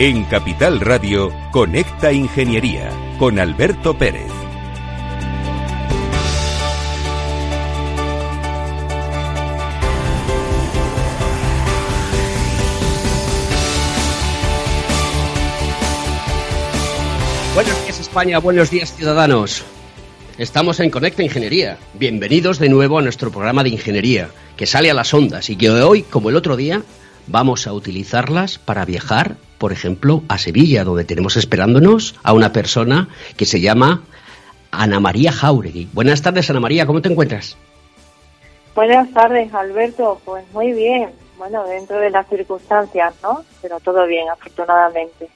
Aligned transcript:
En 0.00 0.22
Capital 0.26 0.78
Radio, 0.78 1.32
Conecta 1.50 2.12
Ingeniería 2.12 2.88
con 3.18 3.40
Alberto 3.40 3.98
Pérez. 3.98 4.30
Buenos 17.56 17.82
días 17.82 17.98
España, 17.98 18.38
buenos 18.38 18.70
días 18.70 18.94
ciudadanos. 18.94 19.64
Estamos 20.38 20.78
en 20.78 20.90
Conecta 20.90 21.24
Ingeniería. 21.24 21.76
Bienvenidos 21.94 22.60
de 22.60 22.68
nuevo 22.68 23.00
a 23.00 23.02
nuestro 23.02 23.32
programa 23.32 23.64
de 23.64 23.70
ingeniería, 23.70 24.30
que 24.56 24.66
sale 24.66 24.92
a 24.92 24.94
las 24.94 25.12
ondas 25.12 25.50
y 25.50 25.56
que 25.56 25.68
hoy, 25.68 26.04
como 26.04 26.30
el 26.30 26.36
otro 26.36 26.56
día, 26.56 26.84
vamos 27.28 27.66
a 27.66 27.72
utilizarlas 27.72 28.58
para 28.58 28.84
viajar, 28.84 29.36
por 29.58 29.72
ejemplo, 29.72 30.22
a 30.28 30.38
Sevilla, 30.38 30.84
donde 30.84 31.04
tenemos 31.04 31.36
esperándonos 31.36 32.14
a 32.22 32.32
una 32.32 32.52
persona 32.52 33.08
que 33.36 33.46
se 33.46 33.60
llama 33.60 34.02
Ana 34.70 35.00
María 35.00 35.32
Jauregui. 35.32 35.88
Buenas 35.92 36.22
tardes, 36.22 36.50
Ana 36.50 36.60
María, 36.60 36.86
¿cómo 36.86 37.02
te 37.02 37.08
encuentras? 37.08 37.56
Buenas 38.74 39.10
tardes, 39.12 39.52
Alberto. 39.54 40.20
Pues 40.24 40.44
muy 40.52 40.72
bien. 40.72 41.10
Bueno, 41.36 41.64
dentro 41.66 41.98
de 41.98 42.10
las 42.10 42.28
circunstancias, 42.28 43.14
¿no? 43.22 43.44
Pero 43.62 43.80
todo 43.80 44.06
bien, 44.06 44.28
afortunadamente. 44.28 45.28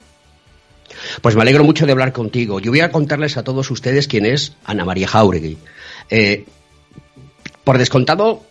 Pues 1.21 1.35
me 1.35 1.41
alegro 1.41 1.63
mucho 1.63 1.85
de 1.85 1.91
hablar 1.91 2.11
contigo. 2.11 2.59
Yo 2.59 2.71
voy 2.71 2.81
a 2.81 2.91
contarles 2.91 3.37
a 3.37 3.43
todos 3.43 3.71
ustedes 3.71 4.07
quién 4.07 4.25
es 4.25 4.55
Ana 4.65 4.85
María 4.85 5.07
Jauregui. 5.07 5.57
Eh, 6.09 6.45
por 7.63 7.77
descontado, 7.77 8.43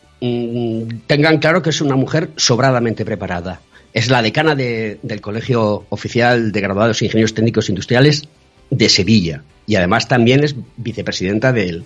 tengan 1.06 1.38
claro 1.38 1.62
que 1.62 1.70
es 1.70 1.80
una 1.80 1.96
mujer 1.96 2.30
sobradamente 2.36 3.04
preparada. 3.04 3.60
Es 3.92 4.08
la 4.08 4.22
decana 4.22 4.54
del 4.54 5.20
Colegio 5.20 5.84
Oficial 5.90 6.52
de 6.52 6.60
Graduados 6.60 7.02
Ingenieros 7.02 7.34
Técnicos 7.34 7.68
Industriales 7.68 8.28
de 8.70 8.88
Sevilla 8.88 9.42
y 9.66 9.74
además 9.74 10.08
también 10.08 10.44
es 10.44 10.54
vicepresidenta 10.76 11.52
del, 11.52 11.84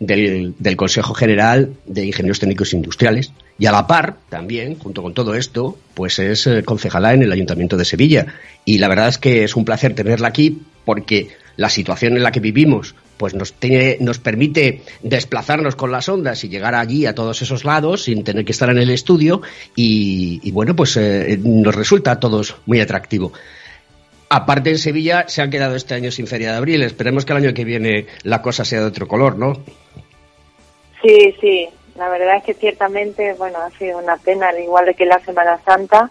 del, 0.00 0.76
Consejo 0.76 1.14
General 1.14 1.72
de 1.86 2.04
Ingenieros 2.04 2.40
Técnicos 2.40 2.72
Industriales 2.74 3.32
y 3.58 3.66
a 3.66 3.72
la 3.72 3.86
par 3.86 4.16
también, 4.28 4.76
junto 4.76 5.02
con 5.02 5.14
todo 5.14 5.34
esto, 5.34 5.78
pues 5.94 6.18
es 6.18 6.46
eh, 6.48 6.64
concejala 6.64 7.14
en 7.14 7.22
el 7.22 7.32
Ayuntamiento 7.32 7.76
de 7.76 7.84
Sevilla. 7.84 8.26
Y 8.64 8.78
la 8.78 8.88
verdad 8.88 9.08
es 9.08 9.18
que 9.18 9.44
es 9.44 9.54
un 9.54 9.64
placer 9.64 9.94
tenerla 9.94 10.28
aquí 10.28 10.62
porque 10.84 11.28
la 11.56 11.68
situación 11.68 12.16
en 12.16 12.24
la 12.24 12.32
que 12.32 12.40
vivimos 12.40 12.94
pues 13.22 13.34
nos, 13.34 13.52
tiene, 13.52 13.98
nos 14.00 14.18
permite 14.18 14.80
desplazarnos 15.00 15.76
con 15.76 15.92
las 15.92 16.08
ondas 16.08 16.42
y 16.42 16.48
llegar 16.48 16.74
allí 16.74 17.06
a 17.06 17.14
todos 17.14 17.40
esos 17.40 17.64
lados 17.64 18.02
sin 18.02 18.24
tener 18.24 18.44
que 18.44 18.50
estar 18.50 18.68
en 18.68 18.78
el 18.78 18.90
estudio 18.90 19.42
y, 19.76 20.50
bueno, 20.50 20.74
pues 20.74 20.96
eh, 20.96 21.38
nos 21.40 21.72
resulta 21.72 22.10
a 22.10 22.18
todos 22.18 22.56
muy 22.66 22.80
atractivo. 22.80 23.32
Aparte 24.28 24.70
en 24.70 24.78
Sevilla 24.78 25.28
se 25.28 25.40
han 25.40 25.50
quedado 25.50 25.76
este 25.76 25.94
año 25.94 26.10
sin 26.10 26.26
Feria 26.26 26.50
de 26.50 26.56
Abril. 26.56 26.82
Esperemos 26.82 27.24
que 27.24 27.32
el 27.32 27.44
año 27.44 27.54
que 27.54 27.64
viene 27.64 28.06
la 28.24 28.42
cosa 28.42 28.64
sea 28.64 28.80
de 28.80 28.86
otro 28.86 29.06
color, 29.06 29.38
¿no? 29.38 29.52
Sí, 31.00 31.32
sí. 31.40 31.68
La 31.94 32.08
verdad 32.08 32.38
es 32.38 32.42
que 32.42 32.54
ciertamente, 32.54 33.34
bueno, 33.34 33.60
ha 33.60 33.70
sido 33.78 33.98
una 33.98 34.16
pena, 34.16 34.48
al 34.48 34.58
igual 34.58 34.92
que 34.96 35.06
la 35.06 35.20
Semana 35.20 35.60
Santa. 35.64 36.10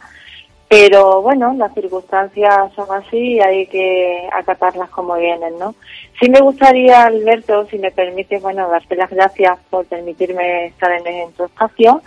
Pero 0.72 1.22
bueno, 1.22 1.54
las 1.58 1.74
circunstancias 1.74 2.72
son 2.74 2.88
así 2.94 3.34
y 3.34 3.42
hay 3.42 3.68
que 3.68 4.30
acatarlas 4.32 4.90
como 4.90 5.16
vienen, 5.16 5.60
¿no? 5.60 5.76
Sí 6.18 6.30
me 6.30 6.40
gustaría, 6.40 7.04
Alberto, 7.04 7.66
si 7.66 7.78
me 7.78 7.92
permite, 7.92 8.40
bueno, 8.40 8.70
darte 8.70 8.96
las 8.96 9.10
gracias 9.10 9.60
por 9.70 9.86
permitirme 9.86 10.68
estar 10.68 10.90
en, 10.94 11.06
en 11.06 11.34
tu 11.34 11.44
espacio 11.44 12.02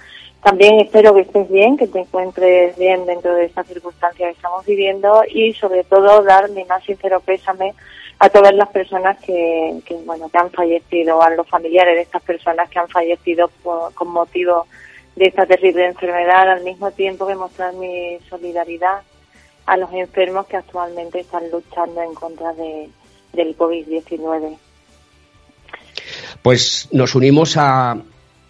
también 0.45 0.79
espero 0.81 1.15
que 1.15 1.23
estés 1.23 1.51
bien, 1.51 1.79
que 1.79 1.87
te 1.87 2.01
encuentres 2.01 2.77
bien 2.77 3.07
dentro 3.07 3.35
de 3.35 3.47
esta 3.47 3.65
circunstancia 3.65 4.27
que 4.27 4.33
estamos 4.33 4.65
viviendo 4.67 5.23
y 5.27 5.55
sobre 5.55 5.85
todo 5.85 6.23
dar 6.23 6.51
mi 6.51 6.65
más 6.65 6.85
sincero 6.85 7.21
pésame 7.21 7.73
a 8.19 8.29
todas 8.29 8.55
las 8.55 8.69
personas 8.69 9.19
que, 9.25 9.75
bueno 10.05 10.29
que 10.29 10.39
han 10.39 10.51
fallecido, 10.51 11.23
a 11.23 11.31
los 11.31 11.49
familiares 11.49 11.97
de 11.97 12.03
estas 12.03 12.23
personas 12.23 12.69
que 12.69 12.79
han 12.79 12.89
fallecido 12.89 13.51
con 13.95 14.09
motivo 14.09 14.67
de 15.17 15.27
esta 15.27 15.47
terrible 15.47 15.87
enfermedad, 15.87 16.51
al 16.51 16.65
mismo 16.65 16.91
tiempo 16.91 17.27
que 17.27 17.35
mostrar 17.35 17.73
mi 17.75 18.19
solidaridad 18.29 19.03
a 19.67 19.77
los 19.77 19.93
enfermos 19.93 20.47
que 20.47 20.57
actualmente 20.57 21.21
están 21.21 21.51
luchando 21.51 22.03
en 22.03 22.15
contra 22.15 22.53
de, 22.55 22.91
del 23.33 23.57
COVID-19. 23.57 24.59
Pues 26.43 26.89
nos 26.93 27.15
unimos 27.15 27.57
a, 27.57 27.97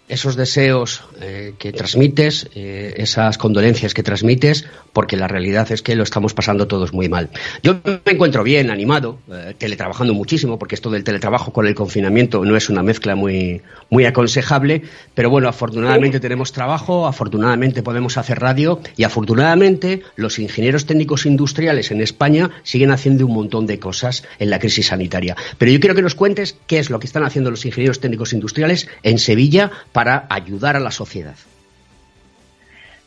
esos 0.09 0.37
deseos 0.37 1.03
eh, 1.21 1.55
que 1.59 1.73
transmites, 1.73 2.51
eh, 2.55 2.95
esas 2.99 3.39
condolencias 3.39 3.95
que 3.95 4.03
transmites, 4.03 4.67
porque 4.93 5.17
la 5.17 5.29
realidad 5.29 5.73
es 5.73 5.81
que 5.81 5.95
lo 5.95 6.03
estamos 6.03 6.35
pasando 6.35 6.69
todos 6.69 6.93
muy 6.93 7.09
mal. 7.09 7.31
Yo 7.63 7.81
me 7.85 8.13
encuentro 8.13 8.43
bien, 8.43 8.71
animado, 8.71 9.19
eh, 9.33 9.55
teletrabajando 9.57 10.13
muchísimo, 10.13 10.59
porque 10.59 10.75
esto 10.75 10.91
del 10.91 11.05
teletrabajo 11.05 11.53
con 11.53 11.67
el 11.67 11.75
confinamiento 11.75 12.45
no 12.45 12.57
es 12.57 12.69
una 12.69 12.83
mezcla 12.83 13.15
muy, 13.15 13.63
muy 13.89 14.05
aconsejable, 14.05 14.83
pero 15.15 15.31
bueno, 15.31 15.49
afortunadamente 15.49 16.21
tenemos 16.21 16.53
trabajo, 16.53 17.07
afortunadamente 17.07 17.83
podemos 17.83 18.19
hacer 18.19 18.41
radio 18.41 18.81
y 18.97 19.05
afortunadamente 19.05 20.03
los 20.17 20.39
ingenieros 20.39 20.85
técnicos 20.85 21.25
industriales 21.25 21.91
en 21.91 22.03
España 22.03 22.51
siguen 22.63 22.91
haciendo 22.91 23.27
un 23.27 23.33
montón 23.33 23.67
de 23.67 23.79
cosas 23.79 24.25
en 24.39 24.51
la 24.51 24.59
crisis 24.59 24.89
sanitaria. 24.89 25.35
Pero 25.57 25.73
yo 25.73 25.81
quiero 25.81 25.95
que 25.95 26.03
nos 26.03 26.15
cuentes 26.15 26.57
qué 26.67 26.79
es 26.79 26.91
lo 26.91 27.01
que 27.01 27.07
están 27.07 27.25
haciendo 27.25 27.51
los 27.51 27.65
ingenieros 27.65 28.01
técnicos 28.01 28.35
industriales 28.35 28.87
en 29.03 29.19
Sevilla 29.19 29.71
para 29.95 30.27
ayudar 30.29 30.77
a 30.77 30.81
la 30.81 30.91
sociedad? 30.91 31.37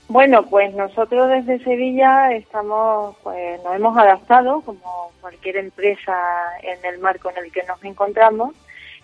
Bueno, 0.08 0.44
pues 0.44 0.74
nosotros 0.74 1.30
desde 1.30 1.62
Sevilla 1.64 2.32
estamos, 2.32 3.18
pues 3.24 3.62
nos 3.62 3.76
hemos 3.76 3.98
adaptado 3.98 4.62
como 4.62 5.12
cualquier 5.20 5.58
empresa 5.58 6.16
en 6.64 6.84
el 6.86 7.00
marco 7.00 7.30
en 7.30 7.44
el 7.44 7.52
que 7.52 7.64
nos 7.64 7.84
encontramos 7.84 8.56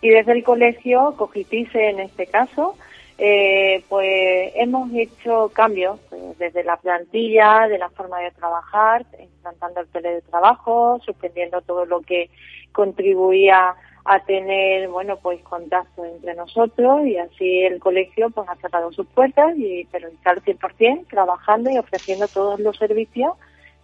y 0.01 0.09
desde 0.09 0.31
el 0.31 0.45
colegio 0.45 1.13
Cogitice 1.17 1.89
en 1.89 1.99
este 1.99 2.25
caso, 2.27 2.77
eh, 3.17 3.83
pues 3.89 4.53
hemos 4.55 4.89
hecho 4.93 5.51
cambios 5.53 5.99
pues, 6.09 6.37
desde 6.37 6.63
la 6.63 6.77
plantilla, 6.77 7.67
de 7.67 7.79
la 7.79 7.89
forma 7.89 8.19
de 8.19 8.31
trabajar, 8.31 9.05
implantando 9.19 9.81
el 9.81 9.87
teletrabajo, 9.89 11.01
suspendiendo 11.05 11.61
todo 11.61 11.85
lo 11.85 11.99
que 11.99 12.29
contribuía 12.71 13.75
tener, 14.25 14.89
bueno, 14.89 15.17
pues 15.17 15.41
contacto 15.43 16.03
entre 16.03 16.35
nosotros 16.35 17.05
y 17.05 17.17
así 17.17 17.61
el 17.61 17.79
colegio 17.79 18.29
pues 18.29 18.47
ha 18.49 18.55
cerrado 18.55 18.91
sus 18.91 19.07
puertas 19.07 19.57
y 19.57 19.87
pero 19.91 20.09
está 20.09 20.31
al 20.31 20.43
100% 20.43 21.07
trabajando 21.07 21.69
y 21.69 21.77
ofreciendo 21.77 22.27
todos 22.27 22.59
los 22.59 22.77
servicios 22.77 23.33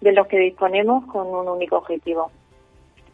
de 0.01 0.11
los 0.11 0.27
que 0.27 0.37
disponemos 0.37 1.05
con 1.05 1.27
un 1.27 1.47
único 1.47 1.77
objetivo, 1.77 2.31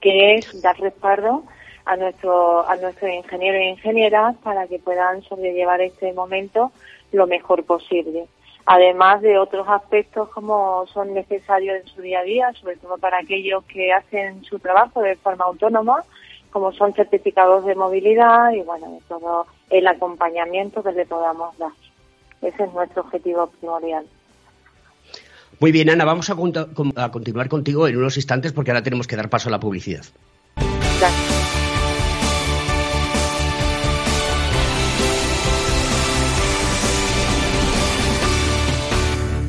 que 0.02 0.36
es 0.36 0.62
dar 0.62 0.80
respaldo 0.80 1.44
a 1.86 1.96
nuestro 1.96 2.68
a 2.68 2.76
nuestros 2.78 3.12
ingenieros 3.12 3.62
e 3.62 3.70
ingenieras 3.70 4.36
para 4.38 4.68
que 4.68 4.80
puedan 4.80 5.22
sobrellevar 5.24 5.82
este 5.82 6.12
momento 6.14 6.72
lo 7.12 7.28
mejor 7.28 7.64
posible. 7.66 8.26
Además 8.66 9.22
de 9.22 9.38
otros 9.38 9.68
aspectos 9.70 10.30
como 10.30 10.88
son 10.88 11.14
necesarios 11.14 11.78
en 11.82 11.88
su 11.88 12.02
día 12.02 12.22
a 12.22 12.24
día, 12.24 12.54
sobre 12.54 12.78
todo 12.78 12.98
para 12.98 13.20
aquellos 13.20 13.64
que 13.66 13.94
hacen 13.94 14.44
su 14.44 14.58
trabajo 14.58 15.02
de 15.02 15.16
forma 15.18 15.46
autónoma, 15.46 16.04
como 16.56 16.72
son 16.72 16.94
certificados 16.94 17.66
de 17.66 17.76
movilidad 17.76 18.52
y 18.52 18.62
bueno, 18.62 18.98
todo 19.10 19.46
el 19.70 19.86
acompañamiento 19.88 20.82
que 20.82 20.94
le 20.94 21.06
podamos 21.06 21.58
dar. 21.58 21.74
Ese 22.42 22.64
es 22.64 22.74
nuestro 22.74 23.02
objetivo 23.02 23.48
primordial. 23.48 24.06
Muy 25.60 25.74
bien, 25.74 25.90
Ana, 25.90 26.06
vamos 26.06 26.30
a, 26.30 26.36
a 26.96 27.12
continuar 27.12 27.50
contigo 27.50 27.90
en 27.90 27.98
unos 27.98 28.16
instantes 28.16 28.54
porque 28.54 28.72
ahora 28.72 28.84
tenemos 28.84 29.06
que 29.06 29.18
dar 29.18 29.30
paso 29.30 29.50
a 29.50 29.52
la 29.52 29.60
publicidad. 29.60 30.06
Gracias. 30.98 31.35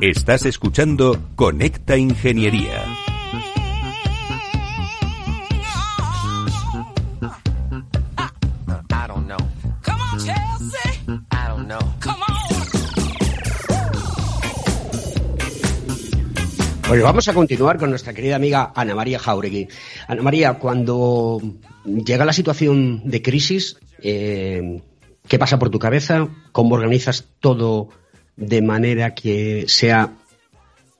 Estás 0.00 0.46
escuchando 0.46 1.16
Conecta 1.36 1.96
Ingeniería. 1.96 2.82
Pues 16.88 17.00
vamos 17.00 17.28
a 17.28 17.32
continuar 17.32 17.78
con 17.78 17.90
nuestra 17.90 18.12
querida 18.12 18.34
amiga 18.34 18.72
Ana 18.74 18.96
María 18.96 19.20
Jauregui. 19.20 19.68
Ana 20.08 20.22
María, 20.22 20.54
cuando 20.54 21.40
llega 21.84 22.24
la 22.24 22.32
situación 22.32 23.02
de 23.08 23.22
crisis, 23.22 23.76
eh, 24.02 24.82
¿Qué 25.28 25.38
pasa 25.38 25.58
por 25.58 25.70
tu 25.70 25.78
cabeza? 25.78 26.28
¿Cómo 26.52 26.74
organizas 26.74 27.34
todo 27.40 27.88
de 28.36 28.60
manera 28.60 29.14
que 29.14 29.64
sea 29.68 30.10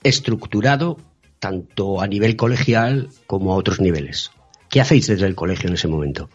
estructurado 0.03 0.97
tanto 1.39 2.01
a 2.01 2.07
nivel 2.07 2.37
colegial 2.37 3.09
como 3.27 3.53
a 3.53 3.57
otros 3.57 3.81
niveles? 3.81 4.33
¿Qué 4.71 4.81
hacéis 4.81 5.09
desde 5.09 5.27
el 5.27 5.35
colegio 5.35 5.69
en 5.69 5.75
ese 5.75 5.89
momento? 5.89 6.29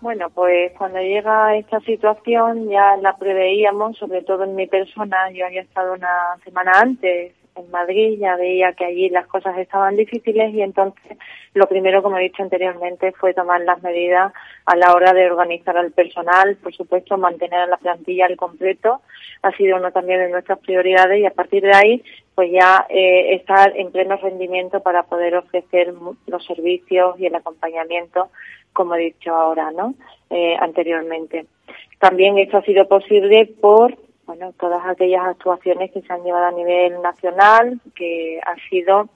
Bueno, 0.00 0.28
pues 0.30 0.72
cuando 0.76 0.98
llega 0.98 1.56
esta 1.56 1.80
situación 1.80 2.68
ya 2.68 2.96
la 3.00 3.16
preveíamos, 3.16 3.96
sobre 3.96 4.22
todo 4.22 4.44
en 4.44 4.54
mi 4.54 4.66
persona. 4.66 5.30
Yo 5.32 5.46
había 5.46 5.62
estado 5.62 5.94
una 5.94 6.36
semana 6.44 6.72
antes 6.74 7.32
en 7.56 7.70
Madrid, 7.70 8.18
ya 8.18 8.36
veía 8.36 8.72
que 8.72 8.84
allí 8.84 9.08
las 9.10 9.26
cosas 9.26 9.56
estaban 9.58 9.96
difíciles 9.96 10.52
y 10.52 10.62
entonces 10.62 11.16
lo 11.54 11.66
primero, 11.66 12.02
como 12.02 12.18
he 12.18 12.22
dicho 12.22 12.42
anteriormente, 12.42 13.12
fue 13.12 13.32
tomar 13.32 13.60
las 13.60 13.82
medidas 13.82 14.32
a 14.66 14.76
la 14.76 14.92
hora 14.92 15.12
de 15.12 15.30
organizar 15.30 15.76
al 15.76 15.92
personal, 15.92 16.56
por 16.56 16.74
supuesto, 16.74 17.16
mantener 17.16 17.68
la 17.68 17.76
plantilla 17.76 18.26
al 18.26 18.36
completo, 18.36 19.02
ha 19.42 19.52
sido 19.52 19.76
uno 19.76 19.92
también 19.92 20.20
de 20.20 20.30
nuestras 20.30 20.58
prioridades 20.58 21.20
y 21.20 21.26
a 21.26 21.30
partir 21.30 21.62
de 21.62 21.74
ahí, 21.74 22.04
pues 22.34 22.50
ya 22.50 22.86
eh, 22.88 23.34
estar 23.34 23.76
en 23.76 23.92
pleno 23.92 24.16
rendimiento 24.16 24.80
para 24.80 25.04
poder 25.04 25.36
ofrecer 25.36 25.94
los 26.26 26.44
servicios 26.44 27.18
y 27.20 27.26
el 27.26 27.34
acompañamiento, 27.36 28.30
como 28.72 28.96
he 28.96 29.00
dicho 29.00 29.32
ahora, 29.32 29.70
¿no? 29.70 29.94
Eh, 30.30 30.56
anteriormente. 30.58 31.46
También 32.00 32.38
esto 32.38 32.56
ha 32.56 32.62
sido 32.62 32.88
posible 32.88 33.46
por 33.60 33.96
bueno, 34.26 34.52
todas 34.58 34.84
aquellas 34.86 35.24
actuaciones 35.26 35.90
que 35.92 36.02
se 36.02 36.12
han 36.12 36.22
llevado 36.22 36.46
a 36.46 36.52
nivel 36.52 37.00
nacional, 37.02 37.80
que 37.94 38.40
ha 38.44 38.56
sido 38.68 39.08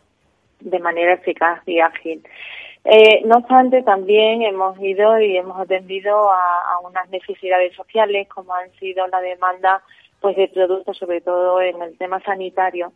de 0.60 0.78
manera 0.78 1.14
eficaz 1.14 1.60
y 1.66 1.80
ágil. 1.80 2.22
Eh, 2.84 3.22
no 3.26 3.36
obstante, 3.36 3.82
también 3.82 4.42
hemos 4.42 4.80
ido 4.80 5.20
y 5.20 5.36
hemos 5.36 5.60
atendido 5.60 6.30
a, 6.30 6.78
unas 6.84 7.08
necesidades 7.10 7.74
sociales, 7.74 8.28
como 8.28 8.54
han 8.54 8.70
sido 8.78 9.06
la 9.08 9.20
demanda 9.20 9.82
pues 10.20 10.36
de 10.36 10.48
productos, 10.48 10.96
sobre 10.96 11.20
todo 11.20 11.60
en 11.60 11.80
el 11.82 11.96
tema 11.98 12.20
sanitario, 12.20 12.92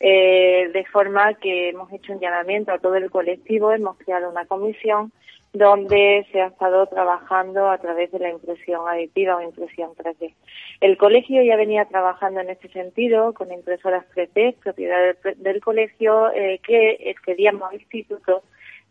eh, 0.00 0.70
de 0.72 0.84
forma 0.86 1.34
que 1.34 1.70
hemos 1.70 1.92
hecho 1.92 2.12
un 2.12 2.20
llamamiento 2.20 2.72
a 2.72 2.78
todo 2.78 2.96
el 2.96 3.10
colectivo, 3.10 3.72
hemos 3.72 3.96
creado 3.98 4.30
una 4.30 4.46
comisión 4.46 5.12
donde 5.54 6.26
se 6.32 6.42
ha 6.42 6.48
estado 6.48 6.86
trabajando 6.86 7.70
a 7.70 7.78
través 7.78 8.10
de 8.10 8.18
la 8.18 8.30
impresión 8.30 8.88
aditiva 8.88 9.36
o 9.36 9.40
impresión 9.40 9.90
3D. 9.96 10.34
El 10.80 10.96
colegio 10.98 11.42
ya 11.44 11.56
venía 11.56 11.84
trabajando 11.84 12.40
en 12.40 12.50
este 12.50 12.68
sentido 12.70 13.32
con 13.32 13.52
impresoras 13.52 14.04
3D, 14.16 14.56
propiedad 14.56 15.16
del, 15.36 15.60
colegio, 15.60 16.32
eh, 16.32 16.60
que 16.66 16.96
excedíamos 16.98 17.72
institutos 17.72 18.42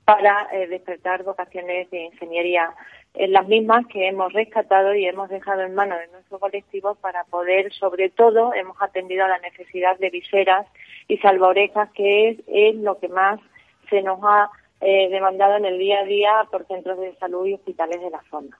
para 0.06 0.48
eh, 0.52 0.68
despertar 0.68 1.24
vocaciones 1.24 1.90
de 1.92 2.06
ingeniería, 2.06 2.74
en 3.14 3.32
las 3.32 3.48
mismas 3.48 3.86
que 3.88 4.08
hemos 4.08 4.34
rescatado 4.34 4.96
y 4.96 5.06
hemos 5.06 5.30
dejado 5.30 5.62
en 5.62 5.76
manos 5.76 6.00
de 6.00 6.08
nuestro 6.08 6.40
colectivo 6.40 6.96
para 6.96 7.24
poder, 7.26 7.72
sobre 7.74 8.10
todo, 8.10 8.54
hemos 8.54 8.76
atendido 8.82 9.26
a 9.26 9.28
la 9.30 9.40
necesidad 9.40 9.98
de 10.00 10.10
viseras 10.10 10.66
y 11.08 11.18
salvaorejas, 11.18 11.92
que 11.92 12.30
es, 12.30 12.40
es 12.48 12.75
lo 12.75 12.98
que 13.00 13.10
más 13.10 13.39
se 13.89 14.01
nos 14.01 14.20
ha 14.24 14.50
eh, 14.82 15.10
demandado 15.10 15.58
en 15.58 15.66
el 15.66 15.77
día 15.77 16.00
a 16.00 16.06
día 16.06 16.48
por 16.51 16.66
centros 16.68 17.00
de 17.00 17.16
salud 17.16 17.46
y 17.46 17.54
hospitales 17.54 18.01
de 18.01 18.10
la 18.10 18.22
zona. 18.30 18.58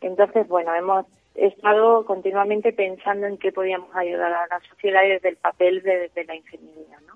Entonces, 0.00 0.46
bueno, 0.48 0.74
hemos 0.74 1.06
estado 1.34 2.04
continuamente 2.04 2.72
pensando 2.72 3.26
en 3.26 3.38
qué 3.38 3.52
podíamos 3.52 3.94
ayudar 3.94 4.32
a 4.32 4.46
la 4.46 4.60
sociedad 4.68 5.02
y 5.04 5.08
desde 5.08 5.30
el 5.30 5.36
papel 5.36 5.82
de, 5.82 6.10
la 6.26 6.34
ingeniería, 6.34 6.98
¿no? 7.06 7.14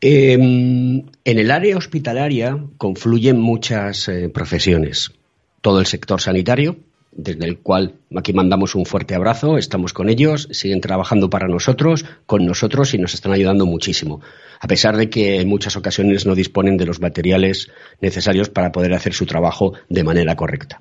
Em, 0.00 1.04
en 1.24 1.38
el 1.38 1.50
área 1.50 1.76
hospitalaria 1.76 2.58
confluyen 2.78 3.38
muchas 3.38 4.08
eh, 4.08 4.28
profesiones. 4.28 5.12
Todo 5.60 5.80
el 5.80 5.86
sector 5.86 6.20
sanitario, 6.20 6.76
desde 7.12 7.44
el 7.44 7.58
cual 7.58 7.96
aquí 8.16 8.32
mandamos 8.32 8.74
un 8.74 8.86
fuerte 8.86 9.14
abrazo, 9.14 9.58
estamos 9.58 9.92
con 9.92 10.08
ellos, 10.08 10.48
siguen 10.52 10.80
trabajando 10.80 11.28
para 11.28 11.48
nosotros, 11.48 12.04
con 12.26 12.46
nosotros 12.46 12.94
y 12.94 12.98
nos 12.98 13.14
están 13.14 13.32
ayudando 13.32 13.66
muchísimo, 13.66 14.20
a 14.60 14.66
pesar 14.66 14.96
de 14.96 15.10
que 15.10 15.40
en 15.40 15.48
muchas 15.48 15.76
ocasiones 15.76 16.24
no 16.24 16.34
disponen 16.34 16.76
de 16.76 16.86
los 16.86 17.00
materiales 17.00 17.70
necesarios 18.00 18.48
para 18.48 18.72
poder 18.72 18.94
hacer 18.94 19.12
su 19.12 19.26
trabajo 19.26 19.74
de 19.88 20.04
manera 20.04 20.36
correcta. 20.36 20.80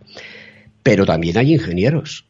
Pero 0.84 1.06
también 1.06 1.38
hay 1.38 1.54
ingenieros. 1.54 2.26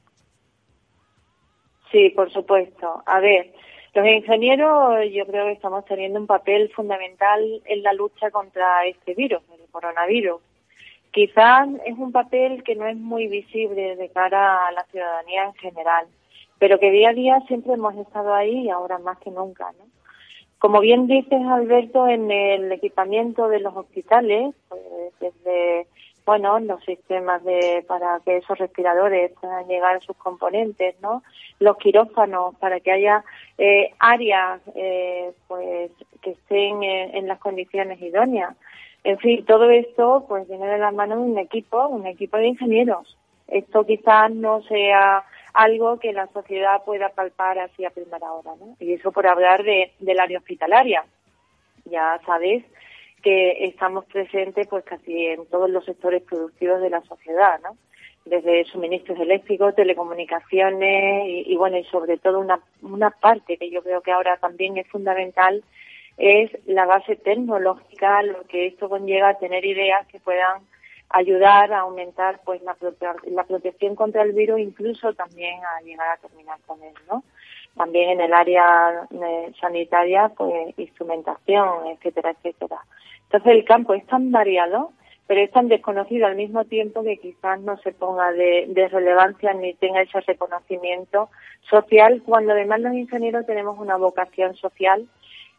Sí, 1.92 2.12
por 2.16 2.32
supuesto. 2.32 3.04
A 3.06 3.20
ver, 3.20 3.54
los 4.00 4.08
ingenieros 4.08 5.12
yo 5.12 5.26
creo 5.26 5.46
que 5.46 5.54
estamos 5.54 5.86
teniendo 5.86 6.20
un 6.20 6.28
papel 6.28 6.70
fundamental 6.70 7.62
en 7.66 7.84
la 7.84 7.94
lucha 7.94 8.32
contra 8.32 8.86
este 8.86 9.14
virus, 9.14 9.42
el 9.54 9.70
coronavirus 9.72 10.42
Quizás 11.12 11.68
es 11.86 11.98
un 11.98 12.12
papel 12.12 12.64
que 12.64 12.76
no 12.76 12.86
es 12.86 12.96
muy 12.96 13.28
visible 13.28 13.96
de 13.96 14.10
cara 14.10 14.68
a 14.68 14.72
la 14.72 14.84
ciudadanía 14.86 15.46
en 15.46 15.54
general, 15.56 16.06
pero 16.60 16.80
que 16.80 16.92
día 16.92 17.10
a 17.10 17.14
día 17.14 17.40
siempre 17.48 17.74
hemos 17.74 17.96
estado 17.96 18.34
ahí 18.34 18.66
y 18.66 18.70
ahora 18.70 19.00
más 19.00 19.18
que 19.18 19.32
nunca, 19.32 19.72
¿no? 19.80 19.86
Como 20.60 20.82
bien 20.82 21.08
dices, 21.08 21.42
Alberto, 21.48 22.08
en 22.08 22.30
el 22.30 22.72
equipamiento 22.72 23.48
de 23.48 23.62
los 23.62 23.76
hospitales, 23.76 24.54
pues 24.68 24.82
desde, 25.20 25.88
bueno, 26.30 26.60
los 26.60 26.84
sistemas 26.84 27.44
de, 27.44 27.84
para 27.88 28.20
que 28.24 28.38
esos 28.38 28.56
respiradores 28.60 29.32
puedan 29.42 29.68
llegar 29.68 29.96
a 29.96 30.00
sus 30.00 30.16
componentes, 30.16 30.94
¿no? 31.02 31.24
Los 31.58 31.76
quirófanos, 31.78 32.54
para 32.58 32.80
que 32.82 32.92
haya 32.92 33.24
eh, 33.58 33.90
áreas, 33.98 34.62
eh, 34.76 35.32
pues, 35.48 35.90
que 36.22 36.30
estén 36.30 36.84
en 36.84 37.28
las 37.28 37.40
condiciones 37.40 38.00
idóneas 38.00 38.56
En 39.04 39.18
fin, 39.18 39.44
todo 39.44 39.72
esto 39.72 40.26
pues 40.28 40.48
viene 40.48 40.68
de 40.68 40.78
la 40.78 40.92
mano 40.92 41.16
de 41.16 41.32
un 41.32 41.40
equipo, 41.40 41.88
un 41.88 42.06
equipo 42.06 42.38
de 42.38 42.50
ingenieros. 42.50 43.18
Esto 43.48 43.84
quizás 43.88 44.30
no 44.30 44.62
sea 44.62 45.24
algo 45.56 45.98
que 45.98 46.14
la 46.14 46.28
sociedad 46.28 46.84
pueda 46.86 47.10
palpar 47.10 47.58
así 47.58 47.86
a 47.86 47.90
primera 47.90 48.32
hora, 48.32 48.52
¿no? 48.60 48.76
Y 48.80 48.94
eso 48.94 49.12
por 49.12 49.26
hablar 49.26 49.64
de, 49.64 49.94
del 49.98 50.20
área 50.20 50.38
hospitalaria. 50.38 51.04
Ya 51.86 52.20
sabéis 52.24 52.64
que 53.22 53.66
estamos 53.66 54.06
presentes 54.06 54.68
pues 54.68 54.84
casi 54.84 55.26
en 55.28 55.46
todos 55.48 55.70
los 55.70 55.86
sectores 55.86 56.24
productivos 56.24 56.82
de 56.82 56.90
la 56.90 57.02
sociedad, 57.02 57.60
¿no? 57.64 57.78
Desde 58.26 58.66
suministros 58.66 59.20
eléctricos, 59.20 59.76
telecomunicaciones 59.76 61.24
y, 61.28 61.56
bueno, 61.56 61.78
y 61.78 61.84
sobre 61.86 62.18
todo 62.18 62.40
una, 62.40 62.60
una 62.82 63.10
parte 63.10 63.58
que 63.58 63.72
yo 63.72 63.82
creo 63.82 64.02
que 64.02 64.12
ahora 64.12 64.38
también 64.38 64.78
es 64.78 64.88
fundamental 64.88 65.64
es 66.18 66.52
la 66.68 66.86
base 66.86 67.16
tecnológica, 67.16 68.22
lo 68.24 68.44
que 68.44 68.68
esto 68.68 68.90
conlleva 68.90 69.30
a 69.30 69.38
tener 69.40 69.66
ideas 69.66 70.06
que 70.08 70.20
puedan 70.20 70.62
ayudar 71.10 71.72
a 71.72 71.80
aumentar 71.80 72.42
pues 72.44 72.62
la, 72.62 72.76
la 73.28 73.44
protección 73.46 73.96
contra 73.96 74.24
el 74.24 74.34
virus, 74.34 74.60
incluso 74.60 75.14
también 75.14 75.60
a 75.64 75.82
llegar 75.82 76.10
a 76.10 76.18
terminar 76.18 76.60
con 76.68 76.84
él, 76.84 76.94
¿no? 77.10 77.24
También 77.76 78.12
en 78.12 78.22
el 78.22 78.34
área 78.34 79.08
eh, 79.12 79.52
sanitaria, 79.60 80.30
pues 80.30 80.78
instrumentación, 80.78 81.88
etcétera, 81.88 82.32
etcétera. 82.32 82.80
Entonces 83.24 83.52
el 83.52 83.64
campo 83.64 83.94
es 83.94 84.06
tan 84.08 84.32
variado, 84.32 84.92
pero 85.28 85.42
es 85.42 85.52
tan 85.52 85.68
desconocido 85.68 86.26
al 86.26 86.36
mismo 86.36 86.66
tiempo 86.66 87.04
que 87.04 87.18
quizás 87.18 87.62
no 87.62 87.78
se 87.78 87.92
ponga 87.92 88.32
de, 88.32 88.90
relevancia 88.92 89.54
ni 89.54 89.76
tenga 89.76 90.02
ese 90.02 90.20
reconocimiento 90.22 91.30
social, 91.70 92.24
cuando 92.26 92.54
además 92.54 92.82
los 92.82 92.94
ingenieros 92.96 93.46
tenemos 93.46 93.78
una 93.78 93.96
vocación 93.98 94.56
social 94.56 95.08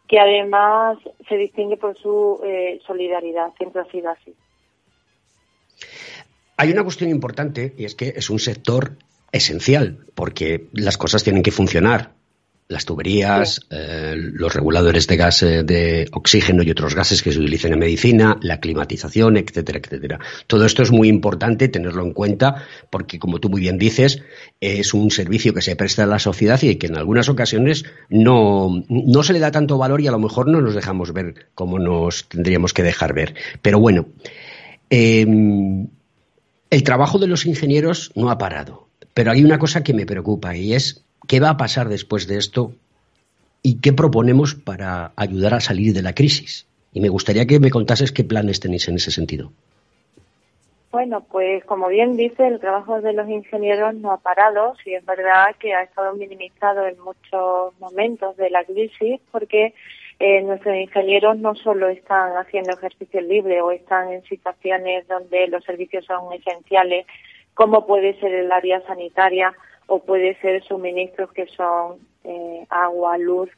que 0.09 0.19
además 0.19 0.99
se 1.29 1.37
distingue 1.37 1.77
por 1.77 1.97
su 1.97 2.41
eh, 2.45 2.81
solidaridad, 2.85 3.53
siempre 3.57 3.83
ha 3.83 3.85
sido 3.93 4.11
así. 4.11 4.35
Hay 6.57 6.73
una 6.73 6.83
cuestión 6.83 7.09
importante 7.09 7.73
y 7.79 7.85
es 7.85 7.95
que 7.95 8.09
es 8.09 8.29
un 8.29 8.41
sector 8.41 8.97
esencial 9.33 9.99
porque 10.15 10.69
las 10.73 10.97
cosas 10.97 11.23
tienen 11.23 11.43
que 11.43 11.51
funcionar. 11.51 12.15
Las 12.69 12.85
tuberías, 12.85 13.63
eh, 13.71 14.15
los 14.17 14.55
reguladores 14.55 15.09
de 15.09 15.17
gas 15.17 15.43
eh, 15.43 15.65
de 15.65 16.09
oxígeno 16.13 16.63
y 16.63 16.71
otros 16.71 16.95
gases 16.95 17.21
que 17.21 17.33
se 17.33 17.41
utilizan 17.41 17.73
en 17.73 17.81
medicina, 17.81 18.39
la 18.43 18.61
climatización, 18.61 19.37
etcétera, 19.37 19.81
etcétera. 19.83 20.21
Todo 20.47 20.65
esto 20.65 20.85
es 20.85 20.93
muy 20.93 21.09
importante 21.09 21.67
tenerlo 21.67 22.05
en 22.05 22.13
cuenta 22.13 22.65
porque, 22.89 23.19
como 23.19 23.41
tú 23.41 23.49
muy 23.51 23.61
bien 23.61 23.77
dices, 23.77 24.23
es 24.61 24.95
un 24.95 25.11
servicio 25.11 25.53
que 25.53 25.63
se 25.63 25.75
presta 25.75 26.05
a 26.05 26.07
la 26.07 26.21
sociedad 26.21 26.63
y 26.63 26.77
que 26.77 26.87
en 26.87 26.97
algunas 26.97 27.29
ocasiones 27.29 27.87
no, 28.09 28.85
no 28.89 29.23
se 29.25 29.33
le 29.33 29.41
da 29.41 29.51
tanto 29.51 29.77
valor 29.77 30.01
y 30.01 30.07
a 30.07 30.13
lo 30.13 30.21
mejor 30.21 30.47
no 30.47 30.61
nos 30.61 30.77
dejamos 30.77 31.13
ver 31.13 31.49
como 31.57 31.81
nos 31.81 32.29
tendríamos 32.29 32.73
que 32.73 32.85
dejar 32.85 33.15
ver. 33.15 33.35
Pero 33.63 33.81
bueno, 33.81 34.07
eh, 34.91 35.27
el 36.71 36.85
trabajo 36.85 37.19
de 37.19 37.27
los 37.27 37.47
ingenieros 37.47 38.13
no 38.15 38.31
ha 38.31 38.39
parado, 38.39 38.90
pero 39.15 39.31
hay 39.31 39.45
una 39.45 39.59
cosa 39.59 39.83
que 39.83 39.95
me 39.95 40.07
preocupa 40.07 40.57
y 40.57 40.75
es 40.75 41.05
qué 41.27 41.41
va 41.41 41.51
a 41.51 41.57
pasar 41.57 41.89
después 41.89 42.27
de 42.27 42.39
esto 42.39 42.73
y 43.63 43.81
qué 43.81 43.93
proponemos 43.93 44.55
para 44.55 45.13
ayudar 45.17 45.55
a 45.55 45.61
salir 45.61 45.93
de 45.93 46.03
la 46.03 46.15
crisis. 46.15 46.67
Y 46.93 47.01
me 47.01 47.09
gustaría 47.09 47.47
que 47.47 47.61
me 47.61 47.71
contases 47.71 48.13
qué 48.13 48.25
planes 48.25 48.61
tenéis 48.61 48.89
en 48.89 48.97
ese 48.97 49.11
sentido. 49.11 49.53
Bueno, 50.91 51.21
pues 51.21 51.65
como 51.67 51.87
bien 51.87 52.17
dice, 52.17 52.49
el 52.49 52.59
trabajo 52.59 53.01
de 53.01 53.13
los 53.13 53.29
ingenieros 53.29 53.95
no 53.95 54.11
ha 54.11 54.17
parado. 54.17 54.75
Sí 54.83 54.93
es 54.93 55.05
verdad 55.07 55.55
que 55.61 55.73
ha 55.73 55.85
estado 55.85 56.15
minimizado 56.15 56.85
en 56.87 56.99
muchos 56.99 57.79
momentos 57.79 58.37
de 58.37 58.51
la 58.51 58.65
crisis 58.65 59.21
porque 59.31 59.73
eh, 60.19 60.43
nuestros 60.43 60.75
ingenieros 60.75 61.39
no 61.39 61.55
solo 61.55 61.89
están 61.89 62.37
haciendo 62.37 62.73
ejercicio 62.73 63.21
libre 63.21 63.63
o 63.63 63.71
están 63.71 64.13
en 64.13 64.25
situaciones 64.25 65.07
donde 65.07 65.47
los 65.47 65.63
servicios 65.65 66.05
son 66.07 66.33
esenciales, 66.33 67.07
como 67.55 67.87
puede 67.87 68.19
ser 68.21 68.33
el 68.35 68.53
área 68.53 68.81
sanitaria 68.83 69.53
o 69.87 70.01
puede 70.01 70.35
ser 70.41 70.63
suministros 70.65 71.33
que 71.33 71.47
son 71.47 71.99
eh, 72.25 72.67
agua, 72.71 73.19
luz, 73.19 73.51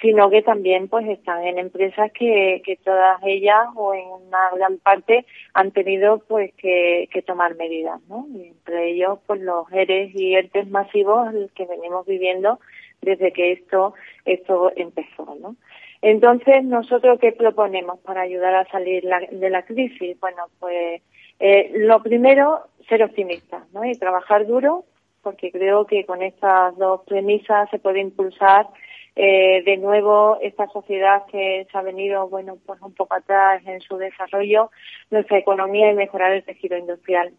sino 0.00 0.28
que 0.30 0.42
también 0.42 0.88
pues 0.88 1.06
están 1.08 1.44
en 1.44 1.58
empresas 1.58 2.10
que, 2.12 2.62
que 2.64 2.76
todas 2.76 3.20
ellas 3.24 3.68
o 3.76 3.94
en 3.94 4.06
una 4.06 4.50
gran 4.54 4.78
parte 4.78 5.24
han 5.52 5.70
tenido 5.70 6.18
pues 6.26 6.52
que, 6.54 7.08
que 7.12 7.22
tomar 7.22 7.54
medidas, 7.56 8.00
¿no? 8.08 8.26
entre 8.34 8.90
ellos 8.90 9.18
pues 9.26 9.40
los 9.40 9.70
ERES 9.72 10.14
y 10.14 10.34
ERTES 10.34 10.68
masivos 10.70 11.32
que 11.54 11.66
venimos 11.66 12.06
viviendo 12.06 12.58
desde 13.02 13.32
que 13.32 13.52
esto 13.52 13.94
esto 14.24 14.72
empezó, 14.76 15.36
¿no? 15.40 15.56
Entonces, 16.02 16.62
¿nosotros 16.64 17.18
qué 17.18 17.32
proponemos 17.32 17.98
para 18.00 18.20
ayudar 18.20 18.54
a 18.54 18.66
salir 18.66 19.04
de 19.30 19.48
la 19.48 19.62
crisis? 19.62 20.20
Bueno, 20.20 20.48
pues 20.60 21.00
eh, 21.40 21.70
lo 21.76 22.02
primero, 22.02 22.66
ser 22.88 23.02
optimistas 23.02 23.62
¿no? 23.72 23.84
y 23.84 23.94
trabajar 23.94 24.46
duro, 24.46 24.84
porque 25.22 25.50
creo 25.50 25.86
que 25.86 26.04
con 26.04 26.22
estas 26.22 26.76
dos 26.76 27.02
premisas 27.06 27.68
se 27.70 27.78
puede 27.78 28.00
impulsar 28.00 28.68
eh, 29.16 29.62
de 29.64 29.76
nuevo 29.76 30.38
esta 30.42 30.66
sociedad 30.68 31.24
que 31.30 31.66
se 31.70 31.78
ha 31.78 31.82
venido, 31.82 32.28
bueno, 32.28 32.58
pues 32.66 32.80
un 32.82 32.92
poco 32.94 33.14
atrás 33.14 33.62
en 33.66 33.80
su 33.80 33.96
desarrollo, 33.96 34.70
nuestra 35.10 35.38
economía 35.38 35.90
y 35.90 35.94
mejorar 35.94 36.32
el 36.32 36.44
tejido 36.44 36.76
industrial. 36.76 37.32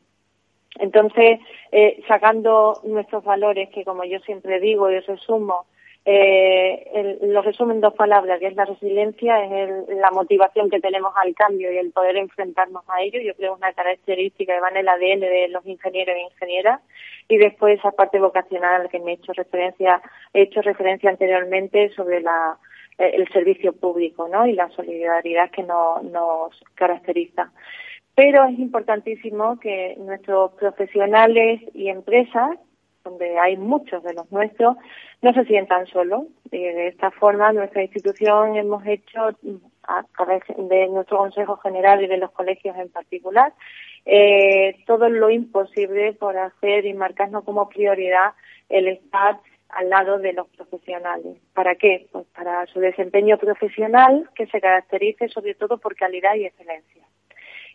Entonces, 0.80 1.40
eh, 1.72 2.02
sacando 2.08 2.82
nuestros 2.84 3.24
valores, 3.24 3.70
que 3.70 3.84
como 3.84 4.04
yo 4.04 4.20
siempre 4.20 4.60
digo 4.60 4.90
y 4.90 5.00
resumo, 5.00 5.66
eh, 6.08 6.88
el, 6.94 7.34
lo 7.34 7.42
resumo 7.42 7.72
en 7.72 7.82
dos 7.82 7.96
palabras, 7.96 8.40
que 8.40 8.46
es 8.46 8.56
la 8.56 8.66
resiliencia, 8.66 9.44
es 9.44 9.90
la 9.90 10.12
motivación 10.12 10.70
que 10.70 10.80
tenemos 10.80 11.12
al 11.16 11.34
cambio 11.34 11.72
y 11.74 11.78
el 11.78 11.92
poder 11.92 12.18
enfrentarnos 12.18 12.84
a 12.88 13.02
ello. 13.02 13.20
Yo 13.22 13.34
creo 13.36 13.54
que 13.54 13.56
es 13.56 13.58
una 13.58 13.74
característica 13.74 14.54
que 14.54 14.60
va 14.60 14.70
en 14.70 14.78
el 14.78 14.88
ADN 14.88 15.22
de 15.22 15.48
los 15.50 15.66
ingenieros 15.66 16.16
e 16.16 16.22
ingenieras. 16.22 16.82
Y 17.28 17.38
después 17.38 17.80
esa 17.80 17.92
parte 17.92 18.20
vocacional 18.20 18.76
a 18.76 18.84
la 18.84 18.90
que 18.90 19.00
me 19.00 19.12
he 19.12 19.16
hecho 19.16 19.34
referencia, 19.34 20.00
he 20.32 20.44
hecho 20.44 20.62
referencia 20.62 21.10
anteriormente 21.10 21.90
sobre 21.96 22.22
la, 22.22 22.60
eh, 23.00 23.12
el 23.16 23.28
servicio 23.30 23.74
público, 23.74 24.28
¿no? 24.28 24.46
Y 24.46 24.54
la 24.54 24.70
solidaridad 24.70 25.50
que 25.50 25.64
no, 25.64 26.02
nos 26.04 26.52
caracteriza. 26.76 27.52
Pero 28.14 28.46
es 28.46 28.60
importantísimo 28.60 29.60
que 29.60 29.96
nuestros 29.98 30.52
profesionales 30.54 31.62
y 31.74 31.90
empresas 31.90 32.60
donde 33.06 33.40
hay 33.40 33.56
muchos 33.56 34.04
de 34.04 34.14
los 34.14 34.30
nuestros, 34.32 34.76
no 35.22 35.34
se 35.34 35.46
sientan 35.46 35.86
solos. 35.88 36.24
de 36.52 36.88
esta 36.88 37.12
forma, 37.12 37.54
nuestra 37.54 37.84
institución 37.84 38.58
hemos 38.58 38.86
hecho, 38.86 39.30
a 39.88 40.04
través 40.18 40.44
de 40.58 40.88
nuestro 40.88 41.20
Consejo 41.20 41.58
General 41.58 42.04
y 42.04 42.08
de 42.08 42.18
los 42.18 42.32
colegios 42.32 42.76
en 42.78 42.90
particular, 42.90 43.54
eh, 44.06 44.84
todo 44.86 45.08
lo 45.10 45.30
imposible 45.30 46.14
por 46.14 46.38
hacer 46.38 46.86
y 46.86 46.94
marcarnos 46.94 47.44
como 47.44 47.70
prioridad 47.70 48.34
el 48.70 48.88
estar 48.88 49.40
al 49.70 49.90
lado 49.90 50.20
de 50.20 50.34
los 50.34 50.48
profesionales. 50.50 51.38
¿Para 51.54 51.76
qué? 51.76 52.08
Pues 52.12 52.26
para 52.36 52.66
su 52.68 52.80
desempeño 52.80 53.38
profesional 53.38 54.30
que 54.36 54.48
se 54.48 54.62
caracterice 54.62 55.28
sobre 55.30 55.54
todo 55.54 55.78
por 55.78 55.96
calidad 55.96 56.36
y 56.36 56.46
excelencia. 56.46 57.04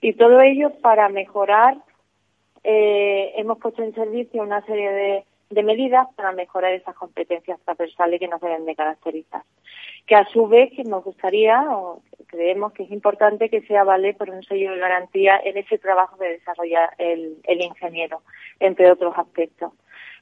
Y 0.01 0.15
todo 0.15 0.41
ello 0.41 0.73
para 0.81 1.09
mejorar 1.09 1.77
eh, 2.65 3.33
hemos 3.37 3.59
puesto 3.59 3.83
en 3.83 3.95
servicio 3.95 4.43
una 4.43 4.65
serie 4.67 4.91
de, 4.91 5.25
medidas 5.63 6.07
para 6.15 6.33
mejorar 6.33 6.73
esas 6.73 6.95
competencias 6.95 7.59
transversales 7.65 8.21
que 8.21 8.29
nos 8.29 8.41
deben 8.41 8.65
de 8.67 8.77
caracterizar. 8.77 9.43
Que 10.07 10.15
a 10.15 10.25
su 10.27 10.47
vez 10.47 10.71
nos 10.87 11.03
gustaría 11.03 11.63
o 11.71 12.03
creemos 12.27 12.73
que 12.73 12.85
es 12.85 12.91
importante 12.93 13.51
que 13.51 13.63
sea 13.63 13.83
vale 13.83 14.15
por 14.15 14.31
un 14.31 14.45
sello 14.45 14.73
de 14.73 14.79
garantía 14.79 15.41
en 15.43 15.57
ese 15.57 15.79
trabajo 15.79 16.17
que 16.19 16.29
desarrolla 16.29 16.91
el, 16.99 17.37
ingeniero, 17.47 18.23
entre 18.61 18.91
otros 18.93 19.13
aspectos. 19.19 19.73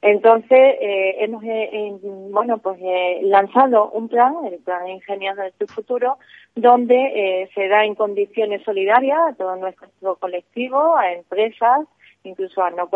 Entonces, 0.00 0.76
eh, 0.80 1.16
hemos 1.18 1.42
eh, 1.44 1.92
bueno, 2.30 2.58
pues 2.58 2.78
eh, 2.80 3.20
lanzado 3.22 3.90
un 3.90 4.08
plan, 4.08 4.34
el 4.46 4.58
plan 4.60 4.84
de 4.84 4.92
Ingenieros 4.92 5.38
de 5.38 5.52
tu 5.58 5.66
futuro, 5.66 6.18
donde 6.54 7.50
se 7.54 7.68
da 7.68 7.84
en 7.84 7.94
condiciones 7.94 8.62
solidarias 8.62 9.18
a 9.18 9.34
todo 9.34 9.56
nuestro 9.56 10.16
colectivo, 10.16 10.96
a 10.96 11.12
empresas, 11.12 11.80
incluso 12.28 12.62
a 12.62 12.70
no 12.70 12.88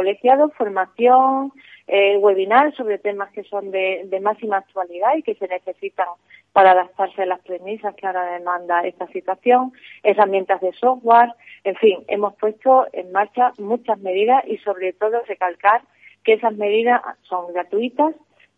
formación, 0.56 1.52
eh, 1.86 2.16
webinar 2.18 2.74
sobre 2.74 2.98
temas 2.98 3.32
que 3.32 3.42
son 3.44 3.70
de, 3.70 4.20
máxima 4.22 4.58
actualidad 4.58 5.16
y 5.16 5.22
que 5.22 5.34
se 5.34 5.48
necesitan 5.48 6.06
para 6.52 6.72
adaptarse 6.72 7.22
a 7.22 7.26
las 7.26 7.40
premisas 7.40 7.94
que 7.94 8.06
ahora 8.06 8.38
demanda 8.38 8.86
esta 8.86 9.06
situación, 9.08 9.72
herramientas 10.02 10.60
de 10.60 10.72
software, 10.72 11.32
en 11.64 11.76
fin, 11.76 12.04
hemos 12.08 12.34
puesto 12.36 12.86
en 12.92 13.10
marcha 13.12 13.52
muchas 13.58 13.98
medidas 13.98 14.44
y 14.46 14.58
sobre 14.58 14.92
todo 14.92 15.22
recalcar 15.26 15.82
que 16.24 16.34
esas 16.34 16.54
medidas 16.54 17.00
son 17.22 17.52
gratuitas 17.52 18.14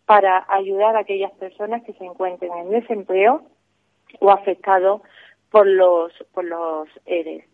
para 0.07 0.45
ayudar 0.49 0.97
a 0.97 1.01
aquellas 1.01 1.33
personas 1.33 1.83
que 1.85 1.95
se 1.95 2.05
encuentren 2.05 2.53
en 2.53 2.71
desempleo 2.71 3.43
o 4.21 4.31
afectados 4.31 5.03
por 5.51 5.67
los 5.67 6.13
por 6.33 6.45
los 6.45 6.89
ERES 7.07 7.45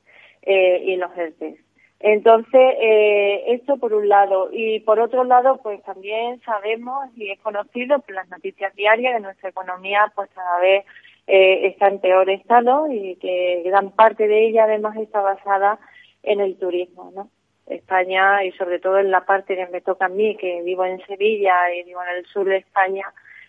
eh, 0.43 0.83
y 0.85 0.97
los 0.97 1.17
ERTES. 1.17 1.70
Entonces, 2.01 2.75
eh, 2.81 3.45
esto 3.49 3.77
por 3.77 3.93
un 3.93 4.09
lado. 4.09 4.49
Y 4.53 4.81
por 4.81 4.99
otro 5.01 5.23
lado, 5.25 5.61
pues 5.63 5.83
también 5.83 6.41
sabemos 6.41 7.11
y 7.15 7.31
es 7.31 7.39
conocido 7.41 7.99
por 8.01 8.15
las 8.15 8.29
noticias 8.31 8.75
diarias 8.75 9.15
que 9.15 9.21
nuestra 9.21 9.51
economía 9.51 10.11
pues 10.15 10.31
cada 10.35 10.59
vez 10.61 10.87
eh, 11.27 11.67
está 11.67 11.89
en 11.89 12.01
peor 12.01 12.31
estado 12.31 12.91
y 12.91 13.17
que 13.17 13.63
gran 13.67 13.91
parte 13.91 14.27
de 14.27 14.49
ella 14.49 14.65
además 14.65 14.97
está 14.97 15.21
basada 15.21 15.79
en 16.23 16.41
el 16.41 16.59
turismo, 16.59 17.13
¿no? 17.15 17.29
España 17.67 18.45
y 18.45 18.53
sobre 18.53 18.81
todo 18.81 18.99
en 18.99 19.11
la 19.11 19.25
parte 19.27 19.55
que 19.55 19.67
me 19.67 19.81
toca 19.81 20.07
a 20.07 20.09
mí, 20.09 20.37
que 20.37 20.63
vivo 20.63 20.85
en 20.85 21.05
Sevilla 21.07 21.73
y 21.73 21.85
vivo 21.85 22.01
en 22.03 22.17
el 22.17 22.27
sur 22.27 22.47
de 22.47 22.57
España, 22.57 23.05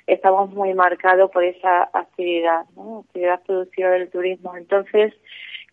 estamos 0.05 0.51
muy 0.51 0.73
marcados 0.73 1.31
por 1.31 1.43
esa 1.43 1.89
actividad, 1.93 2.65
¿no? 2.75 3.05
actividad 3.07 3.41
productiva 3.43 3.89
del 3.89 4.09
turismo. 4.09 4.55
Entonces, 4.55 5.13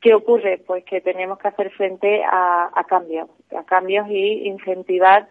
¿qué 0.01 0.15
ocurre? 0.15 0.59
Pues 0.59 0.85
que 0.85 1.01
tenemos 1.01 1.39
que 1.39 1.49
hacer 1.49 1.71
frente 1.71 2.23
a, 2.25 2.71
cambios, 2.89 3.29
a 3.57 3.65
cambios 3.65 4.09
y 4.09 4.47
incentivar 4.47 5.29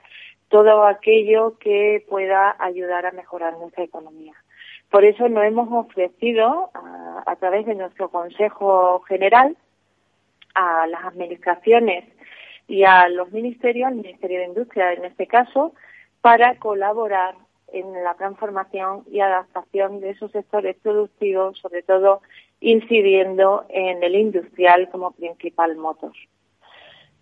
todo 0.50 0.84
aquello 0.86 1.58
que 1.60 2.06
pueda 2.10 2.56
ayudar 2.60 3.06
a 3.06 3.12
mejorar 3.12 3.58
nuestra 3.58 3.84
economía. 3.84 4.34
Por 4.90 5.04
eso 5.04 5.28
nos 5.28 5.44
hemos 5.44 5.70
ofrecido 5.72 6.72
a 7.26 7.36
través 7.36 7.66
de 7.66 7.76
nuestro 7.76 8.10
Consejo 8.10 9.02
General 9.02 9.58
a 10.56 10.88
las 10.88 11.04
administraciones 11.06 12.06
y 12.68 12.84
a 12.84 13.10
los 13.10 13.32
ministerios, 13.32 13.88
al 13.88 13.96
Ministerio 13.96 14.40
de 14.40 14.46
Industria 14.46 14.94
en 14.94 15.06
este 15.06 15.28
caso, 15.28 15.74
para 16.22 16.58
colaborar 16.58 17.36
en 17.74 18.04
la 18.04 18.14
transformación 18.16 19.04
y 19.12 19.20
adaptación 19.20 20.00
de 20.00 20.12
esos 20.12 20.32
sectores 20.32 20.78
productivos, 20.82 21.58
sobre 21.60 21.84
todo 21.84 22.22
incidiendo 22.60 23.66
en 23.70 24.04
el 24.04 24.16
industrial 24.16 24.90
como 24.90 25.12
principal 25.12 25.76
motor. 25.76 26.14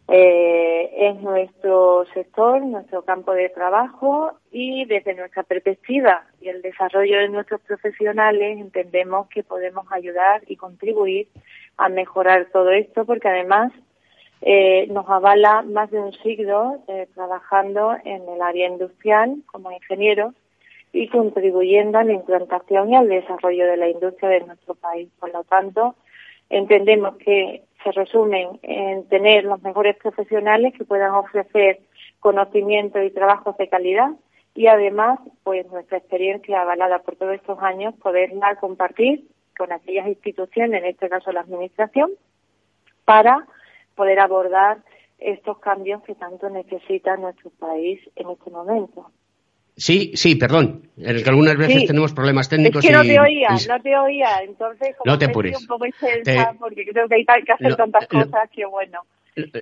Eh, 0.08 1.10
es 1.10 1.16
nuestro 1.22 2.06
sector, 2.14 2.62
nuestro 2.64 3.04
campo 3.04 3.34
de 3.34 3.50
trabajo 3.50 4.34
y 4.52 4.86
desde 4.86 5.16
nuestra 5.16 5.42
perspectiva 5.42 6.28
y 6.40 6.50
el 6.50 6.62
desarrollo 6.62 7.18
de 7.18 7.30
nuestros 7.30 7.60
profesionales 7.62 8.60
entendemos 8.60 9.28
que 9.30 9.42
podemos 9.42 9.88
ayudar 9.92 10.44
y 10.46 10.58
contribuir 10.58 11.28
a 11.78 11.90
mejorar 11.90 12.50
todo 12.54 12.70
esto 12.70 13.04
porque 13.04 13.30
además 13.30 13.74
eh, 14.42 14.86
nos 14.92 15.10
avala 15.10 15.64
más 15.64 15.90
de 15.90 16.00
un 16.00 16.14
siglo 16.14 16.84
eh, 16.88 17.08
trabajando 17.16 17.96
en 18.06 18.30
el 18.30 18.44
área 18.44 18.68
industrial 18.68 19.38
como 19.48 19.72
ingenieros 19.72 20.36
y 20.96 21.10
contribuyendo 21.10 21.98
a 21.98 22.06
la 22.06 22.14
implantación 22.14 22.90
y 22.90 22.96
al 22.96 23.10
desarrollo 23.10 23.68
de 23.68 23.76
la 23.76 23.90
industria 23.90 24.30
de 24.30 24.46
nuestro 24.46 24.76
país. 24.76 25.10
Por 25.20 25.34
lo 25.34 25.44
tanto, 25.44 25.96
entendemos 26.50 27.18
que 27.18 27.64
se 27.84 27.92
resumen 27.92 28.60
en 28.64 29.06
tener 29.10 29.44
los 29.44 29.62
mejores 29.62 29.98
profesionales 29.98 30.74
que 30.74 30.86
puedan 30.86 31.12
ofrecer 31.12 31.82
conocimiento 32.22 33.04
y 33.04 33.12
trabajos 33.12 33.58
de 33.58 33.68
calidad 33.68 34.12
y 34.54 34.68
además, 34.68 35.20
pues 35.44 35.70
nuestra 35.70 35.98
experiencia 35.98 36.62
avalada 36.62 37.00
por 37.00 37.18
todos 37.18 37.36
estos 37.36 37.60
años, 37.62 37.94
poderla 37.96 38.56
compartir 38.56 39.26
con 39.58 39.74
aquellas 39.74 40.08
instituciones, 40.08 40.82
en 40.82 40.90
este 40.90 41.10
caso 41.10 41.34
la 41.34 41.42
Administración, 41.42 42.12
para 43.04 43.46
poder 43.96 44.22
abordar 44.22 44.78
estos 45.20 45.60
cambios 45.60 46.02
que 46.04 46.16
tanto 46.16 46.50
necesita 46.50 47.18
nuestro 47.18 47.50
país 47.50 48.00
en 48.16 48.30
este 48.30 48.50
momento. 48.50 49.12
Sí, 49.78 50.14
sí, 50.16 50.36
perdón. 50.36 50.90
En 50.98 51.18
el 51.18 51.24
que 51.24 51.30
algunas 51.30 51.58
veces 51.58 51.86
tenemos 51.86 52.14
problemas 52.14 52.48
técnicos. 52.48 52.84
Es 52.84 52.90
que 52.90 52.96
no 52.96 53.04
te 53.04 53.20
oía, 53.20 53.50
no 53.50 53.82
te 53.82 53.98
oía. 53.98 54.30
Entonces, 54.44 54.96
como 54.98 55.12
no 55.12 55.20
te 55.20 55.26
apures. 55.26 55.60
un 55.60 55.68
poco 55.68 55.86
intensa, 55.86 56.54
porque 56.58 56.86
creo 56.86 57.08
que 57.08 57.16
hay 57.16 57.44
que 57.44 57.52
hacer 57.52 57.76
tantas 57.76 58.08
cosas 58.08 58.50
que 58.54 58.66
bueno, 58.66 59.02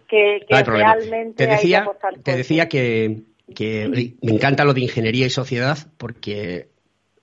que, 0.07 0.45
realmente 0.65 1.45
te 1.45 1.51
decía, 1.51 1.79
hay 1.79 1.83
que 1.83 1.89
aportar 1.89 2.19
Te 2.19 2.35
decía 2.35 2.69
que, 2.69 3.21
que 3.55 4.15
me 4.21 4.31
encanta 4.31 4.65
lo 4.65 4.73
de 4.73 4.81
ingeniería 4.81 5.25
y 5.25 5.31
sociedad 5.31 5.77
porque 5.97 6.67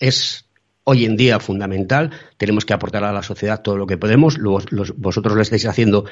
es 0.00 0.50
hoy 0.82 1.04
en 1.04 1.16
día 1.16 1.38
fundamental. 1.38 2.10
Tenemos 2.38 2.64
que 2.64 2.74
aportar 2.74 3.04
a 3.04 3.12
la 3.12 3.22
sociedad 3.22 3.62
todo 3.62 3.76
lo 3.76 3.86
que 3.86 3.98
podemos. 3.98 4.38
vosotros 4.96 5.36
lo 5.36 5.42
estáis 5.42 5.66
haciendo 5.66 6.06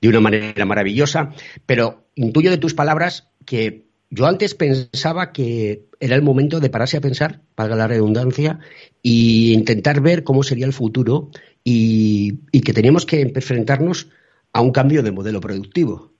de 0.00 0.08
una 0.08 0.20
manera 0.20 0.64
maravillosa, 0.66 1.30
pero 1.64 2.04
intuyo 2.14 2.50
de 2.50 2.58
tus 2.58 2.74
palabras 2.74 3.32
que 3.46 3.87
yo 4.10 4.26
antes 4.26 4.54
pensaba 4.54 5.32
que 5.32 5.86
era 6.00 6.16
el 6.16 6.22
momento 6.22 6.60
de 6.60 6.70
pararse 6.70 6.96
a 6.96 7.00
pensar, 7.00 7.42
para 7.54 7.76
la 7.76 7.86
redundancia, 7.86 8.60
e 9.02 9.52
intentar 9.52 10.00
ver 10.00 10.24
cómo 10.24 10.42
sería 10.42 10.66
el 10.66 10.72
futuro 10.72 11.30
y, 11.64 12.38
que 12.60 12.72
teníamos 12.72 13.04
que 13.04 13.20
enfrentarnos 13.20 14.08
a 14.52 14.60
un 14.60 14.72
cambio 14.72 15.02
de 15.02 15.12
modelo 15.12 15.40
productivo. 15.40 16.12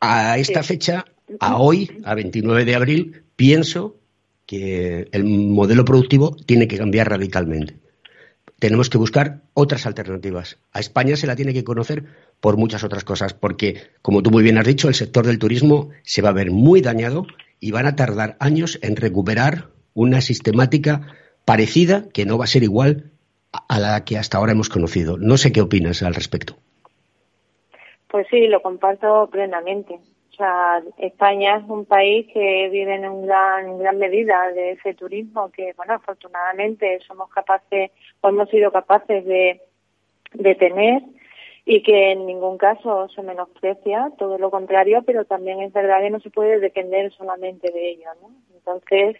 A 0.00 0.38
esta 0.38 0.62
fecha, 0.62 1.04
a 1.40 1.58
hoy, 1.58 1.90
a 2.04 2.14
29 2.14 2.64
de 2.64 2.74
abril, 2.74 3.22
pienso 3.34 3.96
que 4.46 5.08
el 5.12 5.24
modelo 5.24 5.84
productivo 5.84 6.36
tiene 6.46 6.68
que 6.68 6.78
cambiar 6.78 7.10
radicalmente 7.10 7.76
tenemos 8.58 8.88
que 8.88 8.98
buscar 8.98 9.42
otras 9.54 9.86
alternativas. 9.86 10.58
A 10.72 10.80
España 10.80 11.16
se 11.16 11.26
la 11.26 11.36
tiene 11.36 11.52
que 11.52 11.64
conocer 11.64 12.04
por 12.40 12.56
muchas 12.56 12.84
otras 12.84 13.04
cosas, 13.04 13.34
porque, 13.34 13.80
como 14.02 14.22
tú 14.22 14.30
muy 14.30 14.42
bien 14.42 14.58
has 14.58 14.66
dicho, 14.66 14.88
el 14.88 14.94
sector 14.94 15.26
del 15.26 15.38
turismo 15.38 15.90
se 16.02 16.22
va 16.22 16.30
a 16.30 16.34
ver 16.34 16.50
muy 16.50 16.80
dañado 16.80 17.26
y 17.60 17.70
van 17.70 17.86
a 17.86 17.96
tardar 17.96 18.36
años 18.40 18.78
en 18.82 18.96
recuperar 18.96 19.68
una 19.94 20.20
sistemática 20.20 21.14
parecida 21.44 22.04
que 22.12 22.26
no 22.26 22.38
va 22.38 22.44
a 22.44 22.48
ser 22.48 22.62
igual 22.62 23.10
a 23.68 23.78
la 23.78 24.04
que 24.04 24.18
hasta 24.18 24.38
ahora 24.38 24.52
hemos 24.52 24.68
conocido. 24.68 25.16
No 25.16 25.36
sé 25.36 25.52
qué 25.52 25.62
opinas 25.62 26.02
al 26.02 26.14
respecto. 26.14 26.56
Pues 28.08 28.26
sí, 28.30 28.46
lo 28.46 28.60
comparto 28.62 29.28
plenamente. 29.30 29.94
O 29.94 30.36
sea, 30.36 30.82
España 30.98 31.56
es 31.56 31.64
un 31.68 31.86
país 31.86 32.26
que 32.32 32.68
vive 32.70 32.94
en, 32.94 33.08
un 33.08 33.26
gran, 33.26 33.78
gran 33.78 33.98
medida 33.98 34.52
de 34.52 34.72
ese 34.72 34.92
turismo 34.92 35.50
que, 35.50 35.72
bueno, 35.76 35.94
afortunadamente 35.94 36.98
somos 37.06 37.30
capaces 37.30 37.90
o 38.20 38.28
hemos 38.28 38.50
sido 38.50 38.70
capaces 38.70 39.24
de, 39.24 39.62
de 40.34 40.54
tener 40.56 41.02
y 41.68 41.82
que 41.82 42.12
en 42.12 42.26
ningún 42.26 42.58
caso 42.58 43.08
se 43.08 43.22
menosprecia, 43.22 44.12
todo 44.18 44.38
lo 44.38 44.50
contrario, 44.52 45.02
pero 45.04 45.24
también 45.24 45.60
es 45.60 45.72
verdad 45.72 46.00
que 46.00 46.10
no 46.10 46.20
se 46.20 46.30
puede 46.30 46.60
depender 46.60 47.12
solamente 47.12 47.72
de 47.72 47.90
ello, 47.90 48.08
¿no? 48.22 48.30
Entonces, 48.54 49.16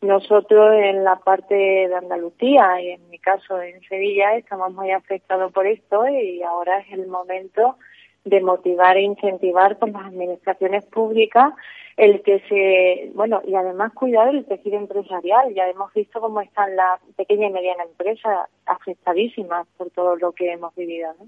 nosotros 0.00 0.72
en 0.72 1.02
la 1.02 1.16
parte 1.16 1.54
de 1.54 1.94
Andalucía 1.94 2.80
y 2.80 2.90
en 2.90 3.10
mi 3.10 3.18
caso 3.18 3.60
en 3.60 3.80
Sevilla 3.82 4.36
estamos 4.36 4.72
muy 4.72 4.92
afectados 4.92 5.52
por 5.52 5.66
esto 5.66 6.08
y 6.08 6.42
ahora 6.44 6.78
es 6.78 6.92
el 6.92 7.08
momento 7.08 7.76
de 8.24 8.40
motivar 8.40 8.96
e 8.96 9.02
incentivar 9.02 9.76
por 9.78 9.90
las 9.90 10.06
administraciones 10.06 10.84
públicas 10.86 11.52
el 11.96 12.22
que 12.22 12.40
se, 12.48 13.10
bueno, 13.14 13.42
y 13.44 13.54
además 13.56 13.92
cuidar 13.94 14.28
el 14.28 14.46
tejido 14.46 14.78
empresarial. 14.78 15.52
Ya 15.54 15.68
hemos 15.68 15.92
visto 15.92 16.20
cómo 16.20 16.40
están 16.40 16.76
las 16.76 17.00
pequeñas 17.16 17.50
y 17.50 17.52
medianas 17.52 17.88
empresas 17.88 18.48
afectadísimas 18.64 19.66
por 19.76 19.90
todo 19.90 20.14
lo 20.16 20.32
que 20.32 20.52
hemos 20.52 20.74
vivido. 20.76 21.12
¿no? 21.18 21.26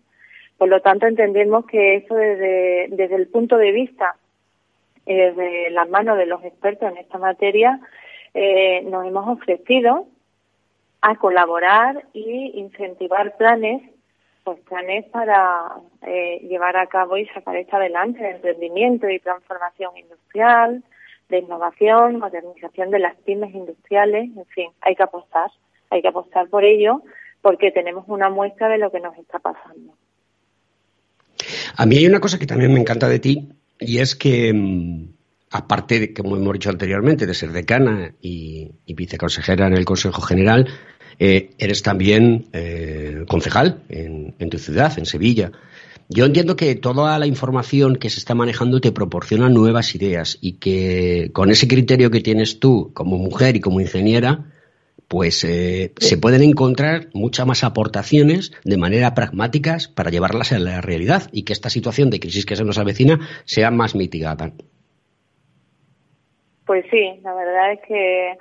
Por 0.59 0.69
lo 0.69 0.81
tanto, 0.81 1.07
entendemos 1.07 1.67
que 1.67 1.97
eso 1.97 2.15
desde, 2.15 2.89
desde 2.91 3.17
el 3.17 3.29
punto 3.29 3.57
de 3.57 3.73
vista, 3.73 4.17
eh, 5.07 5.31
desde 5.31 5.71
las 5.71 5.89
manos 5.89 6.19
de 6.19 6.27
los 6.27 6.45
expertos 6.45 6.91
en 6.91 6.99
esta 6.99 7.19
materia, 7.19 7.81
eh, 8.35 8.83
nos 8.83 9.07
hemos 9.07 9.29
ofrecido 9.29 10.07
a 11.01 11.17
colaborar 11.17 12.05
y 12.13 12.53
incentivar 12.55 13.37
planes 13.37 13.83
pues 14.45 14.59
planes 14.61 15.05
para 15.07 15.77
eh, 16.03 16.41
llevar 16.49 16.77
a 16.77 16.87
cabo 16.87 17.17
y 17.17 17.27
sacar 17.29 17.57
esto 17.57 17.77
adelante 17.77 18.23
de 18.23 18.31
emprendimiento 18.31 19.09
y 19.09 19.21
transformación 19.21 19.97
industrial, 19.97 20.83
de 21.29 21.39
innovación, 21.39 22.19
modernización 22.19 22.91
de 22.91 22.99
las 22.99 23.17
pymes 23.19 23.55
industriales, 23.55 24.25
en 24.37 24.47
fin, 24.47 24.71
hay 24.81 24.97
que 24.97 25.03
apostar, 25.03 25.51
hay 25.91 26.03
que 26.03 26.09
apostar 26.09 26.49
por 26.49 26.65
ello 26.65 27.03
porque 27.41 27.71
tenemos 27.71 28.05
una 28.09 28.31
muestra 28.31 28.69
de 28.69 28.79
lo 28.79 28.91
que 28.91 29.01
nos 29.01 29.17
está 29.17 29.39
pasando. 29.39 29.95
A 31.77 31.87
mí 31.87 31.97
hay 31.97 32.07
una 32.07 32.21
cosa 32.21 32.39
que 32.39 32.47
también 32.47 32.73
me 32.73 32.81
encanta 32.81 33.09
de 33.09 33.19
ti 33.19 33.49
y 33.79 33.99
es 33.99 34.15
que, 34.15 34.53
mm, 34.53 35.09
aparte 35.51 36.01
de, 36.01 36.15
como 36.15 36.37
hemos 36.37 36.53
dicho 36.55 36.71
anteriormente, 36.71 37.27
de 37.27 37.35
ser 37.35 37.53
decana 37.53 38.15
y 38.21 38.71
viceconsejera 38.87 39.67
en 39.67 39.75
el 39.75 39.85
Consejo 39.85 40.23
General, 40.23 40.69
eh, 41.19 41.51
eres 41.59 41.83
también 41.83 42.47
eh, 42.53 43.25
concejal 43.29 43.83
en, 43.89 44.51
tu 44.51 44.59
ciudad, 44.59 44.99
en 44.99 45.07
Sevilla. 45.07 45.53
Yo 46.09 46.25
entiendo 46.25 46.57
que 46.57 46.75
toda 46.75 47.19
la 47.19 47.27
información 47.27 47.97
que 47.97 48.11
se 48.11 48.19
está 48.19 48.35
manejando 48.35 48.81
te 48.81 48.93
proporciona 48.93 49.49
nuevas 49.49 49.95
ideas 49.95 50.39
y 50.41 50.55
que 50.55 51.31
con 51.33 51.51
ese 51.51 51.69
criterio 51.69 52.11
que 52.11 52.21
tienes 52.21 52.59
tú 52.59 52.91
como 52.93 53.19
mujer 53.19 53.57
y 53.57 53.61
como 53.61 53.81
ingeniera, 53.81 54.52
pues 55.13 55.45
eh, 55.45 55.93
se 55.99 56.17
pueden 56.17 56.43
encontrar 56.43 57.09
muchas 57.13 57.47
más 57.47 57.65
aportaciones 57.65 58.51
de 58.65 58.79
manera 58.79 59.13
pragmáticas 59.13 59.87
para 59.87 60.09
llevarlas 60.09 60.53
a 60.53 60.59
la 60.59 60.81
realidad 60.81 61.25
y 61.33 61.45
que 61.45 61.53
esta 61.53 61.69
situación 61.69 62.09
de 62.09 62.19
crisis 62.19 62.47
que 62.47 62.57
se 62.57 62.65
nos 62.65 62.79
avecina 62.79 63.19
sea 63.45 63.71
más 63.71 63.95
mitigada. 63.95 64.53
Pues 66.65 66.87
sí, 66.91 67.21
la 67.23 67.35
verdad 67.35 67.73
es 67.73 67.81
que 67.87 68.39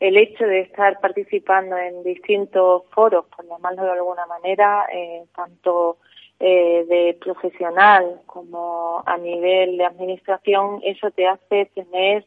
el 0.00 0.16
hecho 0.16 0.46
de 0.46 0.62
estar 0.62 0.98
participando 0.98 1.76
en 1.76 2.02
distintos 2.04 2.84
foros, 2.94 3.26
por 3.26 3.46
llamarlo 3.46 3.84
de 3.84 3.92
alguna 3.92 4.24
manera, 4.24 4.86
eh, 4.94 5.24
tanto 5.36 5.98
eh, 6.40 6.86
de 6.88 7.18
profesional 7.22 8.22
como 8.24 9.02
a 9.04 9.18
nivel 9.18 9.76
de 9.76 9.84
administración, 9.84 10.80
eso 10.84 11.10
te 11.10 11.26
hace 11.26 11.66
tener 11.74 12.24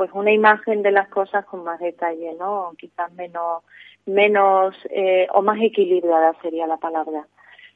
pues 0.00 0.12
una 0.14 0.32
imagen 0.32 0.80
de 0.80 0.92
las 0.92 1.10
cosas 1.10 1.44
con 1.44 1.62
más 1.62 1.78
detalle, 1.78 2.32
¿no? 2.38 2.72
Quizás 2.78 3.12
menos 3.12 3.62
menos 4.06 4.74
eh, 4.88 5.26
o 5.34 5.42
más 5.42 5.60
equilibrada 5.60 6.34
sería 6.40 6.66
la 6.66 6.78
palabra. 6.78 7.26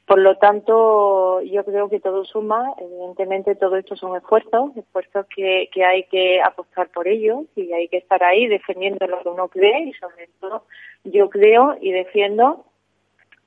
Por 0.07 0.21
lo 0.21 0.39
tanto, 0.39 1.43
yo 1.43 1.63
creo 1.67 1.91
que 1.91 2.01
todo 2.01 2.25
suma. 2.25 2.73
Evidentemente, 2.79 3.57
todo 3.57 3.77
esto 3.77 3.95
son 3.95 4.17
esfuerzos, 4.17 4.75
esfuerzos 4.75 5.27
que, 5.37 5.69
que 5.71 5.85
hay 5.85 6.05
que 6.05 6.41
apostar 6.41 6.89
por 6.89 7.09
ellos 7.09 7.45
y 7.57 7.71
hay 7.75 7.89
que 7.89 7.99
estar 7.99 8.25
ahí 8.25 8.47
defendiendo 8.47 9.07
lo 9.07 9.21
que 9.21 9.29
uno 9.29 9.49
cree 9.49 9.89
y, 9.89 9.93
sobre 9.93 10.31
todo, 10.41 10.65
yo 11.05 11.29
creo 11.29 11.77
y 11.79 11.93
defiendo 11.93 12.65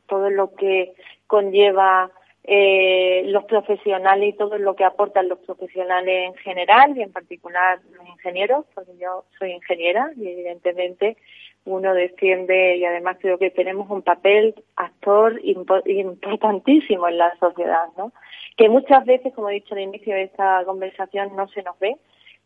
todo 0.05 0.29
lo 0.29 0.53
que 0.53 0.93
conlleva 1.25 2.11
eh, 2.49 3.23
los 3.25 3.43
profesionales 3.43 4.29
y 4.29 4.37
todo 4.37 4.57
lo 4.57 4.73
que 4.77 4.85
aportan 4.85 5.27
los 5.27 5.39
profesionales 5.39 6.29
en 6.29 6.35
general 6.35 6.97
y 6.97 7.01
en 7.01 7.11
particular 7.11 7.79
los 7.91 8.07
ingenieros, 8.07 8.65
porque 8.73 8.93
yo 8.97 9.25
soy 9.37 9.51
ingeniera 9.51 10.11
y 10.15 10.29
evidentemente 10.29 11.17
uno 11.65 11.93
defiende 11.93 12.77
y 12.77 12.85
además 12.85 13.17
creo 13.19 13.37
que 13.37 13.49
tenemos 13.49 13.89
un 13.89 14.01
papel 14.01 14.55
actor 14.77 15.41
importantísimo 15.43 17.09
en 17.09 17.17
la 17.17 17.37
sociedad, 17.37 17.87
¿no? 17.97 18.13
Que 18.55 18.69
muchas 18.69 19.03
veces, 19.03 19.33
como 19.33 19.49
he 19.49 19.55
dicho 19.55 19.75
al 19.75 19.81
inicio 19.81 20.15
de 20.15 20.23
esta 20.23 20.63
conversación, 20.63 21.35
no 21.35 21.49
se 21.49 21.63
nos 21.63 21.77
ve, 21.79 21.97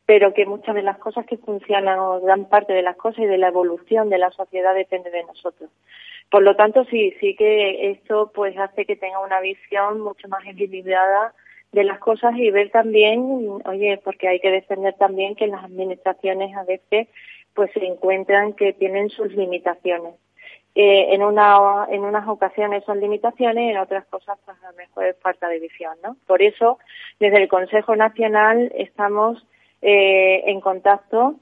pero 0.06 0.34
que 0.34 0.46
muchas 0.46 0.76
de 0.76 0.82
las 0.82 0.98
cosas 0.98 1.26
que 1.26 1.38
funcionan 1.38 2.00
o 2.00 2.22
gran 2.22 2.46
parte 2.46 2.74
de 2.74 2.82
las 2.82 2.98
cosas 2.98 3.20
y 3.20 3.28
de 3.28 3.38
la 3.38 3.48
evolución 3.48 4.10
de 4.10 4.18
la 4.18 4.32
sociedad 4.32 4.74
depende 4.76 5.10
de 5.12 5.24
nosotros. 5.24 5.70
Por 6.30 6.44
lo 6.44 6.56
tanto, 6.56 6.86
sí, 6.86 7.14
sí 7.20 7.36
que 7.36 7.92
esto 7.92 8.32
pues 8.34 8.58
hace 8.58 8.86
que 8.86 8.96
tenga 8.96 9.20
una 9.20 9.42
visión 9.42 10.00
mucho 10.00 10.28
más 10.30 10.46
equilibrada 10.46 11.34
de 11.72 11.84
las 11.84 12.00
cosas 12.00 12.36
y 12.36 12.52
ver 12.52 12.70
también, 12.72 13.62
oye, 13.66 14.00
porque 14.04 14.28
hay 14.28 14.40
que 14.40 14.52
defender 14.52 14.94
también 14.96 15.36
que 15.36 15.48
las 15.48 15.64
administraciones 15.64 16.56
a 16.56 16.64
veces 16.64 17.08
pues 17.54 17.72
se 17.74 17.86
encuentran 17.86 18.54
que 18.54 18.74
tienen 18.74 19.10
sus 19.10 19.34
limitaciones. 19.34 20.16
Eh, 20.74 21.14
en, 21.14 21.22
una, 21.22 21.86
en 21.90 22.04
unas 22.04 22.26
ocasiones 22.30 22.86
son 22.86 23.02
limitaciones, 23.02 23.72
en 23.72 23.78
otras 23.78 24.06
cosas 24.06 24.40
pues 24.46 24.58
a 24.64 24.72
lo 24.72 24.78
mejor 24.78 25.06
es 25.06 25.18
falta 25.20 25.50
de 25.50 25.60
visión, 25.60 25.98
¿no? 26.02 26.16
Por 26.26 26.42
eso, 26.42 26.80
desde 27.20 27.42
el 27.44 27.50
Consejo 27.50 27.96
Nacional 27.98 28.72
estamos 28.76 29.46
eh, 29.82 30.44
en 30.46 30.62
contacto 30.62 31.36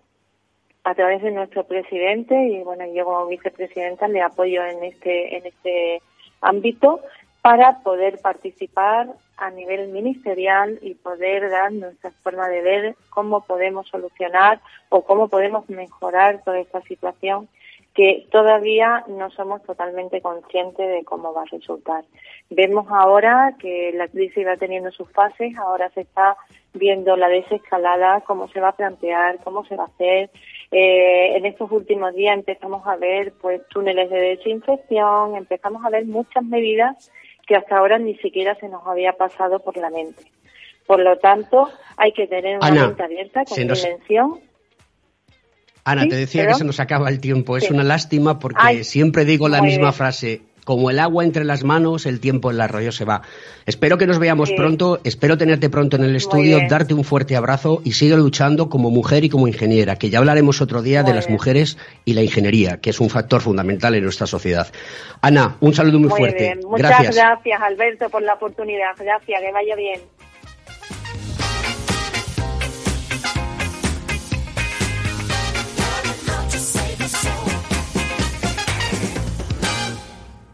a 0.83 0.95
través 0.95 1.21
de 1.21 1.31
nuestro 1.31 1.65
presidente 1.65 2.35
y 2.47 2.63
bueno 2.63 2.85
yo 2.93 3.05
como 3.05 3.27
vicepresidenta 3.27 4.07
le 4.07 4.21
apoyo 4.21 4.63
en 4.63 4.83
este 4.83 5.37
en 5.37 5.45
este 5.45 6.01
ámbito 6.41 7.01
para 7.41 7.79
poder 7.83 8.19
participar 8.21 9.07
a 9.37 9.49
nivel 9.51 9.89
ministerial 9.89 10.77
y 10.81 10.95
poder 10.95 11.49
dar 11.49 11.71
nuestra 11.71 12.11
forma 12.11 12.49
de 12.49 12.61
ver 12.61 12.95
cómo 13.09 13.41
podemos 13.41 13.87
solucionar 13.87 14.59
o 14.89 15.03
cómo 15.03 15.29
podemos 15.29 15.69
mejorar 15.69 16.41
toda 16.43 16.59
esta 16.59 16.81
situación 16.81 17.47
que 17.99 18.27
todavía 18.31 19.03
no 19.09 19.29
somos 19.31 19.61
totalmente 19.63 20.21
conscientes 20.21 20.87
de 20.87 21.03
cómo 21.03 21.33
va 21.33 21.41
a 21.41 21.51
resultar. 21.51 22.05
Vemos 22.49 22.87
ahora 22.89 23.57
que 23.59 23.91
la 23.93 24.07
crisis 24.07 24.47
va 24.47 24.55
teniendo 24.55 24.89
sus 24.91 25.11
fases, 25.11 25.53
ahora 25.57 25.89
se 25.89 26.01
está 26.01 26.37
viendo 26.73 27.17
la 27.17 27.27
desescalada, 27.27 28.21
cómo 28.21 28.47
se 28.47 28.61
va 28.61 28.69
a 28.69 28.77
plantear, 28.77 29.39
cómo 29.43 29.65
se 29.65 29.75
va 29.75 29.83
a 29.83 29.87
hacer. 29.87 30.29
Eh, 30.71 31.35
en 31.35 31.45
estos 31.45 31.69
últimos 31.73 32.15
días 32.15 32.35
empezamos 32.35 32.87
a 32.87 32.95
ver 32.95 33.33
pues 33.41 33.67
túneles 33.67 34.09
de 34.09 34.21
desinfección, 34.37 35.35
empezamos 35.35 35.85
a 35.85 35.89
ver 35.89 36.05
muchas 36.05 36.45
medidas 36.45 37.11
que 37.45 37.57
hasta 37.57 37.79
ahora 37.79 37.99
ni 37.99 38.15
siquiera 38.19 38.55
se 38.55 38.69
nos 38.69 38.87
había 38.87 39.11
pasado 39.11 39.59
por 39.59 39.75
la 39.75 39.89
mente. 39.89 40.23
Por 40.87 41.01
lo 41.01 41.17
tanto, 41.17 41.67
hay 41.97 42.13
que 42.13 42.27
tener 42.27 42.59
una 42.59 42.71
mente 42.71 43.03
abierta, 43.03 43.43
con 43.43 43.57
dimensión. 43.57 44.48
Ana, 45.91 46.07
te 46.07 46.15
decía 46.15 46.47
que 46.47 46.55
se 46.55 46.63
nos 46.63 46.79
acaba 46.79 47.09
el 47.09 47.19
tiempo. 47.19 47.57
Es 47.57 47.69
una 47.71 47.83
lástima 47.83 48.39
porque 48.39 48.83
siempre 48.83 49.25
digo 49.25 49.47
la 49.49 49.61
misma 49.61 49.91
frase 49.91 50.41
como 50.69 50.91
el 50.91 50.99
agua 50.99 51.23
entre 51.23 51.45
las 51.45 51.63
manos, 51.63 52.05
el 52.05 52.19
tiempo 52.19 52.51
en 52.51 52.57
el 52.57 52.61
arroyo 52.61 52.91
se 52.91 53.03
va. 53.03 53.23
Espero 53.65 53.97
que 53.97 54.05
nos 54.05 54.19
veamos 54.19 54.51
pronto, 54.51 54.99
espero 55.03 55.35
tenerte 55.35 55.67
pronto 55.67 55.97
en 55.97 56.03
el 56.03 56.15
estudio, 56.15 56.59
darte 56.69 56.93
un 56.93 57.03
fuerte 57.03 57.35
abrazo 57.35 57.81
y 57.83 57.93
sigue 57.93 58.15
luchando 58.15 58.69
como 58.69 58.91
mujer 58.91 59.23
y 59.23 59.29
como 59.29 59.47
ingeniera, 59.47 59.95
que 59.95 60.11
ya 60.11 60.19
hablaremos 60.19 60.61
otro 60.61 60.83
día 60.83 61.01
de 61.01 61.15
las 61.15 61.27
mujeres 61.27 61.79
y 62.05 62.13
la 62.13 62.21
ingeniería, 62.21 62.77
que 62.77 62.91
es 62.91 62.99
un 62.99 63.09
factor 63.09 63.41
fundamental 63.41 63.95
en 63.95 64.03
nuestra 64.03 64.27
sociedad. 64.27 64.67
Ana, 65.21 65.55
un 65.59 65.73
saludo 65.73 65.97
muy, 65.97 66.09
fuerte. 66.09 66.59
Muchas 66.63 67.15
gracias, 67.15 67.61
Alberto, 67.61 68.07
por 68.11 68.21
la 68.21 68.35
oportunidad. 68.35 68.95
Gracias, 68.95 69.41
que 69.41 69.51
vaya 69.51 69.75
bien. 69.75 70.01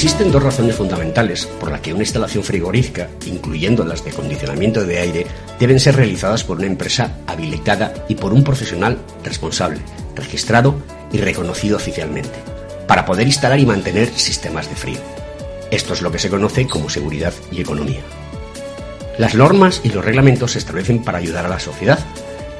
Existen 0.00 0.30
dos 0.30 0.44
razones 0.44 0.76
fundamentales 0.76 1.46
por 1.58 1.72
las 1.72 1.80
que 1.80 1.92
una 1.92 2.04
instalación 2.04 2.44
frigorífica, 2.44 3.08
incluyendo 3.26 3.84
las 3.84 4.04
de 4.04 4.10
acondicionamiento 4.10 4.84
de 4.84 5.00
aire, 5.00 5.26
deben 5.58 5.80
ser 5.80 5.96
realizadas 5.96 6.44
por 6.44 6.58
una 6.58 6.68
empresa 6.68 7.16
habilitada 7.26 7.92
y 8.06 8.14
por 8.14 8.32
un 8.32 8.44
profesional 8.44 8.98
responsable, 9.24 9.80
registrado 10.14 10.76
y 11.10 11.18
reconocido 11.18 11.78
oficialmente, 11.78 12.38
para 12.86 13.04
poder 13.04 13.26
instalar 13.26 13.58
y 13.58 13.66
mantener 13.66 14.08
sistemas 14.14 14.70
de 14.70 14.76
frío. 14.76 15.00
Esto 15.72 15.94
es 15.94 16.00
lo 16.00 16.12
que 16.12 16.20
se 16.20 16.30
conoce 16.30 16.68
como 16.68 16.88
seguridad 16.88 17.34
y 17.50 17.60
economía. 17.60 18.02
Las 19.18 19.34
normas 19.34 19.80
y 19.82 19.88
los 19.88 20.04
reglamentos 20.04 20.52
se 20.52 20.58
establecen 20.60 21.02
para 21.02 21.18
ayudar 21.18 21.46
a 21.46 21.48
la 21.48 21.58
sociedad. 21.58 21.98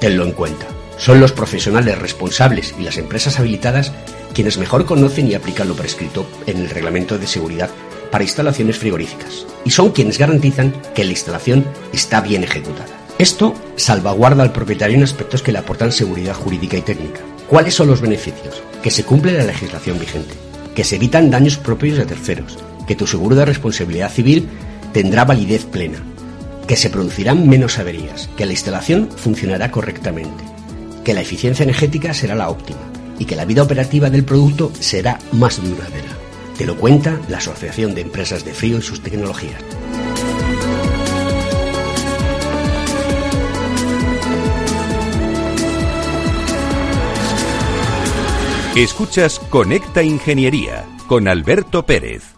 Tenlo 0.00 0.24
en 0.24 0.32
cuenta. 0.32 0.66
Son 0.96 1.20
los 1.20 1.30
profesionales 1.30 1.96
responsables 1.98 2.74
y 2.80 2.82
las 2.82 2.96
empresas 2.96 3.38
habilitadas 3.38 3.92
quienes 4.34 4.58
mejor 4.58 4.84
conocen 4.84 5.28
y 5.28 5.34
aplican 5.34 5.68
lo 5.68 5.74
prescrito 5.74 6.26
en 6.46 6.58
el 6.58 6.70
reglamento 6.70 7.18
de 7.18 7.26
seguridad 7.26 7.70
para 8.10 8.24
instalaciones 8.24 8.78
frigoríficas 8.78 9.46
y 9.64 9.70
son 9.70 9.90
quienes 9.90 10.18
garantizan 10.18 10.74
que 10.94 11.04
la 11.04 11.10
instalación 11.10 11.64
está 11.92 12.20
bien 12.20 12.44
ejecutada. 12.44 12.86
Esto 13.18 13.54
salvaguarda 13.76 14.42
al 14.42 14.52
propietario 14.52 14.96
en 14.96 15.02
aspectos 15.02 15.42
que 15.42 15.52
le 15.52 15.58
aportan 15.58 15.92
seguridad 15.92 16.34
jurídica 16.34 16.76
y 16.76 16.82
técnica. 16.82 17.20
¿Cuáles 17.48 17.74
son 17.74 17.88
los 17.88 18.00
beneficios? 18.00 18.62
Que 18.82 18.90
se 18.90 19.04
cumple 19.04 19.32
la 19.32 19.44
legislación 19.44 19.98
vigente, 19.98 20.34
que 20.74 20.84
se 20.84 20.96
evitan 20.96 21.30
daños 21.30 21.56
propios 21.56 21.98
de 21.98 22.06
terceros, 22.06 22.58
que 22.86 22.94
tu 22.94 23.06
seguro 23.06 23.34
de 23.34 23.44
responsabilidad 23.44 24.12
civil 24.12 24.48
tendrá 24.92 25.24
validez 25.24 25.64
plena, 25.64 25.98
que 26.68 26.76
se 26.76 26.90
producirán 26.90 27.48
menos 27.48 27.78
averías, 27.78 28.28
que 28.36 28.46
la 28.46 28.52
instalación 28.52 29.08
funcionará 29.10 29.70
correctamente, 29.70 30.44
que 31.02 31.14
la 31.14 31.22
eficiencia 31.22 31.64
energética 31.64 32.14
será 32.14 32.36
la 32.36 32.50
óptima 32.50 32.78
y 33.18 33.24
que 33.24 33.36
la 33.36 33.44
vida 33.44 33.62
operativa 33.62 34.10
del 34.10 34.24
producto 34.24 34.72
será 34.78 35.18
más 35.32 35.62
duradera. 35.62 36.16
Te 36.56 36.66
lo 36.66 36.76
cuenta 36.76 37.20
la 37.28 37.38
Asociación 37.38 37.94
de 37.94 38.02
Empresas 38.02 38.44
de 38.44 38.52
Frío 38.52 38.78
y 38.78 38.82
sus 38.82 39.00
tecnologías. 39.02 39.62
Escuchas 48.74 49.40
Conecta 49.50 50.04
Ingeniería 50.04 50.86
con 51.08 51.26
Alberto 51.26 51.84
Pérez. 51.84 52.37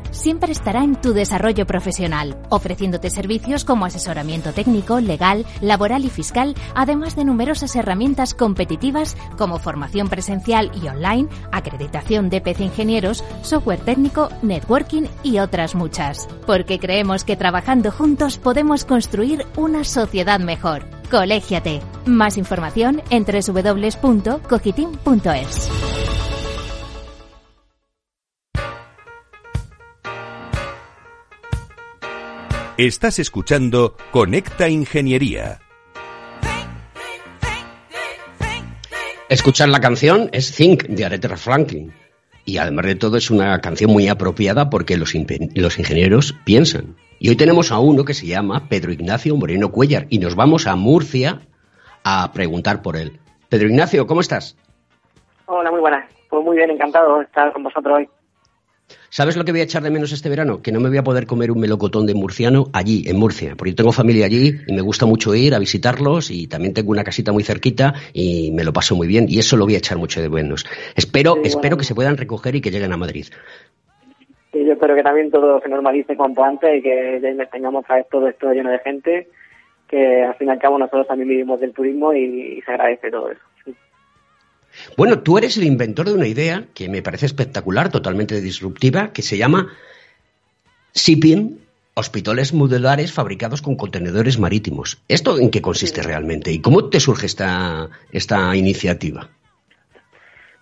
Siempre 0.11 0.51
estará 0.51 0.83
en 0.83 0.99
tu 0.99 1.13
desarrollo 1.13 1.65
profesional, 1.65 2.37
ofreciéndote 2.49 3.09
servicios 3.09 3.65
como 3.65 3.85
asesoramiento 3.85 4.51
técnico, 4.53 4.99
legal, 4.99 5.45
laboral 5.61 6.05
y 6.05 6.09
fiscal, 6.09 6.53
además 6.75 7.15
de 7.15 7.25
numerosas 7.25 7.75
herramientas 7.75 8.33
competitivas 8.33 9.15
como 9.37 9.57
formación 9.57 10.09
presencial 10.09 10.69
y 10.81 10.87
online, 10.87 11.29
acreditación 11.51 12.29
de 12.29 12.41
PC 12.41 12.65
ingenieros, 12.65 13.23
software 13.41 13.79
técnico, 13.79 14.29
networking 14.41 15.03
y 15.23 15.39
otras 15.39 15.75
muchas. 15.75 16.27
Porque 16.45 16.77
creemos 16.77 17.23
que 17.23 17.37
trabajando 17.37 17.91
juntos 17.91 18.37
podemos 18.37 18.85
construir 18.85 19.45
una 19.55 19.83
sociedad 19.83 20.39
mejor. 20.39 20.83
Colégiate. 21.09 21.81
Más 22.05 22.37
información 22.37 23.01
en 23.09 23.25
www.cogitim.es. 23.25 24.31
Estás 32.77 33.19
escuchando 33.19 33.97
Conecta 34.11 34.69
Ingeniería. 34.69 35.59
Escuchar 39.27 39.67
la 39.67 39.81
canción 39.81 40.29
es 40.31 40.55
Think 40.55 40.83
de 40.85 41.03
Aretha 41.03 41.35
Franklin. 41.35 41.91
Y 42.45 42.59
además 42.59 42.85
de 42.85 42.95
todo 42.95 43.17
es 43.17 43.29
una 43.29 43.59
canción 43.59 43.91
muy 43.91 44.07
apropiada 44.07 44.69
porque 44.69 44.95
los, 44.95 45.13
los 45.53 45.79
ingenieros 45.79 46.33
piensan. 46.45 46.95
Y 47.19 47.27
hoy 47.27 47.35
tenemos 47.35 47.73
a 47.73 47.79
uno 47.79 48.05
que 48.05 48.13
se 48.13 48.25
llama 48.25 48.69
Pedro 48.69 48.93
Ignacio 48.93 49.35
Moreno 49.35 49.69
Cuellar 49.69 50.07
y 50.09 50.19
nos 50.19 50.35
vamos 50.35 50.65
a 50.65 50.77
Murcia 50.77 51.41
a 52.05 52.31
preguntar 52.31 52.81
por 52.81 52.95
él. 52.95 53.19
Pedro 53.49 53.67
Ignacio, 53.67 54.07
¿cómo 54.07 54.21
estás? 54.21 54.57
Hola, 55.45 55.71
muy 55.71 55.81
buenas. 55.81 56.09
Pues 56.29 56.41
muy 56.43 56.55
bien, 56.55 56.71
encantado 56.71 57.17
de 57.17 57.25
estar 57.25 57.51
con 57.51 57.63
vosotros 57.63 57.97
hoy. 57.97 58.09
¿Sabes 59.13 59.35
lo 59.35 59.43
que 59.43 59.51
voy 59.51 59.59
a 59.59 59.65
echar 59.65 59.83
de 59.83 59.91
menos 59.91 60.13
este 60.13 60.29
verano? 60.29 60.61
Que 60.61 60.71
no 60.71 60.79
me 60.79 60.87
voy 60.87 60.97
a 60.97 61.03
poder 61.03 61.27
comer 61.27 61.51
un 61.51 61.59
melocotón 61.59 62.05
de 62.07 62.13
murciano 62.13 62.67
allí, 62.71 63.03
en 63.07 63.19
Murcia, 63.19 63.55
porque 63.57 63.71
yo 63.71 63.75
tengo 63.75 63.91
familia 63.91 64.25
allí 64.25 64.53
y 64.65 64.73
me 64.73 64.79
gusta 64.79 65.05
mucho 65.05 65.35
ir 65.35 65.53
a 65.53 65.59
visitarlos 65.59 66.31
y 66.31 66.47
también 66.47 66.73
tengo 66.73 66.91
una 66.91 67.03
casita 67.03 67.33
muy 67.33 67.43
cerquita 67.43 67.93
y 68.13 68.51
me 68.53 68.63
lo 68.63 68.71
paso 68.71 68.95
muy 68.95 69.09
bien 69.09 69.25
y 69.27 69.37
eso 69.37 69.57
lo 69.57 69.65
voy 69.65 69.75
a 69.75 69.79
echar 69.79 69.97
mucho 69.97 70.21
de 70.21 70.29
menos. 70.29 70.65
Espero, 70.95 71.35
espero 71.43 71.75
que 71.75 71.83
se 71.83 71.93
puedan 71.93 72.15
recoger 72.15 72.55
y 72.55 72.61
que 72.61 72.71
lleguen 72.71 72.93
a 72.93 72.95
Madrid. 72.95 73.25
Y 74.53 74.63
yo 74.63 74.71
espero 74.71 74.95
que 74.95 75.03
también 75.03 75.29
todo 75.29 75.59
se 75.59 75.67
normalice 75.67 76.15
cuanto 76.15 76.45
antes 76.45 76.79
y 76.79 76.81
que 76.81 77.19
ya 77.21 77.45
tengamos 77.47 77.83
a 77.89 78.01
todo 78.03 78.29
esto 78.29 78.53
lleno 78.53 78.71
de 78.71 78.79
gente, 78.79 79.27
que 79.89 80.23
al 80.23 80.35
fin 80.35 80.47
y 80.47 80.51
al 80.51 80.59
cabo 80.59 80.79
nosotros 80.79 81.07
también 81.07 81.27
vivimos 81.27 81.59
del 81.59 81.73
turismo 81.73 82.13
y 82.13 82.61
se 82.65 82.71
agradece 82.71 83.11
todo 83.11 83.29
eso. 83.29 83.41
Bueno, 84.97 85.19
tú 85.19 85.37
eres 85.37 85.57
el 85.57 85.63
inventor 85.63 86.07
de 86.07 86.13
una 86.13 86.27
idea 86.27 86.65
que 86.73 86.89
me 86.89 87.01
parece 87.01 87.25
espectacular, 87.25 87.89
totalmente 87.91 88.39
disruptiva, 88.41 89.11
que 89.13 89.21
se 89.21 89.37
llama 89.37 89.69
Shipping 90.93 91.59
Hospitales 91.93 92.53
Modulares 92.53 93.13
fabricados 93.13 93.61
con 93.61 93.75
contenedores 93.75 94.39
marítimos. 94.39 95.03
¿Esto 95.07 95.37
en 95.39 95.51
qué 95.51 95.61
consiste 95.61 96.01
realmente 96.01 96.51
y 96.51 96.61
cómo 96.61 96.89
te 96.89 96.99
surge 96.99 97.25
esta, 97.25 97.89
esta 98.11 98.55
iniciativa? 98.55 99.29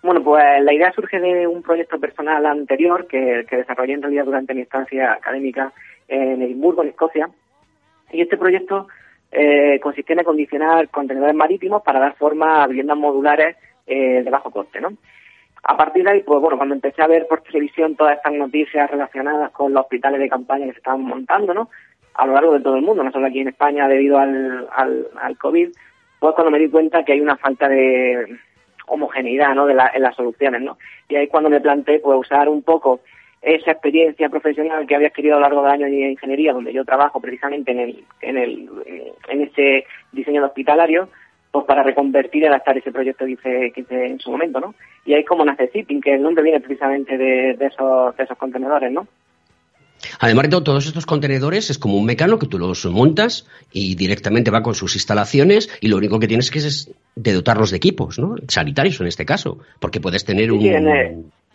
Bueno, 0.02 0.24
pues 0.24 0.42
la 0.62 0.72
idea 0.72 0.92
surge 0.92 1.20
de 1.20 1.46
un 1.46 1.62
proyecto 1.62 2.00
personal 2.00 2.44
anterior 2.46 3.06
que, 3.06 3.44
desarrollé 3.50 3.94
en 3.94 4.02
realidad 4.02 4.24
durante 4.24 4.54
mi 4.54 4.62
estancia 4.62 5.12
académica 5.12 5.72
en 6.08 6.42
Edimburgo, 6.42 6.82
en 6.82 6.88
Escocia. 6.88 7.28
Y 8.12 8.22
este 8.22 8.38
proyecto 8.38 8.88
eh, 9.30 9.78
consistía 9.80 10.14
en 10.14 10.20
acondicionar 10.20 10.88
contenedores 10.88 11.36
marítimos 11.36 11.82
para 11.82 12.00
dar 12.00 12.16
forma 12.16 12.64
a 12.64 12.66
viviendas 12.66 12.96
modulares 12.96 13.56
eh, 13.86 14.22
de 14.22 14.30
bajo 14.30 14.50
coste, 14.50 14.80
¿no? 14.80 14.92
A 15.62 15.76
partir 15.76 16.04
de 16.04 16.10
ahí, 16.10 16.22
pues 16.22 16.40
bueno, 16.40 16.56
cuando 16.56 16.74
empecé 16.74 17.02
a 17.02 17.06
ver 17.06 17.26
por 17.28 17.42
televisión 17.42 17.94
todas 17.94 18.16
estas 18.16 18.32
noticias 18.32 18.90
relacionadas 18.90 19.50
con 19.52 19.72
los 19.72 19.82
hospitales 19.82 20.20
de 20.20 20.28
campaña 20.28 20.66
que 20.66 20.72
se 20.72 20.78
estaban 20.78 21.02
montando, 21.02 21.52
¿no? 21.52 21.68
A 22.14 22.26
lo 22.26 22.32
largo 22.34 22.54
de 22.54 22.60
todo 22.60 22.76
el 22.76 22.82
mundo, 22.82 23.02
no 23.02 23.12
solo 23.12 23.26
aquí 23.26 23.40
en 23.40 23.48
España 23.48 23.86
debido 23.86 24.18
al, 24.18 24.68
al, 24.72 25.08
al 25.20 25.38
COVID, 25.38 25.70
pues 26.18 26.34
cuando 26.34 26.50
me 26.50 26.58
di 26.58 26.68
cuenta 26.68 27.04
que 27.04 27.12
hay 27.12 27.20
una 27.20 27.36
falta 27.36 27.68
de 27.68 28.38
homogeneidad, 28.86 29.54
¿no? 29.54 29.66
De 29.66 29.72
en 29.72 30.02
las 30.02 30.16
soluciones, 30.16 30.62
¿no? 30.62 30.78
Y 31.08 31.16
ahí 31.16 31.28
cuando 31.28 31.50
me 31.50 31.60
planteé, 31.60 32.00
pues 32.00 32.18
usar 32.18 32.48
un 32.48 32.62
poco 32.62 33.00
esa 33.42 33.70
experiencia 33.70 34.28
profesional 34.28 34.86
que 34.86 34.94
había 34.94 35.08
adquirido 35.08 35.36
a 35.36 35.38
lo 35.38 35.44
largo 35.44 35.62
de 35.62 35.70
años 35.70 35.88
en 35.88 36.10
ingeniería, 36.10 36.52
donde 36.52 36.72
yo 36.72 36.84
trabajo 36.84 37.20
precisamente 37.20 37.70
en 37.72 37.80
el, 37.80 38.04
en 38.20 38.36
el, 38.36 38.70
en 39.28 39.42
ese 39.42 39.86
diseño 40.12 40.42
de 40.42 40.48
hospitalario, 40.48 41.08
pues 41.50 41.64
para 41.66 41.82
reconvertir 41.82 42.42
y 42.42 42.46
adaptar 42.46 42.78
ese 42.78 42.92
proyecto 42.92 43.24
que 43.24 43.32
hice, 43.32 44.06
en 44.06 44.20
su 44.20 44.30
momento, 44.30 44.60
¿no? 44.60 44.74
Y 45.04 45.14
ahí 45.14 45.24
como 45.24 45.44
nace 45.44 45.68
Zipping, 45.68 46.00
que 46.00 46.14
el 46.14 46.22
nombre 46.22 46.44
viene 46.44 46.60
precisamente 46.60 47.18
de, 47.18 47.50
esos, 47.60 48.18
esos 48.18 48.38
contenedores, 48.38 48.92
¿no? 48.92 49.06
Además 50.20 50.48
de 50.48 50.60
todos 50.62 50.86
estos 50.86 51.06
contenedores 51.06 51.68
es 51.70 51.78
como 51.78 51.98
un 51.98 52.06
mecano 52.06 52.38
que 52.38 52.46
tú 52.46 52.58
los 52.58 52.86
montas 52.86 53.46
y 53.72 53.96
directamente 53.96 54.50
va 54.50 54.62
con 54.62 54.74
sus 54.74 54.94
instalaciones 54.94 55.76
y 55.80 55.88
lo 55.88 55.96
único 55.96 56.18
que 56.18 56.26
tienes 56.26 56.50
que 56.50 56.58
es 56.60 56.94
de 57.16 57.32
dotarlos 57.32 57.70
de 57.70 57.76
equipos, 57.76 58.18
¿no? 58.18 58.36
Sanitarios 58.48 59.00
en 59.00 59.08
este 59.08 59.26
caso, 59.26 59.58
porque 59.78 60.00
puedes 60.00 60.24
tener 60.24 60.52
un... 60.52 60.60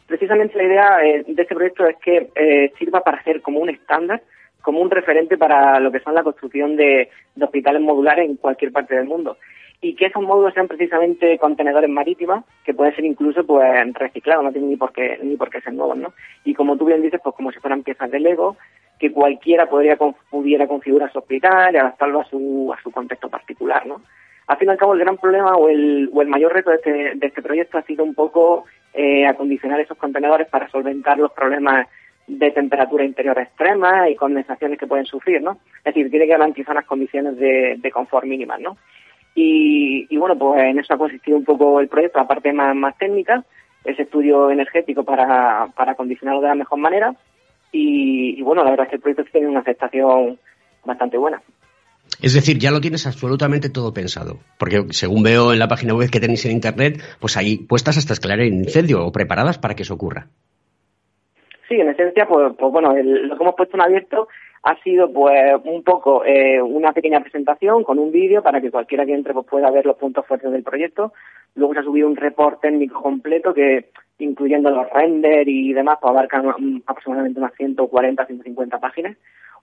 precisamente 0.05 0.58
la 0.58 0.63
idea 0.63 1.03
eh, 1.03 1.23
de 1.27 1.41
este 1.41 1.55
proyecto 1.55 1.88
es 1.88 1.95
que 2.03 2.29
eh, 2.36 2.71
sirva 2.77 3.01
para 3.01 3.17
hacer 3.17 3.41
como 3.41 3.60
un 3.60 3.69
estándar, 3.69 4.21
como 4.62 4.79
un 4.79 4.91
referente 4.91 5.38
para 5.38 5.79
lo 5.79 5.91
que 5.91 5.99
son 6.01 6.13
la 6.13 6.23
construcción 6.23 6.75
de 6.75 7.10
hospitales 7.39 7.81
modulares 7.81 8.29
en 8.29 8.36
cualquier 8.36 8.71
parte 8.71 8.95
del 8.95 9.05
mundo 9.05 9.38
y 9.81 9.95
que 9.95 10.07
esos 10.07 10.23
módulos 10.23 10.53
sean 10.53 10.67
precisamente 10.67 11.38
contenedores 11.38 11.89
marítimos 11.89 12.43
que 12.63 12.73
pueden 12.73 12.95
ser 12.95 13.05
incluso 13.05 13.45
pues 13.45 13.93
reciclados, 13.93 14.43
no 14.43 14.51
tienen 14.51 14.69
ni 14.69 14.77
por 14.77 14.91
qué 14.93 15.19
ni 15.21 15.35
por 15.35 15.49
qué 15.49 15.61
ser 15.61 15.73
nuevos, 15.73 15.97
¿no? 15.97 16.13
Y 16.43 16.53
como 16.53 16.77
tú 16.77 16.85
bien 16.85 17.01
dices, 17.01 17.19
pues 17.23 17.35
como 17.35 17.51
si 17.51 17.59
fueran 17.59 17.83
piezas 17.83 18.09
de 18.11 18.19
Lego 18.19 18.57
que 18.99 19.11
cualquiera 19.11 19.67
podría 19.67 19.97
pudiera 19.97 20.67
configurar 20.67 21.11
su 21.11 21.19
hospital 21.19 21.75
y 21.75 21.77
adaptarlo 21.77 22.21
a 22.21 22.25
su 22.25 22.73
a 22.75 22.81
su 22.81 22.91
contexto 22.91 23.29
particular, 23.29 23.85
¿no? 23.85 24.01
Al 24.47 24.57
fin 24.57 24.67
y 24.67 24.71
al 24.71 24.77
cabo 24.77 24.93
el 24.93 24.99
gran 24.99 25.17
problema 25.17 25.55
o 25.55 25.69
el, 25.69 26.09
o 26.13 26.21
el 26.21 26.27
mayor 26.27 26.53
reto 26.53 26.69
de 26.69 26.75
este, 26.75 26.91
de 27.15 27.27
este 27.27 27.41
proyecto 27.41 27.77
ha 27.77 27.83
sido 27.83 28.03
un 28.03 28.13
poco 28.13 28.65
eh, 28.93 29.25
acondicionar 29.25 29.79
esos 29.79 29.97
contenedores 29.97 30.47
para 30.47 30.69
solventar 30.69 31.17
los 31.17 31.31
problemas 31.31 31.88
de 32.27 32.51
temperatura 32.51 33.03
interior 33.03 33.38
extrema 33.39 34.09
y 34.09 34.15
condensaciones 34.15 34.79
que 34.79 34.88
pueden 34.88 35.05
sufrir, 35.05 35.41
¿no? 35.41 35.59
Es 35.79 35.85
decir, 35.85 36.09
tiene 36.09 36.25
que 36.25 36.31
garantizar 36.31 36.75
unas 36.75 36.85
condiciones 36.85 37.38
de, 37.38 37.75
de 37.77 37.91
confort 37.91 38.25
mínimas, 38.25 38.59
¿no? 38.59 38.77
Y, 39.37 40.15
bueno, 40.17 40.37
pues 40.37 40.63
en 40.63 40.79
eso 40.79 40.93
ha 40.93 40.97
consistido 40.97 41.37
un 41.37 41.43
poco 41.43 41.81
el 41.81 41.89
proyecto, 41.89 42.19
la 42.19 42.27
parte 42.27 42.53
más, 42.53 42.73
más 42.73 42.97
técnica, 42.97 43.43
ese 43.83 44.03
estudio 44.03 44.49
energético 44.49 45.03
para, 45.03 45.67
para 45.75 45.91
acondicionarlo 45.91 46.41
de 46.41 46.47
la 46.47 46.55
mejor 46.55 46.79
manera. 46.79 47.13
Y, 47.71 48.41
bueno, 48.41 48.63
la 48.63 48.71
verdad 48.71 48.85
es 48.85 48.89
que 48.91 48.95
el 48.95 49.01
proyecto 49.01 49.25
tiene 49.31 49.49
una 49.49 49.59
aceptación 49.59 50.39
bastante 50.85 51.17
buena. 51.17 51.41
Es 52.21 52.33
decir, 52.33 52.57
ya 52.57 52.71
lo 52.71 52.79
tienes 52.79 53.05
absolutamente 53.07 53.69
todo 53.69 53.93
pensado. 53.93 54.37
Porque 54.57 54.85
según 54.91 55.23
veo 55.23 55.51
en 55.51 55.59
la 55.59 55.67
página 55.67 55.93
web 55.93 56.09
que 56.09 56.21
tenéis 56.21 56.45
en 56.45 56.53
Internet, 56.53 57.01
pues 57.19 57.35
ahí 57.35 57.57
puestas 57.57 57.97
hasta 57.97 58.13
escalar 58.13 58.39
el 58.39 58.53
incendio 58.53 59.05
o 59.05 59.11
preparadas 59.11 59.57
para 59.57 59.75
que 59.75 59.83
eso 59.83 59.95
ocurra. 59.95 60.27
Sí, 61.67 61.75
en 61.75 61.89
esencia, 61.89 62.25
pues, 62.27 62.53
pues 62.57 62.71
bueno, 62.71 62.93
lo 62.95 63.35
que 63.35 63.43
hemos 63.43 63.55
puesto 63.55 63.75
en 63.75 63.81
abierto 63.81 64.29
ha 64.65 64.75
sido 64.82 65.13
pues 65.13 65.54
un 65.63 65.84
poco 65.84 66.25
eh, 66.25 66.60
una 66.60 66.91
pequeña 66.91 67.19
presentación 67.19 67.84
con 67.84 67.99
un 67.99 68.12
vídeo 68.12 68.41
para 68.41 68.60
que 68.60 68.71
cualquiera 68.71 69.06
que 69.06 69.13
entre 69.13 69.32
pues, 69.32 69.45
pueda 69.45 69.69
ver 69.69 69.86
los 69.86 69.95
puntos 69.95 70.25
fuertes 70.25 70.51
del 70.51 70.63
proyecto. 70.63 71.13
Luego 71.54 71.75
se 71.75 71.82
ha 71.82 71.84
subido 71.84 72.08
un 72.08 72.15
report 72.15 72.62
técnico 72.62 72.99
completo 72.99 73.54
que 73.54 73.91
incluyendo 74.17 74.71
los 74.71 74.89
renders 74.89 75.47
y 75.47 75.71
demás, 75.71 75.99
pues 76.01 76.10
abarcan 76.10 76.82
aproximadamente 76.88 77.39
unas 77.39 77.54
140, 77.54 78.25
150 78.25 78.80
páginas. 78.80 79.15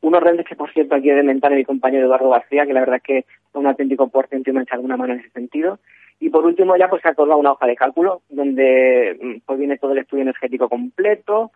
Unos 0.03 0.23
renders 0.23 0.49
que, 0.49 0.55
por 0.55 0.73
cierto, 0.73 0.95
aquí 0.95 1.11
he 1.11 1.15
de 1.15 1.25
mentar 1.25 1.53
a 1.53 1.57
mi 1.57 1.65
compañero 1.65 2.07
Eduardo 2.07 2.31
García, 2.31 2.65
que 2.65 2.73
la 2.73 2.81
verdad 2.81 2.97
es 2.97 3.03
que 3.03 3.19
es 3.19 3.27
un 3.55 3.67
auténtico 3.67 4.07
portento 4.07 4.51
y 4.51 4.53
me 4.53 4.61
ha 4.61 4.63
echado 4.63 4.77
alguna 4.77 4.97
mano 4.97 5.15
en 5.15 5.21
ese 5.21 5.31
sentido. 5.31 5.81
Y 6.21 6.31
por 6.31 6.47
último 6.47 6.77
ya 6.77 6.89
pues 6.89 7.03
se 7.03 7.09
ha 7.09 7.11
acordado 7.11 7.41
una 7.41 7.51
hoja 7.51 7.67
de 7.67 7.75
cálculo 7.75 8.23
donde 8.29 9.19
mm, 9.21 9.37
pues 9.45 9.59
viene 9.59 9.79
todo 9.79 9.93
el 9.93 9.99
estudio 9.99 10.23
energético 10.23 10.69
completo 10.69 11.51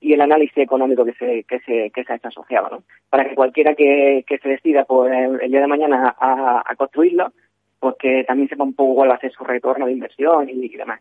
y 0.00 0.12
el 0.12 0.20
análisis 0.20 0.58
económico 0.58 1.04
que 1.04 1.14
se, 1.14 1.44
que 1.44 1.60
se, 1.60 1.90
que 1.90 2.04
se 2.04 2.12
ha 2.12 2.16
hecho 2.16 2.28
asociado, 2.28 2.68
¿no? 2.70 2.82
Para 3.10 3.28
que 3.28 3.34
cualquiera 3.34 3.74
que, 3.74 4.24
que 4.26 4.38
se 4.38 4.48
decida 4.48 4.84
pues, 4.84 5.12
el 5.42 5.50
día 5.50 5.60
de 5.60 5.66
mañana 5.66 6.14
a, 6.18 6.62
a 6.64 6.76
construirlo, 6.76 7.32
pues 7.80 7.94
que 7.98 8.24
también 8.26 8.48
sepa 8.48 8.64
un 8.64 8.74
poco 8.74 8.96
cuál 8.96 9.10
va 9.10 9.14
a 9.14 9.20
ser 9.20 9.32
su 9.32 9.44
retorno 9.44 9.86
de 9.86 9.92
inversión 9.92 10.48
y, 10.48 10.68
demás. 10.68 11.00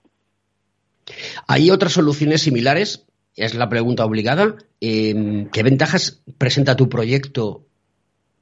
¿Hay 1.48 1.72
otras 1.72 1.94
soluciones 1.94 2.42
similares? 2.42 3.08
Es 3.36 3.56
la 3.56 3.70
pregunta 3.70 4.06
obligada. 4.06 4.56
Em, 4.82 5.50
¿Qué 5.50 5.64
ventajas 5.64 6.24
presenta 6.38 6.76
tu 6.76 6.90
proyecto 6.90 7.62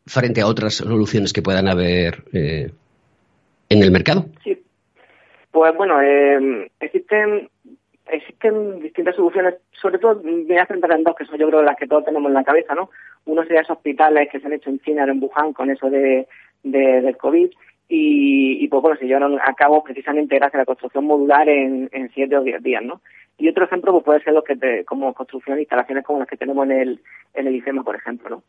frente 0.06 0.42
a 0.42 0.48
otras 0.48 0.76
soluciones 0.76 1.34
que 1.34 1.42
puedan 1.42 1.68
haber 1.68 2.24
eh, 2.34 2.72
en 3.70 3.84
el 3.84 3.92
mercado? 3.92 4.26
Sí, 4.44 4.58
pues 5.52 5.76
bueno, 5.76 6.02
eh, 6.02 6.70
existen 6.80 7.50
existen 8.08 8.80
distintas 8.80 9.16
soluciones, 9.16 9.56
sobre 9.72 9.98
todo 9.98 10.22
me 10.24 10.44
voy 10.44 10.58
a 10.58 10.66
centrar 10.66 10.98
en 10.98 11.04
dos 11.04 11.16
que 11.16 11.26
son 11.26 11.38
yo 11.38 11.48
creo 11.48 11.62
las 11.62 11.76
que 11.76 11.88
todos 11.88 12.06
tenemos 12.06 12.30
en 12.30 12.36
la 12.36 12.44
cabeza, 12.44 12.76
¿no? 12.76 12.90
Uno 13.26 13.44
sería 13.44 13.62
esos 13.62 13.78
hospitales 13.78 14.30
que 14.32 14.40
se 14.40 14.46
han 14.46 14.54
hecho 14.54 14.70
en 14.70 14.80
China, 14.80 15.04
en 15.04 15.22
Wuhan, 15.22 15.54
con 15.54 15.72
eso 15.72 15.90
de, 15.90 16.28
del 16.64 17.18
COVID, 17.18 17.50
y, 17.88 18.64
y 18.64 18.68
pues 18.68 18.82
bueno, 18.82 18.98
se 18.98 19.06
llevaron 19.06 19.40
a 19.40 19.54
cabo 19.54 19.84
precisamente 19.84 20.36
gracias 20.36 20.56
a 20.56 20.60
la 20.60 20.66
construcción 20.66 21.06
modular 21.06 21.48
en, 21.50 21.90
en 21.92 22.10
siete 22.14 22.38
o 22.38 22.44
diez 22.44 22.62
días, 22.62 22.84
¿no? 22.84 23.02
Y 23.38 23.50
otro 23.50 23.66
ejemplo 23.66 23.92
pues 23.92 24.04
puede 24.04 24.24
ser 24.24 24.34
los 24.34 24.44
que 24.44 24.56
te, 24.56 24.86
como 24.86 25.14
construcción 25.14 25.56
de 25.56 25.64
instalaciones 25.64 26.06
como 26.06 26.20
las 26.20 26.28
que 26.28 26.38
tenemos 26.38 26.66
en 26.66 26.72
el, 26.72 27.02
en 27.34 27.48
el 27.48 27.56
IFEMA, 27.56 27.84
por 27.84 27.96
ejemplo, 27.96 28.30
¿no? 28.30 28.44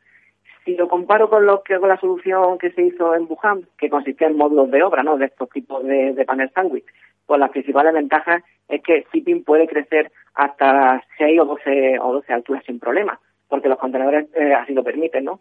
Si 0.65 0.75
lo 0.75 0.89
comparo 0.89 1.31
con 1.31 1.47
lo 1.47 1.63
que 1.63 1.79
con 1.79 1.89
la 1.89 1.99
solución 1.99 2.59
que 2.59 2.73
se 2.73 2.83
hizo 2.83 3.15
en 3.15 3.27
Wuhan, 3.29 3.69
que 3.79 3.89
consistía 3.89 4.27
en 4.27 4.37
módulos 4.37 4.71
de 4.71 4.83
obra, 4.83 5.03
¿no? 5.03 5.17
De 5.17 5.27
estos 5.27 5.49
tipos 5.51 5.85
de, 5.85 6.13
de 6.13 6.25
panel 6.25 6.51
sándwich, 6.55 6.87
pues 7.25 7.41
las 7.41 7.51
principales 7.51 7.93
ventajas 7.93 8.43
es 8.69 8.83
que 8.83 9.07
Shipping 9.13 9.45
puede 9.45 9.67
crecer 9.67 10.11
hasta 10.35 11.03
6 11.19 11.41
o 11.41 11.45
12, 11.45 11.99
o 12.01 12.13
12 12.15 12.33
alturas 12.33 12.65
sin 12.65 12.79
problema, 12.79 13.19
porque 13.49 13.69
los 13.69 13.79
contenedores 13.79 14.27
eh, 14.35 14.53
así 14.55 14.75
lo 14.75 14.85
permiten, 14.85 15.25
¿no? 15.25 15.41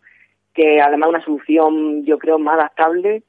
Que 0.54 0.82
además 0.82 1.10
una 1.10 1.24
solución, 1.24 2.06
yo 2.06 2.18
creo, 2.18 2.40
más 2.40 2.56
adaptable 2.56 3.24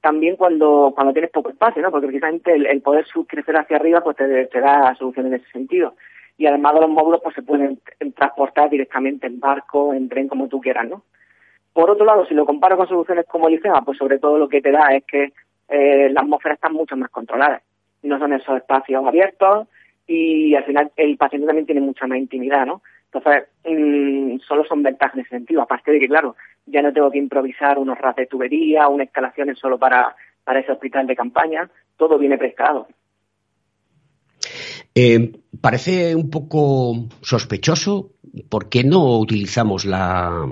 también 0.00 0.36
cuando, 0.36 0.92
cuando 0.94 1.12
tienes 1.12 1.30
poco 1.30 1.50
espacio, 1.50 1.82
¿no? 1.82 1.90
Porque 1.90 2.06
precisamente 2.06 2.54
el, 2.54 2.80
poder 2.82 3.06
crecer 3.26 3.56
hacia 3.56 3.76
arriba 3.76 4.02
pues 4.02 4.16
te, 4.16 4.60
da 4.60 4.94
soluciones 4.94 5.32
en 5.32 5.40
ese 5.40 5.50
sentido. 5.50 5.94
Y 6.38 6.46
además 6.46 6.74
de 6.74 6.80
los 6.80 6.90
módulos 6.90 7.20
pues 7.22 7.34
se 7.34 7.42
pueden 7.42 7.80
transportar 8.16 8.70
directamente 8.70 9.26
en 9.26 9.40
barco, 9.40 9.92
en 9.92 10.08
tren, 10.08 10.28
como 10.28 10.48
tú 10.48 10.60
quieras, 10.60 10.88
¿no? 10.88 11.02
Por 11.72 11.90
otro 11.90 12.04
lado, 12.04 12.26
si 12.26 12.34
lo 12.34 12.46
comparo 12.46 12.76
con 12.76 12.88
soluciones 12.88 13.26
como 13.26 13.48
el 13.48 13.54
IFEMA, 13.54 13.82
pues 13.82 13.98
sobre 13.98 14.18
todo 14.18 14.38
lo 14.38 14.48
que 14.48 14.60
te 14.60 14.72
da 14.72 14.88
es 14.94 15.04
que 15.04 15.32
eh, 15.68 16.08
las 16.10 16.24
atmósfera 16.24 16.54
están 16.54 16.72
mucho 16.72 16.96
más 16.96 17.10
controladas. 17.10 17.62
No 18.02 18.18
son 18.18 18.32
esos 18.32 18.56
espacios 18.56 19.04
abiertos 19.06 19.68
y 20.06 20.54
al 20.54 20.64
final 20.64 20.90
el 20.96 21.16
paciente 21.16 21.46
también 21.46 21.66
tiene 21.66 21.80
mucha 21.80 22.06
más 22.06 22.18
intimidad, 22.18 22.66
¿no? 22.66 22.82
Entonces, 23.12 23.48
mmm, 23.64 24.38
solo 24.46 24.64
son 24.64 24.82
ventajas 24.82 25.14
en 25.14 25.20
ese 25.20 25.30
sentido. 25.30 25.62
Aparte 25.62 25.90
de 25.90 25.98
que, 26.00 26.08
claro, 26.08 26.36
ya 26.66 26.82
no 26.82 26.92
tengo 26.92 27.10
que 27.10 27.18
improvisar 27.18 27.78
unos 27.78 27.98
ras 27.98 28.16
de 28.16 28.26
tubería, 28.26 28.88
unas 28.88 29.06
instalaciones 29.06 29.58
solo 29.58 29.78
para, 29.78 30.14
para 30.44 30.60
ese 30.60 30.72
hospital 30.72 31.06
de 31.06 31.16
campaña. 31.16 31.68
Todo 31.96 32.18
viene 32.18 32.38
prestado. 32.38 32.86
Eh, 34.94 35.32
parece 35.60 36.14
un 36.14 36.30
poco 36.30 37.08
sospechoso. 37.20 38.12
¿Por 38.48 38.68
qué 38.68 38.84
no 38.84 39.18
utilizamos 39.18 39.84
la, 39.84 40.46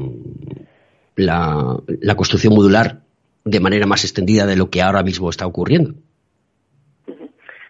la, 1.16 2.14
construcción 2.16 2.54
modular 2.54 3.02
de 3.44 3.61
manera 3.61 3.87
más 3.87 4.04
extendida 4.04 4.46
de 4.46 4.56
lo 4.56 4.70
que 4.70 4.82
ahora 4.82 5.02
mismo 5.02 5.30
está 5.30 5.46
ocurriendo? 5.46 5.94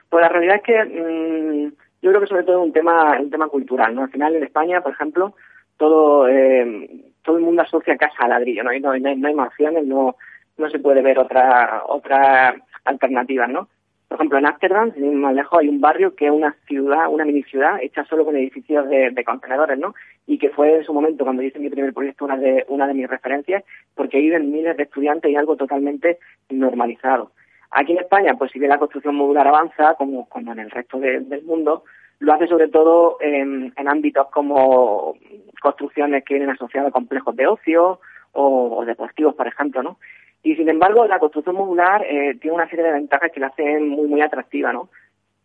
Pues 0.08 0.22
la 0.22 0.28
realidad 0.28 0.56
es 0.56 0.62
que 0.62 0.84
mm, 0.84 1.72
yo 2.02 2.10
creo 2.10 2.20
que 2.20 2.26
sobre 2.26 2.44
todo 2.44 2.60
es 2.60 2.66
un 2.66 2.72
tema, 2.72 3.18
un 3.20 3.30
tema 3.30 3.48
cultural, 3.48 3.94
¿no? 3.94 4.02
Al 4.02 4.10
final 4.10 4.34
en 4.34 4.44
España, 4.44 4.80
por 4.80 4.92
ejemplo, 4.92 5.34
todo, 5.76 6.28
eh, 6.28 6.88
todo 7.22 7.36
el 7.36 7.44
mundo 7.44 7.62
asocia 7.62 7.96
casa 7.96 8.24
a 8.24 8.28
ladrillo, 8.28 8.64
¿no? 8.64 8.70
hay, 8.70 8.80
no, 8.80 8.92
hay 8.92 9.34
más 9.34 9.48
opciones, 9.48 9.86
no, 9.86 10.16
no 10.56 10.70
se 10.70 10.78
puede 10.78 11.02
ver 11.02 11.18
otra, 11.18 11.82
otra 11.86 12.56
alternativa, 12.84 13.46
¿no? 13.46 13.68
Por 14.08 14.16
ejemplo, 14.16 14.38
en 14.38 14.46
Amsterdam, 14.46 14.92
sin 14.94 15.20
más 15.20 15.34
lejos, 15.34 15.58
hay 15.58 15.68
un 15.68 15.82
barrio 15.82 16.14
que 16.14 16.26
es 16.26 16.32
una 16.32 16.56
ciudad, 16.66 17.08
una 17.10 17.26
mini 17.26 17.42
ciudad, 17.42 17.78
hecha 17.82 18.06
solo 18.06 18.24
con 18.24 18.36
edificios 18.36 18.88
de, 18.88 19.22
contenedores, 19.22 19.78
¿no? 19.78 19.94
Y 20.26 20.38
que 20.38 20.48
fue 20.48 20.76
en 20.76 20.84
su 20.84 20.94
momento, 20.94 21.24
cuando 21.24 21.42
hice 21.42 21.58
mi 21.58 21.68
primer 21.68 21.92
proyecto, 21.92 22.24
una 22.24 22.38
de, 22.38 22.64
una 22.68 22.86
de 22.86 22.94
mis 22.94 23.06
referencias, 23.06 23.64
porque 23.94 24.18
viven 24.18 24.50
miles 24.50 24.78
de 24.78 24.84
estudiantes 24.84 25.30
y 25.30 25.36
algo 25.36 25.56
totalmente 25.56 26.18
normalizado. 26.48 27.32
Aquí 27.70 27.92
en 27.92 27.98
España, 27.98 28.34
pues 28.38 28.50
si 28.50 28.58
bien 28.58 28.70
la 28.70 28.78
construcción 28.78 29.14
modular 29.14 29.46
avanza, 29.46 29.94
como, 29.94 30.28
como 30.28 30.52
en 30.52 30.60
el 30.60 30.70
resto 30.70 30.98
del 30.98 31.42
mundo, 31.44 31.84
lo 32.20 32.32
hace 32.32 32.46
sobre 32.46 32.68
todo 32.68 33.18
en, 33.20 33.72
ámbitos 33.76 34.28
como 34.30 35.14
construcciones 35.60 36.24
que 36.24 36.34
vienen 36.34 36.54
asociadas 36.54 36.88
a 36.88 36.92
complejos 36.92 37.36
de 37.36 37.46
ocio 37.46 38.00
o, 38.32 38.84
deportivos, 38.84 39.34
por 39.34 39.46
ejemplo, 39.46 39.82
¿no? 39.82 39.98
Y 40.42 40.54
sin 40.54 40.68
embargo, 40.68 41.06
la 41.06 41.18
construcción 41.18 41.56
modular 41.56 42.04
eh, 42.04 42.36
tiene 42.40 42.54
una 42.54 42.68
serie 42.68 42.84
de 42.84 42.92
ventajas 42.92 43.30
que 43.32 43.40
la 43.40 43.48
hacen 43.48 43.88
muy, 43.88 44.06
muy 44.06 44.20
atractiva, 44.20 44.72
¿no? 44.72 44.88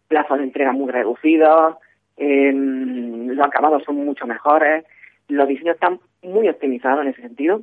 Plazos 0.07 0.37
de 0.37 0.43
entrega 0.43 0.71
muy 0.71 0.91
reducidos, 0.91 1.77
eh, 2.17 2.51
los 2.53 3.45
acabados 3.45 3.83
son 3.83 3.95
mucho 3.97 4.27
mejores, 4.27 4.85
los 5.27 5.47
diseños 5.47 5.75
están 5.75 5.99
muy 6.21 6.47
optimizados 6.47 7.01
en 7.01 7.07
ese 7.09 7.21
sentido 7.21 7.61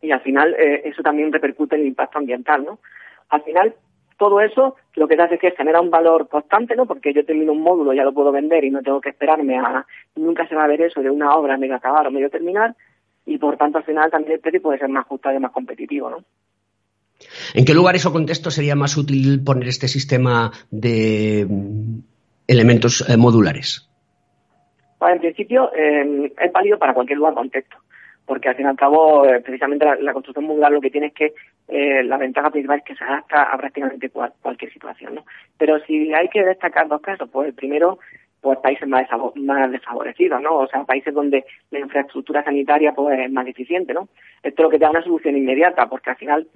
y 0.00 0.12
al 0.12 0.20
final 0.20 0.54
eh, 0.54 0.82
eso 0.84 1.02
también 1.02 1.32
repercute 1.32 1.74
en 1.74 1.82
el 1.82 1.88
impacto 1.88 2.18
ambiental, 2.18 2.64
¿no? 2.64 2.78
Al 3.34 3.42
final, 3.42 3.74
todo 4.16 4.40
eso 4.40 4.76
lo 4.94 5.08
que 5.08 5.14
hace 5.14 5.34
es 5.34 5.40
que 5.40 5.50
genera 5.50 5.80
un 5.80 5.90
valor 5.90 6.28
constante, 6.28 6.76
¿no? 6.76 6.86
Porque 6.86 7.12
yo 7.12 7.24
termino 7.24 7.52
un 7.52 7.62
módulo, 7.62 7.92
ya 7.92 8.04
lo 8.04 8.14
puedo 8.14 8.30
vender 8.30 8.64
y 8.64 8.70
no 8.70 8.82
tengo 8.82 9.00
que 9.00 9.10
esperarme 9.10 9.58
a... 9.58 9.84
Nunca 10.16 10.46
se 10.46 10.54
va 10.54 10.64
a 10.64 10.68
ver 10.68 10.82
eso 10.82 11.02
de 11.02 11.10
una 11.10 11.34
obra 11.34 11.56
medio 11.56 11.74
acabar 11.74 12.06
o 12.06 12.10
medio 12.10 12.30
terminar 12.30 12.74
y 13.26 13.38
por 13.38 13.56
tanto 13.56 13.78
al 13.78 13.84
final 13.84 14.10
también 14.10 14.34
el 14.34 14.40
precio 14.40 14.62
puede 14.62 14.78
ser 14.78 14.88
más 14.88 15.06
justo 15.06 15.32
y 15.32 15.38
más 15.38 15.52
competitivo, 15.52 16.10
¿no? 16.10 16.18
¿En 17.54 17.64
qué 17.64 17.74
lugares 17.74 18.04
o 18.06 18.12
contextos 18.12 18.54
sería 18.54 18.74
más 18.74 18.96
útil 18.96 19.42
poner 19.44 19.68
este 19.68 19.88
sistema 19.88 20.52
de 20.70 21.46
elementos 22.46 23.08
eh, 23.08 23.16
modulares? 23.16 23.88
en 25.06 25.20
principio 25.20 25.70
eh, 25.74 26.32
es 26.38 26.52
válido 26.52 26.78
para 26.78 26.94
cualquier 26.94 27.18
lugar 27.18 27.34
contexto, 27.34 27.76
porque 28.24 28.48
al 28.48 28.56
fin 28.56 28.64
y 28.64 28.68
al 28.70 28.76
cabo, 28.76 29.26
eh, 29.26 29.40
precisamente 29.40 29.84
la, 30.00 30.12
construcción 30.14 30.46
modular 30.46 30.72
lo 30.72 30.80
que 30.80 30.90
tiene 30.90 31.08
es 31.08 31.12
que 31.14 31.34
la 31.66 32.18
ventaja 32.18 32.50
principal 32.50 32.78
es 32.78 32.84
que 32.84 32.94
se 32.94 33.04
adapta 33.04 33.42
a 33.42 33.56
prácticamente 33.56 34.10
cualquier 34.10 34.72
situación, 34.72 35.14
¿no? 35.14 35.24
Pero 35.56 35.80
si 35.86 36.12
hay 36.12 36.28
que 36.28 36.44
destacar 36.44 36.88
dos 36.88 37.00
casos, 37.00 37.28
pues 37.30 37.48
el 37.48 37.54
primero 37.54 37.98
pues 38.44 38.58
países 38.58 38.86
más, 38.86 39.08
más 39.36 39.72
desfavorecidos, 39.72 40.40
¿no? 40.42 40.58
O 40.58 40.66
sea, 40.68 40.84
países 40.84 41.14
donde 41.14 41.46
la 41.70 41.78
infraestructura 41.78 42.44
sanitaria 42.44 42.92
pues 42.92 43.18
es 43.18 43.32
más 43.32 43.46
deficiente, 43.46 43.94
¿no? 43.94 44.08
Esto 44.42 44.60
es 44.60 44.64
lo 44.64 44.68
que 44.68 44.78
te 44.78 44.84
da 44.84 44.90
una 44.90 45.02
solución 45.02 45.34
inmediata, 45.34 45.88
porque 45.88 46.10
al 46.10 46.16
final 46.16 46.46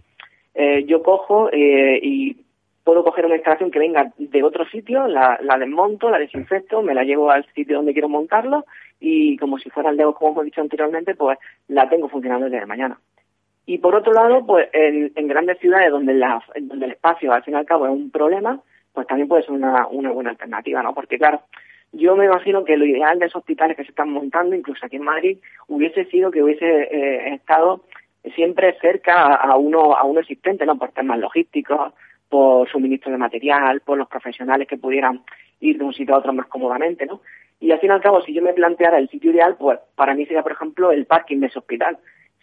eh, 0.54 0.84
yo 0.84 1.02
cojo 1.02 1.48
eh, 1.50 1.98
y 2.02 2.44
puedo 2.84 3.02
coger 3.02 3.24
una 3.24 3.36
instalación 3.36 3.70
que 3.70 3.78
venga 3.78 4.12
de 4.18 4.42
otro 4.42 4.66
sitio, 4.66 5.06
la, 5.06 5.38
la, 5.42 5.56
desmonto, 5.56 6.10
la 6.10 6.18
desinfecto, 6.18 6.82
me 6.82 6.94
la 6.94 7.04
llevo 7.04 7.30
al 7.30 7.46
sitio 7.54 7.76
donde 7.76 7.94
quiero 7.94 8.10
montarlo 8.10 8.66
y 9.00 9.38
como 9.38 9.58
si 9.58 9.70
fuera 9.70 9.88
el 9.88 9.96
dedo, 9.96 10.12
como 10.12 10.32
hemos 10.32 10.44
dicho 10.44 10.60
anteriormente, 10.60 11.14
pues 11.14 11.38
la 11.68 11.88
tengo 11.88 12.10
funcionando 12.10 12.50
desde 12.50 12.66
mañana. 12.66 12.98
Y 13.68 13.76
por 13.76 13.94
otro 13.94 14.14
lado, 14.14 14.46
pues 14.46 14.66
en, 14.72 15.28
grandes 15.28 15.58
ciudades 15.58 15.90
donde, 15.90 16.14
la, 16.14 16.42
el 16.54 16.82
espacio 16.84 17.34
al 17.34 17.42
fin 17.42 17.52
y 17.52 17.56
al 17.58 17.66
cabo 17.66 17.84
es 17.84 17.92
un 17.92 18.10
problema, 18.10 18.58
pues 18.94 19.06
también 19.06 19.28
puede 19.28 19.42
ser 19.42 19.52
una, 19.52 19.86
una 19.88 20.10
buena 20.10 20.30
alternativa, 20.30 20.82
¿no? 20.82 20.94
Porque 20.94 21.18
claro, 21.18 21.42
yo 21.92 22.16
me 22.16 22.24
imagino 22.24 22.64
que 22.64 22.78
lo 22.78 22.86
ideal 22.86 23.18
de 23.18 23.26
esos 23.26 23.40
hospitales 23.40 23.76
que 23.76 23.84
se 23.84 23.90
están 23.90 24.08
montando, 24.08 24.56
incluso 24.56 24.86
aquí 24.86 24.96
en 24.96 25.02
Madrid, 25.02 25.36
hubiese 25.66 26.06
sido 26.06 26.30
que 26.30 26.42
hubiese 26.42 26.64
eh, 26.64 27.34
estado 27.34 27.82
siempre 28.34 28.74
cerca 28.80 29.34
a 29.34 29.54
uno, 29.58 29.94
a 29.94 30.04
uno 30.04 30.20
existente, 30.20 30.64
¿no? 30.64 30.78
Por 30.78 30.92
temas 30.92 31.18
logísticos, 31.18 31.92
por 32.30 32.66
suministro 32.70 33.12
de 33.12 33.18
material, 33.18 33.82
por 33.82 33.98
los 33.98 34.08
profesionales 34.08 34.66
que 34.66 34.78
pudieran 34.78 35.20
ir 35.60 35.76
de 35.76 35.84
un 35.84 35.92
sitio 35.92 36.14
a 36.14 36.20
otro 36.20 36.32
más 36.32 36.46
cómodamente, 36.46 37.04
¿no? 37.04 37.20
Y 37.60 37.70
al 37.70 37.80
fin 37.80 37.90
y 37.90 37.92
al 37.92 38.00
cabo, 38.00 38.22
si 38.22 38.32
yo 38.32 38.40
me 38.40 38.54
planteara 38.54 38.96
el 38.96 39.10
sitio 39.10 39.30
ideal, 39.30 39.56
pues 39.58 39.78
para 39.94 40.14
mí 40.14 40.24
sería, 40.24 40.42
por 40.42 40.52
ejemplo, 40.52 40.90
el 40.90 41.04
parking 41.04 41.40
de 41.40 41.48
ese 41.48 41.58
hospital. 41.58 41.98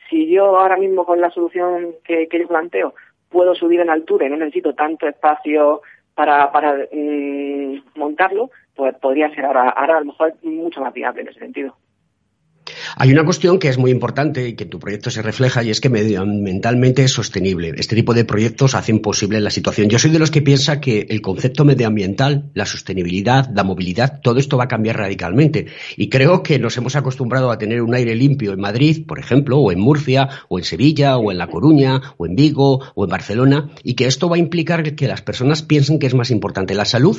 Si 0.09 0.27
yo 0.27 0.57
ahora 0.57 0.77
mismo 0.77 1.05
con 1.05 1.19
la 1.21 1.31
solución 1.31 1.95
que, 2.03 2.27
que 2.27 2.39
yo 2.39 2.47
planteo 2.47 2.93
puedo 3.29 3.55
subir 3.55 3.79
en 3.79 3.89
altura 3.89 4.25
y 4.25 4.29
no 4.29 4.37
necesito 4.37 4.73
tanto 4.75 5.07
espacio 5.07 5.81
para, 6.13 6.51
para 6.51 6.87
mm, 6.91 7.81
montarlo, 7.95 8.49
pues 8.75 8.95
podría 8.95 9.33
ser 9.33 9.45
ahora, 9.45 9.69
ahora 9.69 9.97
a 9.97 9.99
lo 9.99 10.05
mejor 10.07 10.33
mucho 10.43 10.81
más 10.81 10.93
viable 10.93 11.21
en 11.21 11.27
ese 11.29 11.39
sentido. 11.39 11.75
Hay 12.97 13.11
una 13.11 13.25
cuestión 13.25 13.59
que 13.59 13.67
es 13.67 13.77
muy 13.77 13.91
importante 13.91 14.47
y 14.47 14.53
que 14.53 14.63
en 14.63 14.69
tu 14.69 14.79
proyecto 14.79 15.11
se 15.11 15.21
refleja 15.21 15.61
y 15.61 15.69
es 15.69 15.81
que 15.81 15.89
medioambientalmente 15.89 17.03
es 17.03 17.11
sostenible. 17.11 17.73
Este 17.75 17.93
tipo 17.93 18.13
de 18.13 18.23
proyectos 18.23 18.73
hacen 18.73 18.99
posible 18.99 19.41
la 19.41 19.49
situación. 19.49 19.89
Yo 19.89 19.99
soy 19.99 20.11
de 20.11 20.19
los 20.19 20.31
que 20.31 20.41
piensa 20.41 20.79
que 20.79 21.05
el 21.09 21.21
concepto 21.21 21.65
medioambiental, 21.65 22.51
la 22.53 22.65
sostenibilidad, 22.65 23.49
la 23.53 23.65
movilidad, 23.65 24.21
todo 24.21 24.39
esto 24.39 24.55
va 24.55 24.63
a 24.63 24.67
cambiar 24.69 24.95
radicalmente. 24.95 25.65
Y 25.97 26.07
creo 26.07 26.41
que 26.41 26.57
nos 26.57 26.77
hemos 26.77 26.95
acostumbrado 26.95 27.51
a 27.51 27.57
tener 27.57 27.81
un 27.81 27.93
aire 27.93 28.15
limpio 28.15 28.53
en 28.53 28.61
Madrid, 28.61 29.05
por 29.05 29.19
ejemplo, 29.19 29.57
o 29.57 29.73
en 29.73 29.79
Murcia, 29.81 30.29
o 30.47 30.57
en 30.57 30.63
Sevilla, 30.63 31.17
o 31.17 31.33
en 31.33 31.37
La 31.37 31.47
Coruña, 31.47 32.13
o 32.15 32.25
en 32.25 32.37
Vigo, 32.37 32.81
o 32.95 33.03
en 33.03 33.09
Barcelona, 33.09 33.71
y 33.83 33.95
que 33.95 34.05
esto 34.05 34.29
va 34.29 34.37
a 34.37 34.39
implicar 34.39 34.95
que 34.95 35.07
las 35.09 35.21
personas 35.21 35.63
piensen 35.63 35.99
que 35.99 36.07
es 36.07 36.13
más 36.13 36.31
importante 36.31 36.73
la 36.73 36.85
salud 36.85 37.17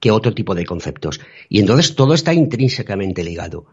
que 0.00 0.10
otro 0.10 0.32
tipo 0.32 0.54
de 0.54 0.64
conceptos. 0.64 1.20
Y 1.50 1.60
entonces 1.60 1.94
todo 1.94 2.14
está 2.14 2.32
intrínsecamente 2.32 3.22
ligado. 3.22 3.66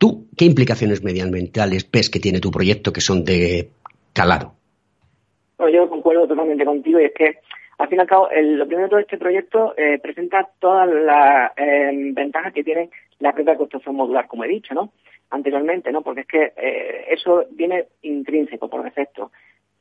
¿Tú 0.00 0.28
qué 0.34 0.46
implicaciones 0.46 1.04
medioambientales 1.04 1.90
ves 1.90 2.08
que 2.08 2.20
tiene 2.20 2.40
tu 2.40 2.50
proyecto 2.50 2.90
que 2.90 3.02
son 3.02 3.22
de 3.22 3.68
calado? 4.14 4.54
yo 5.70 5.90
concuerdo 5.90 6.26
totalmente 6.26 6.64
contigo 6.64 6.98
y 6.98 7.04
es 7.04 7.12
que 7.12 7.40
al 7.76 7.88
fin 7.88 7.98
y 7.98 8.00
al 8.00 8.06
cabo, 8.06 8.28
lo 8.34 8.66
primero 8.66 8.86
de 8.86 8.88
todo 8.88 8.98
este 9.00 9.18
proyecto 9.18 9.74
eh, 9.76 9.98
presenta 9.98 10.48
todas 10.58 10.88
las 10.88 11.52
em, 11.54 12.14
ventajas 12.14 12.54
que 12.54 12.64
tiene 12.64 12.88
la 13.18 13.34
propia 13.34 13.58
construcción 13.58 13.94
modular, 13.94 14.26
como 14.26 14.44
he 14.44 14.48
dicho, 14.48 14.72
¿no? 14.72 14.90
Anteriormente, 15.28 15.92
¿no? 15.92 16.00
Porque 16.00 16.22
es 16.22 16.26
que 16.26 16.52
eh, 16.56 17.04
eso 17.10 17.44
viene 17.50 17.88
intrínseco 18.00 18.70
por 18.70 18.82
defecto. 18.82 19.30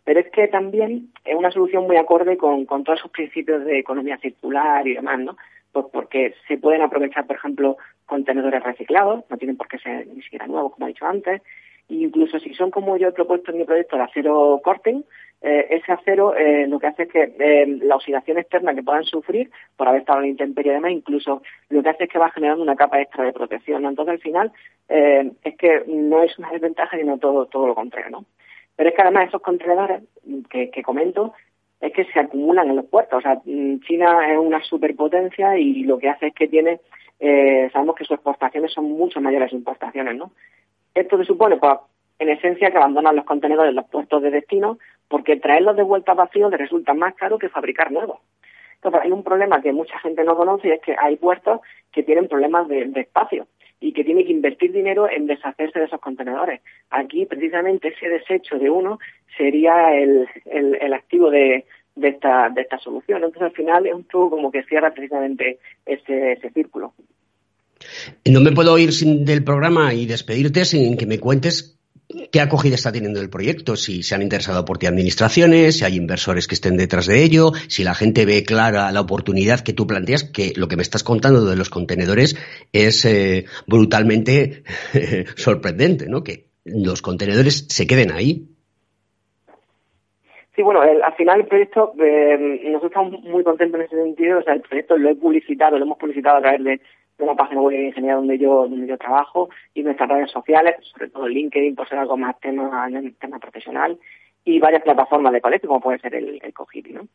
Pero 0.03 0.19
es 0.19 0.29
que 0.31 0.49
también 0.49 1.13
es 1.23 1.35
una 1.35 1.49
solución 1.49 1.87
muy 1.87 1.95
acorde 1.95 2.37
con 2.37 2.65
todos 2.65 2.99
esos 2.99 3.11
principios 3.11 3.63
de 3.63 3.79
economía 3.79 4.17
circular 4.17 4.85
y 4.85 4.95
demás, 4.95 5.19
¿no? 5.19 5.37
Pues 5.71 5.85
porque 5.91 6.33
se 6.47 6.57
pueden 6.57 6.81
aprovechar, 6.81 7.27
por 7.27 7.35
ejemplo, 7.35 7.77
contenedores 8.05 8.63
reciclados, 8.63 9.23
no 9.29 9.37
tienen 9.37 9.57
por 9.57 9.67
qué 9.67 9.77
ser 9.77 10.07
ni 10.07 10.21
siquiera 10.21 10.47
nuevos, 10.47 10.73
como 10.73 10.87
he 10.87 10.89
dicho 10.89 11.05
antes, 11.05 11.41
e 11.89 11.93
incluso 11.95 12.39
si 12.39 12.53
son 12.53 12.71
como 12.71 12.97
yo 12.97 13.09
he 13.09 13.11
propuesto 13.11 13.51
en 13.51 13.59
mi 13.59 13.65
proyecto 13.65 13.95
de 13.95 14.03
acero 14.03 14.59
corten, 14.63 15.05
eh, 15.41 15.67
ese 15.69 15.91
acero 15.93 16.35
eh, 16.35 16.67
lo 16.67 16.79
que 16.79 16.87
hace 16.87 17.03
es 17.03 17.09
que 17.09 17.35
eh, 17.39 17.65
la 17.81 17.95
oxidación 17.95 18.37
externa 18.37 18.75
que 18.75 18.83
puedan 18.83 19.05
sufrir 19.05 19.49
por 19.77 19.87
haber 19.87 20.01
estado 20.01 20.19
en 20.19 20.23
la 20.23 20.29
intemperie 20.31 20.73
demás, 20.73 20.91
incluso 20.91 21.41
lo 21.69 21.81
que 21.81 21.89
hace 21.89 22.03
es 22.03 22.09
que 22.09 22.19
va 22.19 22.29
generando 22.31 22.61
una 22.61 22.75
capa 22.75 22.99
extra 22.99 23.23
de 23.23 23.31
protección. 23.31 23.85
Entonces, 23.85 24.13
al 24.13 24.19
final, 24.19 24.51
es 24.89 25.55
que 25.57 25.83
no 25.87 26.23
es 26.23 26.37
una 26.39 26.49
desventaja, 26.51 26.97
sino 26.97 27.19
todo, 27.19 27.45
todo 27.45 27.67
lo 27.67 27.75
contrario, 27.75 28.09
¿no? 28.09 28.25
Pero 28.75 28.89
es 28.89 28.95
que 28.95 29.01
además 29.01 29.27
esos 29.27 29.41
contenedores 29.41 30.03
que, 30.49 30.71
que 30.71 30.83
comento 30.83 31.33
es 31.81 31.93
que 31.93 32.05
se 32.05 32.19
acumulan 32.19 32.69
en 32.69 32.75
los 32.75 32.85
puertos. 32.85 33.19
O 33.19 33.21
sea, 33.21 33.41
China 33.45 34.31
es 34.31 34.37
una 34.37 34.61
superpotencia 34.63 35.57
y 35.57 35.83
lo 35.83 35.97
que 35.97 36.09
hace 36.09 36.27
es 36.27 36.33
que 36.33 36.47
tiene 36.47 36.79
eh, 37.19 37.69
sabemos 37.73 37.95
que 37.95 38.05
sus 38.05 38.15
exportaciones 38.15 38.71
son 38.71 38.85
mucho 38.85 39.19
mayores 39.19 39.51
importaciones, 39.51 40.15
¿no? 40.15 40.31
Esto 40.93 41.17
se 41.17 41.25
supone, 41.25 41.57
pues, 41.57 41.77
en 42.17 42.29
esencia, 42.29 42.71
que 42.71 42.77
abandonan 42.77 43.15
los 43.15 43.25
contenedores 43.25 43.69
en 43.69 43.75
los 43.75 43.89
puertos 43.89 44.21
de 44.21 44.31
destino 44.31 44.77
porque 45.07 45.37
traerlos 45.37 45.75
de 45.75 45.83
vuelta 45.83 46.13
vacíos 46.13 46.51
les 46.51 46.59
resulta 46.59 46.93
más 46.93 47.15
caro 47.15 47.37
que 47.37 47.49
fabricar 47.49 47.91
nuevos. 47.91 48.19
Hay 48.81 49.11
un 49.11 49.23
problema 49.23 49.61
que 49.61 49.73
mucha 49.73 49.99
gente 49.99 50.23
no 50.23 50.35
conoce 50.35 50.69
y 50.69 50.71
es 50.71 50.81
que 50.81 50.95
hay 50.97 51.17
puertos 51.17 51.61
que 51.91 52.03
tienen 52.03 52.27
problemas 52.27 52.67
de, 52.67 52.91
espacio 52.95 53.47
y 53.81 53.93
que 53.93 54.03
tienen 54.03 54.25
que 54.25 54.31
invertir 54.31 54.71
dinero 54.71 55.09
en 55.09 55.27
deshacerse 55.27 55.79
de 55.79 55.85
esos 55.85 55.99
contenedores. 55.99 56.61
Aquí, 56.89 57.25
precisamente, 57.25 57.89
ese 57.89 58.09
desecho 58.09 58.57
de 58.57 58.69
uno 58.69 58.99
sería 59.37 59.93
el, 59.93 60.27
el 60.45 60.93
activo 60.93 61.29
de, 61.29 61.65
de 61.99 62.09
esta, 62.09 62.49
de 62.49 62.61
esta 62.61 62.79
solución. 62.79 63.17
Entonces, 63.17 63.43
al 63.43 63.51
final 63.51 63.85
es 63.85 63.93
un 63.93 64.03
poco 64.03 64.31
como 64.31 64.51
que 64.51 64.63
cierra 64.63 64.91
precisamente 64.91 65.59
ese, 65.85 66.33
ese 66.33 66.49
círculo. 66.51 66.93
No 68.25 68.41
me 68.41 68.51
puedo 68.51 68.77
ir 68.77 68.91
sin 68.91 69.25
del 69.25 69.43
programa 69.43 69.93
y 69.93 70.05
despedirte 70.05 70.65
sin 70.65 70.97
que 70.97 71.05
me 71.05 71.19
cuentes 71.19 71.78
qué 72.31 72.41
acogida 72.41 72.75
está 72.75 72.91
teniendo 72.91 73.21
el 73.21 73.29
proyecto, 73.29 73.75
si 73.75 74.03
se 74.03 74.15
han 74.15 74.21
interesado 74.21 74.65
por 74.65 74.77
ti 74.77 74.87
administraciones, 74.87 75.77
si 75.77 75.85
hay 75.85 75.95
inversores 75.95 76.47
que 76.47 76.55
estén 76.55 76.77
detrás 76.77 77.07
de 77.07 77.23
ello, 77.23 77.51
si 77.67 77.83
la 77.83 77.93
gente 77.93 78.25
ve 78.25 78.43
clara 78.43 78.91
la 78.91 79.01
oportunidad 79.01 79.59
que 79.61 79.73
tú 79.73 79.85
planteas, 79.85 80.23
que 80.23 80.53
lo 80.55 80.67
que 80.67 80.75
me 80.75 80.81
estás 80.81 81.03
contando 81.03 81.45
de 81.45 81.55
los 81.55 81.69
contenedores 81.69 82.35
es 82.73 83.05
eh, 83.05 83.45
brutalmente 83.67 84.63
sorprendente, 85.35 86.07
¿no? 86.07 86.23
Que 86.23 86.45
los 86.65 87.01
contenedores 87.01 87.67
se 87.69 87.87
queden 87.87 88.11
ahí 88.11 88.47
Sí, 90.59 90.63
bueno, 90.63 90.81
al 90.81 91.13
final 91.13 91.39
el 91.39 91.47
proyecto, 91.47 91.93
eh, 92.03 92.59
nosotros 92.65 92.91
estamos 92.91 93.23
muy 93.23 93.45
contentos 93.45 93.79
en 93.79 93.85
ese 93.85 93.95
sentido, 93.95 94.39
o 94.39 94.43
sea, 94.43 94.55
el 94.55 94.61
proyecto 94.61 94.97
lo 94.97 95.09
he 95.09 95.15
publicitado, 95.15 95.77
lo 95.77 95.85
hemos 95.85 95.97
publicitado 95.97 96.35
a 96.35 96.41
través 96.41 96.61
de, 96.61 96.81
una 97.23 97.35
página 97.35 97.61
web 97.61 97.77
de 97.77 97.87
ingeniería 97.87 98.15
donde 98.15 98.37
yo, 98.37 98.67
donde 98.67 98.87
yo 98.87 98.97
trabajo 98.97 99.49
y 99.73 99.83
nuestras 99.83 100.09
redes 100.09 100.31
sociales, 100.31 100.75
sobre 100.91 101.09
todo 101.09 101.27
LinkedIn 101.27 101.75
por 101.75 101.87
ser 101.87 101.99
algo 101.99 102.17
más 102.17 102.39
tema, 102.39 102.87
tema 103.19 103.39
profesional 103.39 103.97
y 104.45 104.59
varias 104.59 104.83
plataformas 104.83 105.33
de 105.33 105.41
colegio 105.41 105.67
como 105.67 105.81
puede 105.81 105.99
ser 105.99 106.15
el, 106.15 106.39
el 106.41 106.53
¿no? 106.93 107.07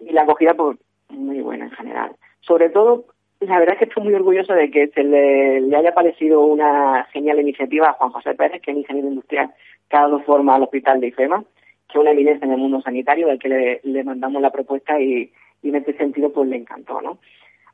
Y 0.00 0.12
la 0.12 0.22
acogida, 0.22 0.54
pues, 0.54 0.78
muy 1.10 1.40
buena 1.40 1.66
en 1.66 1.72
general. 1.72 2.12
Sobre 2.40 2.70
todo, 2.70 3.04
la 3.40 3.58
verdad 3.58 3.74
es 3.74 3.78
que 3.80 3.84
estoy 3.86 4.04
muy 4.04 4.14
orgulloso 4.14 4.54
de 4.54 4.70
que 4.70 4.88
se 4.88 5.04
le, 5.04 5.60
le 5.60 5.76
haya 5.76 5.94
parecido 5.94 6.40
una 6.40 7.04
genial 7.12 7.40
iniciativa 7.40 7.90
a 7.90 7.92
Juan 7.94 8.10
José 8.10 8.34
Pérez, 8.34 8.62
que 8.62 8.70
es 8.70 8.76
ingeniero 8.76 9.08
industrial 9.08 9.52
que 9.90 9.96
ha 9.96 10.02
dado 10.02 10.20
forma 10.20 10.54
al 10.54 10.62
hospital 10.62 11.00
de 11.00 11.08
IFEMA, 11.08 11.44
que 11.90 11.98
una 11.98 12.12
evidencia 12.12 12.46
en 12.46 12.52
el 12.52 12.58
mundo 12.58 12.80
sanitario, 12.80 13.26
del 13.26 13.38
que 13.38 13.80
le, 13.82 14.04
mandamos 14.04 14.40
la 14.40 14.52
propuesta 14.52 15.00
y, 15.00 15.32
en 15.62 15.74
este 15.74 15.96
sentido 15.96 16.32
pues 16.32 16.48
le 16.48 16.56
encantó, 16.56 17.02
¿no? 17.02 17.18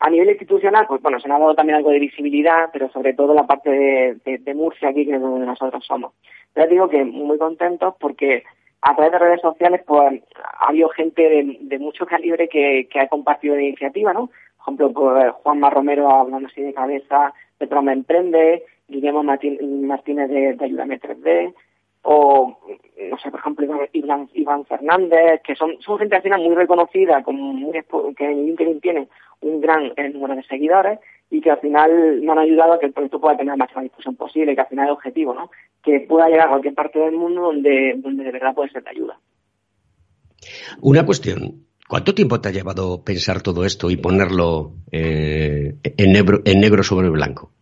A 0.00 0.10
nivel 0.10 0.30
institucional, 0.30 0.86
pues 0.86 1.00
bueno, 1.00 1.18
se 1.20 1.30
ha 1.30 1.38
dado 1.38 1.54
también 1.54 1.76
algo 1.76 1.90
de 1.90 1.98
visibilidad, 1.98 2.68
pero 2.72 2.90
sobre 2.90 3.14
todo 3.14 3.34
la 3.34 3.46
parte 3.46 3.70
de, 3.70 4.54
Murcia 4.54 4.90
aquí, 4.90 5.06
que 5.06 5.14
es 5.14 5.20
donde 5.20 5.46
nosotros 5.46 5.84
somos. 5.86 6.12
Pero 6.52 6.68
digo 6.68 6.88
que 6.88 7.04
muy 7.04 7.38
contentos 7.38 7.94
porque 7.98 8.44
a 8.82 8.94
través 8.94 9.12
de 9.12 9.18
redes 9.18 9.40
sociales 9.40 9.82
pues 9.86 10.22
ha 10.58 10.68
habido 10.68 10.88
gente 10.90 11.22
de, 11.60 11.78
mucho 11.78 12.06
calibre 12.06 12.48
que, 12.48 12.88
ha 13.00 13.08
compartido 13.08 13.56
la 13.56 13.62
iniciativa, 13.62 14.12
¿no? 14.12 14.26
Por 14.26 14.74
ejemplo, 14.74 14.92
pues, 14.92 15.32
Juanma 15.42 15.70
Romero 15.70 16.10
hablando 16.10 16.48
así 16.48 16.60
de 16.60 16.74
cabeza, 16.74 17.32
Petroma 17.56 17.92
Emprende, 17.92 18.64
Guillermo 18.88 19.22
Martínez 19.22 20.28
de, 20.28 20.54
de 20.54 20.64
Ayúdame 20.64 21.00
3D, 21.00 21.54
o 22.08 22.56
no 23.10 23.18
sé, 23.18 23.30
por 23.30 23.40
ejemplo, 23.40 23.66
Iván, 23.92 24.64
Fernández, 24.66 25.42
que 25.44 25.56
son, 25.56 25.76
son 25.80 25.98
gente 25.98 26.16
al 26.16 26.22
final 26.22 26.40
muy 26.40 26.54
reconocida, 26.54 27.22
con 27.22 27.36
muy, 27.36 27.72
que 28.16 28.24
en 28.24 28.46
LinkedIn 28.46 28.80
tiene 28.80 29.08
un 29.40 29.60
gran 29.60 29.92
eh, 29.96 30.08
número 30.10 30.36
de 30.36 30.44
seguidores 30.44 31.00
y 31.30 31.40
que 31.40 31.50
al 31.50 31.58
final 31.58 32.20
me 32.22 32.32
han 32.32 32.38
ayudado 32.38 32.74
a 32.74 32.78
que 32.78 32.86
el 32.86 32.92
proyecto 32.92 33.20
pueda 33.20 33.36
tener 33.36 33.52
la 33.52 33.56
máxima 33.56 33.82
discusión 33.82 34.14
posible, 34.14 34.54
que 34.54 34.60
al 34.60 34.68
final 34.68 34.84
es 34.84 34.90
el 34.90 34.94
objetivo, 34.94 35.34
¿no? 35.34 35.50
Que 35.82 36.00
pueda 36.08 36.28
llegar 36.28 36.46
a 36.46 36.50
cualquier 36.50 36.74
parte 36.74 36.98
del 37.00 37.16
mundo 37.16 37.42
donde, 37.42 37.94
donde 37.98 38.24
de 38.24 38.32
verdad 38.32 38.54
puede 38.54 38.70
ser 38.70 38.84
de 38.84 38.90
ayuda. 38.90 39.18
Una 40.80 41.04
cuestión. 41.04 41.66
¿Cuánto 41.88 42.14
tiempo 42.14 42.40
te 42.40 42.48
ha 42.48 42.52
llevado 42.52 43.04
pensar 43.04 43.42
todo 43.42 43.64
esto 43.64 43.90
y 43.90 43.96
ponerlo 43.96 44.72
eh, 44.90 45.74
en 45.82 46.60
negro 46.60 46.82
sobre 46.82 47.10
blanco? 47.10 47.52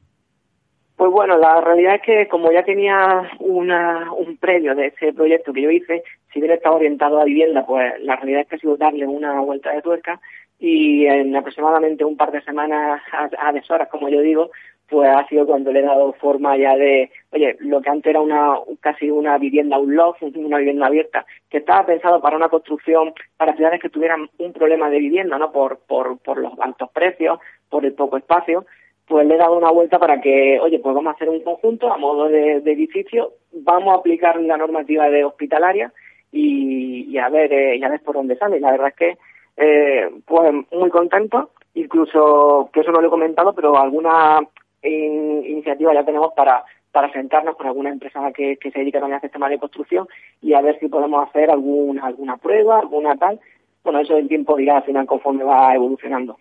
Pues 1.04 1.12
bueno, 1.12 1.36
la 1.36 1.60
realidad 1.60 1.96
es 1.96 2.00
que 2.00 2.28
como 2.28 2.50
ya 2.50 2.64
tenía 2.64 3.30
una, 3.40 4.10
un 4.10 4.38
previo 4.38 4.74
de 4.74 4.86
ese 4.86 5.12
proyecto 5.12 5.52
que 5.52 5.60
yo 5.60 5.70
hice, 5.70 6.02
si 6.32 6.40
bien 6.40 6.52
estaba 6.52 6.76
orientado 6.76 7.20
a 7.20 7.24
vivienda, 7.24 7.66
pues 7.66 7.92
la 8.00 8.16
realidad 8.16 8.40
es 8.40 8.48
que 8.48 8.56
ha 8.56 8.58
sido 8.58 8.78
darle 8.78 9.06
una 9.06 9.38
vuelta 9.42 9.70
de 9.70 9.82
tuerca 9.82 10.18
y 10.58 11.04
en 11.04 11.36
aproximadamente 11.36 12.06
un 12.06 12.16
par 12.16 12.32
de 12.32 12.40
semanas 12.40 13.02
a, 13.12 13.28
a 13.38 13.52
deshoras, 13.52 13.88
como 13.90 14.08
yo 14.08 14.22
digo, 14.22 14.50
pues 14.88 15.10
ha 15.10 15.28
sido 15.28 15.44
cuando 15.44 15.72
le 15.72 15.80
he 15.80 15.82
dado 15.82 16.14
forma 16.14 16.56
ya 16.56 16.74
de, 16.74 17.10
oye, 17.32 17.54
lo 17.60 17.82
que 17.82 17.90
antes 17.90 18.08
era 18.08 18.22
una 18.22 18.54
casi 18.80 19.10
una 19.10 19.36
vivienda, 19.36 19.78
un 19.78 19.94
loft, 19.94 20.22
una 20.22 20.56
vivienda 20.56 20.86
abierta, 20.86 21.26
que 21.50 21.58
estaba 21.58 21.84
pensado 21.84 22.22
para 22.22 22.38
una 22.38 22.48
construcción 22.48 23.12
para 23.36 23.54
ciudades 23.54 23.82
que 23.82 23.90
tuvieran 23.90 24.30
un 24.38 24.54
problema 24.54 24.88
de 24.88 25.00
vivienda, 25.00 25.36
¿no? 25.36 25.52
Por, 25.52 25.80
por, 25.80 26.16
por 26.20 26.38
los 26.38 26.58
altos 26.60 26.88
precios, 26.92 27.40
por 27.68 27.84
el 27.84 27.92
poco 27.92 28.16
espacio, 28.16 28.64
pues 29.06 29.26
le 29.26 29.34
he 29.34 29.38
dado 29.38 29.56
una 29.56 29.70
vuelta 29.70 29.98
para 29.98 30.20
que, 30.20 30.58
oye, 30.60 30.78
pues 30.78 30.94
vamos 30.94 31.12
a 31.12 31.16
hacer 31.16 31.28
un 31.28 31.40
conjunto 31.40 31.92
a 31.92 31.98
modo 31.98 32.28
de, 32.28 32.56
edificio, 32.56 33.32
vamos 33.52 33.94
a 33.94 33.98
aplicar 33.98 34.40
la 34.40 34.56
normativa 34.56 35.08
de 35.10 35.24
hospitalaria 35.24 35.92
y, 36.32 37.16
a 37.18 37.28
ver 37.28 37.52
eh, 37.52 37.76
y 37.76 37.84
a 37.84 37.88
ver 37.88 38.00
por 38.00 38.14
dónde 38.14 38.36
sale. 38.36 38.60
La 38.60 38.72
verdad 38.72 38.88
es 38.88 38.94
que, 38.94 39.18
eh, 39.56 40.10
pues 40.24 40.52
muy 40.72 40.90
contento, 40.90 41.50
incluso 41.74 42.70
que 42.72 42.80
eso 42.80 42.90
no 42.92 43.00
lo 43.00 43.08
he 43.08 43.10
comentado, 43.10 43.54
pero 43.54 43.78
alguna 43.78 44.40
iniciativa 44.82 45.94
ya 45.94 46.04
tenemos 46.04 46.32
para 46.34 46.64
para 46.94 47.10
sentarnos 47.10 47.56
con 47.56 47.66
alguna 47.66 47.90
empresa 47.90 48.30
que, 48.32 48.56
se 48.62 48.78
dedica 48.78 49.00
también 49.00 49.14
a 49.14 49.16
este 49.16 49.28
tema 49.28 49.48
de 49.48 49.58
construcción 49.58 50.06
y 50.40 50.54
a 50.54 50.60
ver 50.60 50.78
si 50.78 50.86
podemos 50.86 51.28
hacer 51.28 51.50
alguna 51.50 52.06
alguna 52.06 52.36
prueba, 52.36 52.78
alguna 52.78 53.16
tal. 53.16 53.40
Bueno, 53.82 53.98
eso 53.98 54.16
en 54.16 54.28
tiempo 54.28 54.56
dirá 54.56 54.76
al 54.76 54.84
final 54.84 55.04
conforme 55.04 55.42
va 55.42 55.74
evolucionando. 55.74 56.38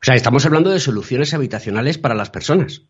O 0.00 0.04
sea, 0.04 0.14
estamos 0.14 0.46
hablando 0.46 0.70
de 0.70 0.78
soluciones 0.78 1.34
habitacionales 1.34 1.98
para 1.98 2.14
las 2.14 2.30
personas. 2.30 2.86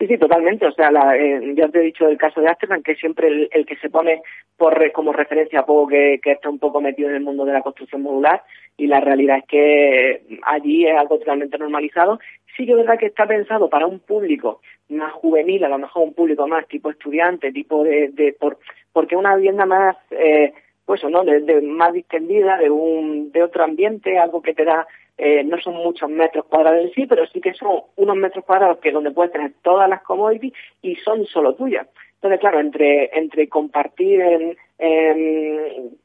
Sí, 0.00 0.06
sí, 0.06 0.16
totalmente. 0.16 0.66
O 0.66 0.72
sea, 0.72 0.90
la, 0.90 1.14
eh, 1.14 1.52
ya 1.54 1.68
te 1.68 1.80
he 1.80 1.82
dicho 1.82 2.08
el 2.08 2.16
caso 2.16 2.40
de 2.40 2.48
Amsterdam, 2.48 2.82
que 2.82 2.94
siempre 2.94 3.50
el, 3.52 3.66
que 3.66 3.76
se 3.76 3.90
pone 3.90 4.22
por 4.56 4.90
como 4.92 5.12
referencia 5.12 5.66
poco 5.66 5.88
que, 5.88 6.18
que, 6.22 6.32
está 6.32 6.48
un 6.48 6.58
poco 6.58 6.80
metido 6.80 7.10
en 7.10 7.16
el 7.16 7.22
mundo 7.22 7.44
de 7.44 7.52
la 7.52 7.60
construcción 7.60 8.00
modular 8.00 8.42
y 8.78 8.86
la 8.86 9.00
realidad 9.00 9.38
es 9.38 9.44
que 9.44 10.38
allí 10.44 10.86
es 10.86 10.96
algo 10.96 11.18
totalmente 11.18 11.58
normalizado. 11.58 12.18
Sí 12.56 12.64
que 12.64 12.72
es 12.72 12.78
verdad 12.78 12.98
que 12.98 13.06
está 13.06 13.26
pensado 13.26 13.68
para 13.68 13.86
un 13.86 14.00
público 14.00 14.62
más 14.88 15.12
juvenil, 15.12 15.64
a 15.64 15.68
lo 15.68 15.76
mejor 15.76 16.04
un 16.04 16.14
público 16.14 16.48
más 16.48 16.66
tipo 16.66 16.90
estudiante, 16.90 17.52
tipo 17.52 17.84
de... 17.84 18.08
de 18.08 18.32
por, 18.32 18.58
porque 18.94 19.16
una 19.16 19.36
vivienda 19.36 19.66
más... 19.66 19.96
Eh, 20.12 20.54
pues 20.86 21.04
no 21.04 21.22
de, 21.22 21.60
más 21.60 21.92
distendida 21.92 22.58
de 22.58 22.68
un 22.68 23.30
de 23.30 23.44
otro 23.44 23.62
ambiente 23.62 24.18
algo 24.18 24.42
que 24.42 24.54
te 24.54 24.64
da 24.64 24.88
eh, 25.22 25.44
no 25.44 25.60
son 25.60 25.74
muchos 25.74 26.08
metros 26.08 26.46
cuadrados 26.46 26.82
en 26.82 26.92
sí, 26.92 27.06
pero 27.06 27.26
sí 27.26 27.42
que 27.42 27.52
son 27.52 27.82
unos 27.96 28.16
metros 28.16 28.42
cuadrados 28.42 28.78
que 28.78 28.90
donde 28.90 29.10
puedes 29.10 29.30
tener 29.30 29.52
todas 29.62 29.86
las 29.86 30.00
commodities 30.00 30.54
y 30.80 30.96
son 30.96 31.26
solo 31.26 31.54
tuyas. 31.54 31.86
Entonces, 32.14 32.40
claro, 32.40 32.58
entre, 32.58 33.10
entre 33.18 33.46
compartir 33.46 34.18
en, 34.22 34.56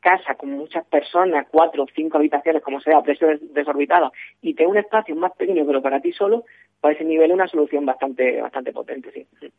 casa 0.01 0.35
con 0.35 0.51
muchas 0.51 0.85
personas, 0.87 1.47
cuatro 1.49 1.83
o 1.83 1.87
cinco 1.95 2.17
habitaciones, 2.17 2.61
como 2.61 2.81
sea, 2.81 2.97
a 2.97 3.03
precios 3.03 3.39
desorbitados, 3.53 4.11
y 4.41 4.53
tener 4.53 4.69
un 4.69 4.77
espacio 4.77 5.15
más 5.15 5.31
pequeño 5.31 5.65
pero 5.65 5.81
para 5.81 6.01
ti 6.01 6.11
solo, 6.11 6.43
pues 6.81 6.97
ese 6.97 7.05
nivel 7.05 7.31
es 7.31 7.35
una 7.35 7.47
solución 7.47 7.85
bastante, 7.85 8.41
bastante 8.41 8.73
potente, 8.73 9.11
sí. 9.13 9.51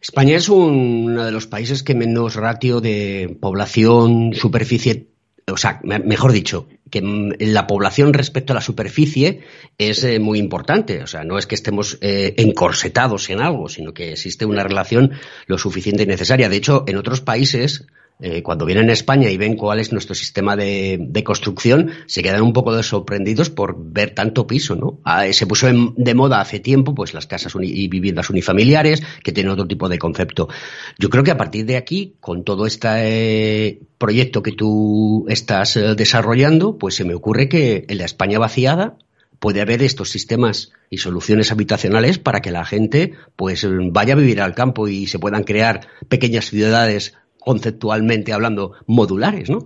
España 0.00 0.36
es 0.36 0.48
uno 0.48 1.24
de 1.24 1.32
los 1.32 1.48
países 1.48 1.82
que 1.82 1.96
menos 1.96 2.36
ratio 2.36 2.80
de 2.80 3.36
población, 3.40 4.32
superficie 4.32 5.08
o 5.50 5.56
sea, 5.56 5.80
mejor 5.82 6.32
dicho, 6.32 6.66
que 6.94 7.34
la 7.40 7.66
población 7.66 8.12
respecto 8.12 8.52
a 8.52 8.54
la 8.54 8.60
superficie 8.60 9.40
es 9.78 10.04
eh, 10.04 10.20
muy 10.20 10.38
importante. 10.38 11.02
O 11.02 11.08
sea, 11.08 11.24
no 11.24 11.38
es 11.38 11.46
que 11.46 11.56
estemos 11.56 11.98
eh, 12.00 12.34
encorsetados 12.36 13.28
en 13.30 13.40
algo, 13.40 13.68
sino 13.68 13.92
que 13.92 14.12
existe 14.12 14.46
una 14.46 14.62
relación 14.62 15.10
lo 15.46 15.58
suficiente 15.58 16.04
y 16.04 16.06
necesaria. 16.06 16.48
De 16.48 16.54
hecho, 16.54 16.84
en 16.86 16.96
otros 16.96 17.20
países, 17.20 17.88
eh, 18.26 18.42
cuando 18.42 18.64
vienen 18.64 18.88
a 18.88 18.94
España 18.94 19.28
y 19.28 19.36
ven 19.36 19.54
cuál 19.54 19.80
es 19.80 19.92
nuestro 19.92 20.14
sistema 20.14 20.56
de, 20.56 21.22
construcción, 21.26 21.90
se 22.06 22.22
quedan 22.22 22.40
un 22.40 22.54
poco 22.54 22.82
sorprendidos 22.82 23.50
por 23.50 23.76
ver 23.78 24.14
tanto 24.14 24.46
piso, 24.46 24.76
¿no? 24.76 24.98
Ah, 25.04 25.30
se 25.30 25.46
puso 25.46 25.66
de 25.66 26.14
moda 26.14 26.40
hace 26.40 26.58
tiempo, 26.58 26.94
pues 26.94 27.12
las 27.12 27.26
casas 27.26 27.54
y 27.60 27.86
viviendas 27.88 28.30
unifamiliares, 28.30 29.02
que 29.22 29.32
tienen 29.32 29.52
otro 29.52 29.66
tipo 29.66 29.90
de 29.90 29.98
concepto. 29.98 30.48
Yo 30.98 31.10
creo 31.10 31.22
que 31.22 31.32
a 31.32 31.36
partir 31.36 31.66
de 31.66 31.76
aquí, 31.76 32.14
con 32.18 32.44
todo 32.44 32.64
este 32.64 32.88
eh, 32.88 33.80
proyecto 33.98 34.42
que 34.42 34.52
tú 34.52 35.26
estás 35.28 35.76
eh, 35.76 35.94
desarrollando, 35.94 36.78
pues 36.78 36.94
se 36.94 37.04
me 37.04 37.12
ocurre 37.12 37.50
que 37.50 37.84
en 37.88 37.98
la 37.98 38.06
España 38.06 38.38
vaciada 38.38 38.96
puede 39.38 39.60
haber 39.60 39.82
estos 39.82 40.08
sistemas 40.08 40.72
y 40.88 40.96
soluciones 40.96 41.52
habitacionales 41.52 42.18
para 42.18 42.40
que 42.40 42.50
la 42.50 42.64
gente 42.64 43.12
pues 43.36 43.66
vaya 43.90 44.14
a 44.14 44.16
vivir 44.16 44.40
al 44.40 44.54
campo 44.54 44.88
y 44.88 45.08
se 45.08 45.18
puedan 45.18 45.44
crear 45.44 45.88
pequeñas 46.08 46.46
ciudades 46.46 47.12
conceptualmente 47.44 48.32
hablando, 48.32 48.72
modulares, 48.86 49.50
¿no? 49.50 49.58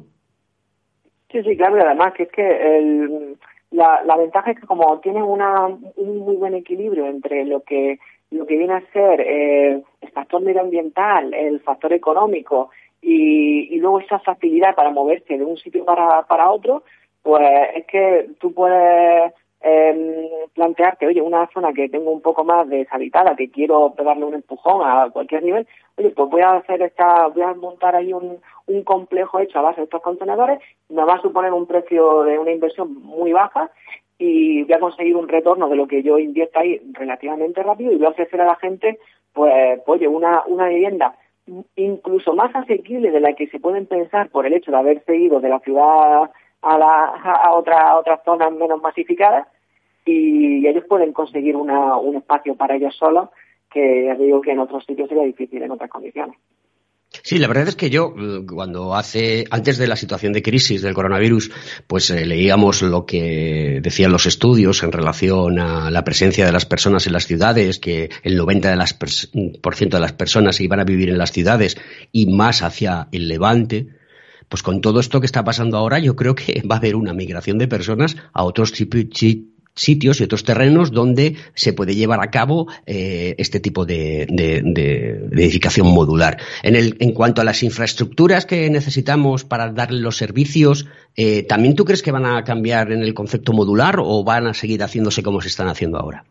Sí, 1.31 1.43
sí, 1.43 1.57
claro, 1.57 1.77
y 1.77 1.81
además 1.81 2.15
que 2.15 2.23
es 2.25 2.33
que 2.33 2.79
el, 2.79 3.37
la, 3.71 4.03
la 4.05 4.17
ventaja 4.17 4.51
es 4.51 4.61
que 4.61 4.67
como 4.67 4.99
tienen 5.01 5.23
una, 5.23 5.67
un 5.67 6.19
muy 6.19 6.37
buen 6.37 6.55
equilibrio 6.55 7.07
entre 7.07 7.45
lo 7.45 7.61
que 7.61 7.99
lo 8.31 8.47
que 8.47 8.57
viene 8.57 8.75
a 8.75 8.93
ser 8.93 9.21
eh, 9.21 9.83
el 10.01 10.11
factor 10.11 10.43
medioambiental, 10.43 11.33
el 11.33 11.61
factor 11.61 11.93
económico 11.93 12.71
y, 13.01 13.77
luego 13.79 14.01
esa 14.01 14.19
facilidad 14.19 14.75
para 14.75 14.91
moverse 14.91 15.39
de 15.39 15.45
un 15.45 15.57
sitio 15.57 15.85
para, 15.85 16.23
para 16.25 16.51
otro, 16.51 16.83
pues 17.23 17.49
es 17.77 17.87
que 17.87 18.29
tú 18.41 18.53
puedes 18.53 19.33
eh, 19.61 20.47
plantearte, 20.55 21.07
oye, 21.07 21.21
una 21.21 21.49
zona 21.53 21.73
que 21.73 21.89
tengo 21.89 22.11
un 22.11 22.21
poco 22.21 22.45
más 22.45 22.69
deshabitada, 22.69 23.35
que 23.35 23.51
quiero 23.51 23.93
pegarle 23.97 24.25
un 24.25 24.35
empujón 24.35 24.83
a 24.87 25.11
cualquier 25.11 25.43
nivel, 25.43 25.67
oye, 25.97 26.11
pues 26.11 26.31
voy 26.31 26.43
a 26.43 26.53
hacer 26.53 26.83
esta, 26.83 27.27
voy 27.29 27.43
a 27.43 27.55
montar 27.55 27.97
ahí 27.97 28.13
un, 28.13 28.41
complejo 28.85 29.41
hecho 29.41 29.59
a 29.59 29.63
base 29.63 29.81
de 29.81 29.85
estos 29.85 30.03
contenedores, 30.03 30.61
me 30.89 31.05
va 31.05 31.15
a 31.15 31.23
suponer 31.23 31.53
un 31.53 31.67
precio 31.67 32.23
de 32.23 32.39
una 32.39 32.53
inversión 32.53 32.95
muy 33.03 33.33
baja 33.33 33.71
y 34.19 34.63
voy 34.65 34.73
a 34.75 34.81
conseguir 34.81 35.17
un 35.17 35.27
retorno 35.27 35.69
de 35.69 35.77
lo 35.77 35.89
que 35.89 36.03
yo 36.03 36.19
invierta 36.19 36.61
ahí 36.61 36.81
relativamente 36.93 37.63
rápido 37.63 37.93
y 37.93 37.97
voy 37.97 38.07
a 38.07 38.11
ofrecer 38.11 38.41
a 38.41 38.47
la 38.47 38.57
gente, 38.57 38.99
pues, 39.33 39.81
pues 39.85 40.01
oye, 40.01 40.09
una, 40.09 40.45
una 40.47 40.69
vivienda 40.69 41.17
incluso 41.77 42.35
más 42.35 42.55
asequible 42.55 43.11
de 43.11 43.21
la 43.21 43.33
que 43.33 43.49
se 43.49 43.59
pueden 43.59 43.87
pensar 43.87 44.29
por 44.29 44.47
el 44.47 44.53
hecho 44.53 44.71
de 44.71 44.77
haberse 44.77 45.17
ido 45.17 45.41
de 45.41 45.49
la 45.49 45.61
ciudad 45.61 46.31
a, 46.63 46.79
la, 46.79 47.05
a, 47.07 47.53
otra, 47.55 47.97
otras 47.97 48.21
zonas 48.25 48.53
menos 48.53 48.81
masificadas 48.81 49.47
y 50.05 50.67
ellos 50.67 50.85
pueden 50.89 51.13
conseguir 51.13 51.57
una, 51.57 51.97
un 51.97 52.17
espacio 52.17 52.55
para 52.57 52.77
ellos 52.77 52.97
solos 52.97 53.29
que 53.71 54.15
digo 54.19 54.41
que 54.41 54.53
en 54.53 54.61
otros 54.61 54.85
sitios 54.85 55.09
sería 55.09 55.25
difícil 55.25 55.63
en 55.63 55.71
otras 55.71 55.91
condiciones. 55.91 56.37
Sí, 57.23 57.39
la 57.39 57.49
verdad 57.49 57.69
es 57.69 57.77
que 57.77 57.89
yo, 57.89 58.15
cuando 58.47 58.95
hace, 58.95 59.45
antes 59.51 59.79
de 59.79 59.87
la 59.87 59.97
situación 59.97 60.33
de 60.35 60.43
crisis 60.43 60.83
del 60.83 60.95
coronavirus, 60.95 61.51
pues 61.87 62.11
eh, 62.11 62.27
leíamos 62.27 62.83
lo 62.83 63.07
que 63.07 63.81
decían 63.83 64.13
los 64.13 64.27
estudios 64.27 64.83
en 64.83 64.93
relación 64.93 65.59
a 65.59 65.91
la 65.91 66.05
presencia 66.05 66.45
de 66.45 66.53
las 66.53 66.67
personas 66.67 67.07
en 67.07 67.15
las 67.15 67.27
ciudades, 67.27 67.79
que 67.79 68.11
el 68.23 68.39
90% 68.39 68.61
de 68.71 68.77
las, 68.77 68.95
por 69.63 69.75
ciento 69.75 69.97
de 69.97 70.03
las 70.03 70.13
personas 70.13 70.61
iban 70.61 70.81
a 70.81 70.85
vivir 70.85 71.09
en 71.09 71.19
las 71.19 71.33
ciudades 71.33 71.79
y 72.13 72.27
más 72.27 72.63
hacia 72.63 73.09
el 73.11 73.27
levante, 73.27 73.89
pues 74.49 74.63
con 74.63 74.81
todo 74.81 75.01
esto 75.01 75.21
que 75.21 75.27
está 75.27 75.45
pasando 75.45 75.77
ahora, 75.77 75.99
yo 75.99 76.17
creo 76.17 76.35
que 76.35 76.63
va 76.71 76.77
a 76.77 76.79
haber 76.79 76.97
una 76.97 77.13
migración 77.13 77.59
de 77.59 77.69
personas 77.69 78.17
a 78.33 78.45
otros 78.45 78.73
sitios 79.75 80.21
y 80.21 80.25
otros 80.25 80.45
terrenos 80.45 80.91
donde 80.91 81.37
se 81.55 81.73
puede 81.73 81.95
llevar 81.95 82.21
a 82.21 82.31
cabo 82.31 82.67
eh, 82.87 83.35
este 83.39 83.61
tipo 83.61 83.87
de, 83.87 84.23
edificación 85.33 85.87
modular. 85.87 86.39
En 86.63 87.13
cuanto 87.13 87.41
a 87.41 87.45
las 87.45 87.63
infraestructuras 87.63 88.47
que 88.47 88.69
necesitamos 88.71 89.45
para 89.45 89.71
darle 89.71 90.01
los 90.01 90.17
servicios, 90.17 90.87
eh, 91.17 91.45
¿también 91.45 91.75
tú 91.75 91.85
crees 91.85 92.03
que 92.03 92.13
van 92.13 92.27
a 92.27 92.45
cambiar 92.45 92.93
en 92.93 93.03
el 93.03 93.15
concepto 93.15 93.53
modular 93.53 93.97
o 94.01 94.25
van 94.25 94.47
a 94.47 94.55
seguir 94.55 94.83
haciéndose 94.83 95.23
como 95.23 95.41
se 95.41 95.49
están 95.49 95.69
haciendo 95.69 95.99
ahora? 95.99 96.25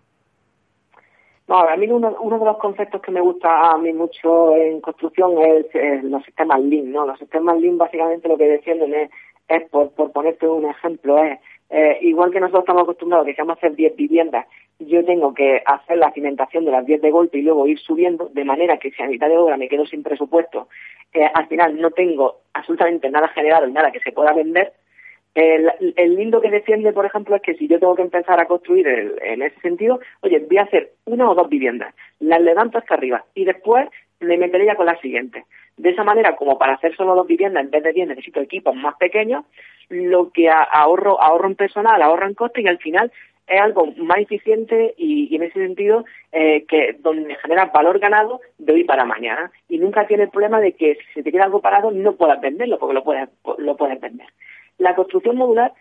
No, 1.48 1.60
a 1.60 1.78
mí 1.78 1.88
uno, 1.89 2.16
uno 2.20 2.39
de 2.39 2.45
los 2.45 2.58
conceptos 2.58 3.02
que 3.02 3.12
me 3.12 3.22
gusta 3.22 3.72
a 3.72 3.78
mí 3.78 3.93
mucho 3.93 4.56
en 4.56 4.82
construcción 4.82 5.38
es, 5.41 6.04
los 6.04 6.24
sistemas 6.24 6.60
Lean, 6.62 6.91
¿no? 6.91 7.06
Los 7.06 7.18
sistemas 7.20 7.60
Lean 7.60 7.78
básicamente 7.78 8.28
lo 8.28 8.38
que 8.38 8.48
defienden 8.48 8.93
es, 8.93 9.10
es 9.48 9.70
por, 9.70 9.91
por 9.91 10.12
ponerte 10.12 10.45
un 10.45 10.66
ejemplo, 10.66 11.24
es 11.24 11.39
eh, 11.70 12.00
igual 12.02 12.32
que 12.32 12.39
nosotros 12.39 12.64
estamos 12.64 12.84
acostumbrados 12.84 13.28
que 13.28 13.41
a 13.41 13.54
hacer 13.54 13.76
10 13.76 13.95
viviendas, 13.95 14.45
yo 14.80 15.04
tengo 15.04 15.34
que 15.34 15.62
hacer 15.66 15.98
la 15.98 16.12
cimentación 16.12 16.66
de 16.66 16.72
las 16.72 16.86
10 16.86 17.02
de 17.02 17.12
golpe 17.12 17.39
y 17.39 17.41
luego 17.41 17.68
ir 17.68 17.80
subiendo, 17.80 18.30
de 18.34 18.45
manera 18.45 18.78
que 18.78 18.91
si 18.91 19.02
a 19.02 19.08
mitad 19.08 19.28
de 19.28 19.38
obra 19.38 19.58
me 19.58 19.68
quedo 19.68 19.86
sin 19.86 20.04
presupuesto, 20.04 20.68
eh, 21.14 21.30
al 21.34 21.48
final 21.48 21.80
no 21.80 21.91
tengo 21.91 22.41
absolutamente 22.54 23.10
nada 23.10 23.28
generado 23.30 23.68
y 23.68 23.72
nada 23.72 23.91
que 23.91 24.00
se 24.00 24.12
pueda 24.12 24.34
vender, 24.34 24.74
el, 25.38 26.15
lindo 26.15 26.41
que 26.41 26.49
defiende, 26.49 26.93
por 26.93 27.05
ejemplo, 27.05 27.35
es 27.35 27.43
que 27.43 27.53
si 27.53 27.67
yo 27.67 27.79
tengo 27.79 27.95
que 27.95 28.01
empezar 28.01 28.39
a 28.39 28.47
construir 28.47 28.88
en 28.88 29.43
ese 29.43 29.59
sentido, 29.59 29.99
oye, 30.21 30.39
voy 30.39 30.57
a 30.57 30.63
hacer 30.63 30.93
una 31.05 31.29
o 31.29 31.35
dos 31.35 31.47
viviendas, 31.47 31.93
las 32.19 32.41
levanto 32.41 32.79
hasta 32.79 32.95
arriba 32.95 33.23
y 33.35 33.45
después 33.45 33.88
me 34.19 34.38
meteré 34.38 34.65
ya 34.65 34.75
con 34.75 34.88
la 34.88 34.99
siguiente. 34.99 35.45
De 35.77 35.91
esa 35.91 36.03
manera, 36.03 36.35
como 36.35 36.57
para 36.57 36.73
hacer 36.73 36.95
solo 36.95 37.13
dos 37.13 37.27
viviendas 37.27 37.63
en 37.63 37.69
vez 37.69 37.83
de 37.83 37.93
diez 37.93 38.07
necesito 38.07 38.41
equipos 38.41 38.75
más 38.75 38.95
pequeños, 38.95 39.45
lo 39.89 40.31
que 40.31 40.49
ahorro, 40.49 41.21
ahorro 41.21 41.49
en 41.49 41.55
personal, 41.55 42.01
ahorro 42.01 42.25
en 42.25 42.33
coste 42.33 42.61
y 42.61 42.67
al 42.67 42.79
final 42.79 43.11
es 43.45 43.61
algo 43.61 43.93
más 43.97 44.17
eficiente 44.17 44.95
y, 44.97 45.35
en 45.35 45.43
ese 45.43 45.59
sentido 45.59 46.03
eh, 46.31 46.65
que 46.67 46.97
donde 46.99 47.35
genera 47.35 47.65
valor 47.65 47.99
ganado 47.99 48.41
de 48.57 48.73
hoy 48.73 48.83
para 48.85 49.05
mañana 49.05 49.51
y 49.69 49.77
nunca 49.77 50.07
tiene 50.07 50.23
el 50.23 50.29
problema 50.29 50.59
de 50.59 50.73
que 50.73 50.95
si 50.95 51.13
se 51.13 51.23
te 51.23 51.31
queda 51.31 51.43
algo 51.43 51.61
parado 51.61 51.91
no 51.91 52.15
puedas 52.15 52.41
venderlo 52.41 52.79
porque 52.79 52.95
lo 52.95 53.03
puedes, 53.03 53.29
lo 53.59 53.77
puedes 53.77 54.01
vender. 54.01 54.27
La 54.78 54.95
construcción 54.95 55.38
modular 55.38 55.73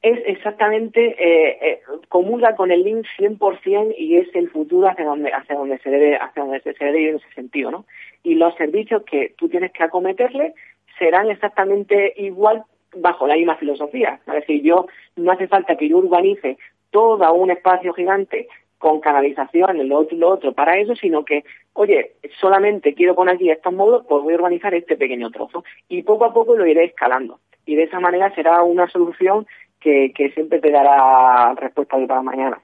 es 0.00 0.20
exactamente, 0.26 1.16
eh, 1.18 1.58
eh, 1.60 1.80
con 2.08 2.70
el 2.70 2.82
Lean 2.82 3.02
100% 3.18 3.94
y 3.98 4.16
es 4.16 4.28
el 4.34 4.48
futuro 4.48 4.88
hacia 4.88 5.04
donde, 5.04 5.32
hacia 5.32 5.56
donde 5.56 5.78
se 5.78 5.90
debe, 5.90 6.16
hacia 6.16 6.42
donde 6.42 6.60
se 6.60 6.72
debe 6.72 7.00
ir 7.00 7.08
en 7.10 7.16
ese 7.16 7.32
sentido, 7.34 7.70
¿no? 7.70 7.84
Y 8.22 8.36
los 8.36 8.54
servicios 8.54 9.02
que 9.04 9.34
tú 9.36 9.48
tienes 9.48 9.72
que 9.72 9.82
acometerle 9.82 10.54
serán 10.98 11.30
exactamente 11.30 12.14
igual 12.16 12.64
bajo 12.96 13.26
la 13.26 13.34
misma 13.34 13.56
filosofía. 13.56 14.20
Es 14.26 14.34
decir, 14.34 14.62
yo 14.62 14.86
no 15.16 15.32
hace 15.32 15.48
falta 15.48 15.76
que 15.76 15.88
yo 15.88 15.98
urbanice 15.98 16.58
todo 16.90 17.32
un 17.34 17.50
espacio 17.50 17.92
gigante 17.92 18.48
con 18.78 19.00
canalización, 19.00 19.88
lo 19.88 19.98
otro 19.98 20.16
lo 20.16 20.28
otro 20.30 20.52
para 20.52 20.78
eso, 20.78 20.94
sino 20.94 21.24
que, 21.24 21.44
oye, 21.72 22.12
solamente 22.40 22.94
quiero 22.94 23.14
poner 23.14 23.34
aquí 23.34 23.50
estos 23.50 23.72
módulos, 23.72 24.06
pues 24.08 24.22
voy 24.22 24.34
a 24.34 24.36
organizar 24.36 24.74
este 24.74 24.96
pequeño 24.96 25.30
trozo. 25.30 25.64
Y 25.88 26.02
poco 26.02 26.24
a 26.24 26.32
poco 26.32 26.56
lo 26.56 26.66
iré 26.66 26.84
escalando 26.84 27.40
y 27.68 27.76
de 27.76 27.82
esa 27.82 28.00
manera 28.00 28.34
será 28.34 28.62
una 28.62 28.88
solución 28.88 29.46
que, 29.78 30.12
siempre 30.34 30.58
te 30.58 30.70
dará 30.70 31.54
respuesta 31.54 31.98
de 31.98 32.06
para 32.06 32.22
mañana. 32.22 32.60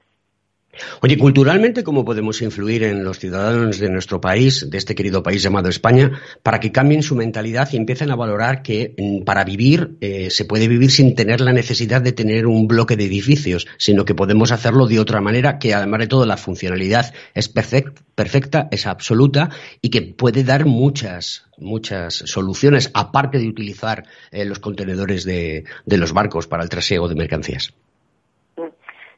Oye, 1.01 1.17
culturalmente, 1.17 1.83
¿cómo 1.83 2.03
podemos 2.03 2.41
influir 2.41 2.83
en 2.83 3.03
los 3.03 3.19
ciudadanos 3.19 3.79
de 3.79 3.89
nuestro 3.89 4.19
país, 4.19 4.69
de 4.69 4.77
este 4.77 4.95
querido 4.95 5.23
país 5.23 5.41
llamado 5.41 5.69
España, 5.69 6.19
para 6.43 6.59
que 6.59 6.71
cambien 6.71 7.03
su 7.03 7.15
mentalidad 7.15 7.69
y 7.71 7.77
empiecen 7.77 8.11
a 8.11 8.15
valorar 8.15 8.61
que 8.61 8.93
mm, 8.97 9.23
para 9.23 9.43
vivir 9.43 9.97
eh, 10.01 10.29
se 10.29 10.45
puede 10.45 10.67
vivir 10.67 10.91
sin 10.91 11.15
tener 11.15 11.41
la 11.41 11.53
necesidad 11.53 12.01
de 12.01 12.11
tener 12.11 12.47
un 12.47 12.67
bloque 12.67 12.97
de 12.97 13.05
edificios, 13.05 13.67
sino 13.77 14.05
que 14.05 14.15
podemos 14.15 14.51
hacerlo 14.51 14.87
de 14.87 14.99
otra 14.99 15.21
manera, 15.21 15.59
que 15.59 15.73
además 15.73 16.01
de 16.01 16.07
todo 16.07 16.25
la 16.25 16.37
funcionalidad 16.37 17.13
es 17.33 17.49
perfecta, 17.49 18.67
es 18.71 18.85
absoluta 18.85 19.49
y 19.81 19.89
que 19.89 20.01
puede 20.01 20.43
dar 20.43 20.65
muchas, 20.65 21.45
muchas 21.57 22.15
soluciones, 22.25 22.91
aparte 22.93 23.39
de 23.39 23.47
utilizar 23.47 24.05
eh, 24.31 24.45
los 24.45 24.59
contenedores 24.59 25.23
de 25.25 25.63
los 25.85 26.13
barcos 26.13 26.47
para 26.47 26.63
el 26.63 26.69
traseo 26.69 27.07
de 27.07 27.15
mercancías? 27.15 27.73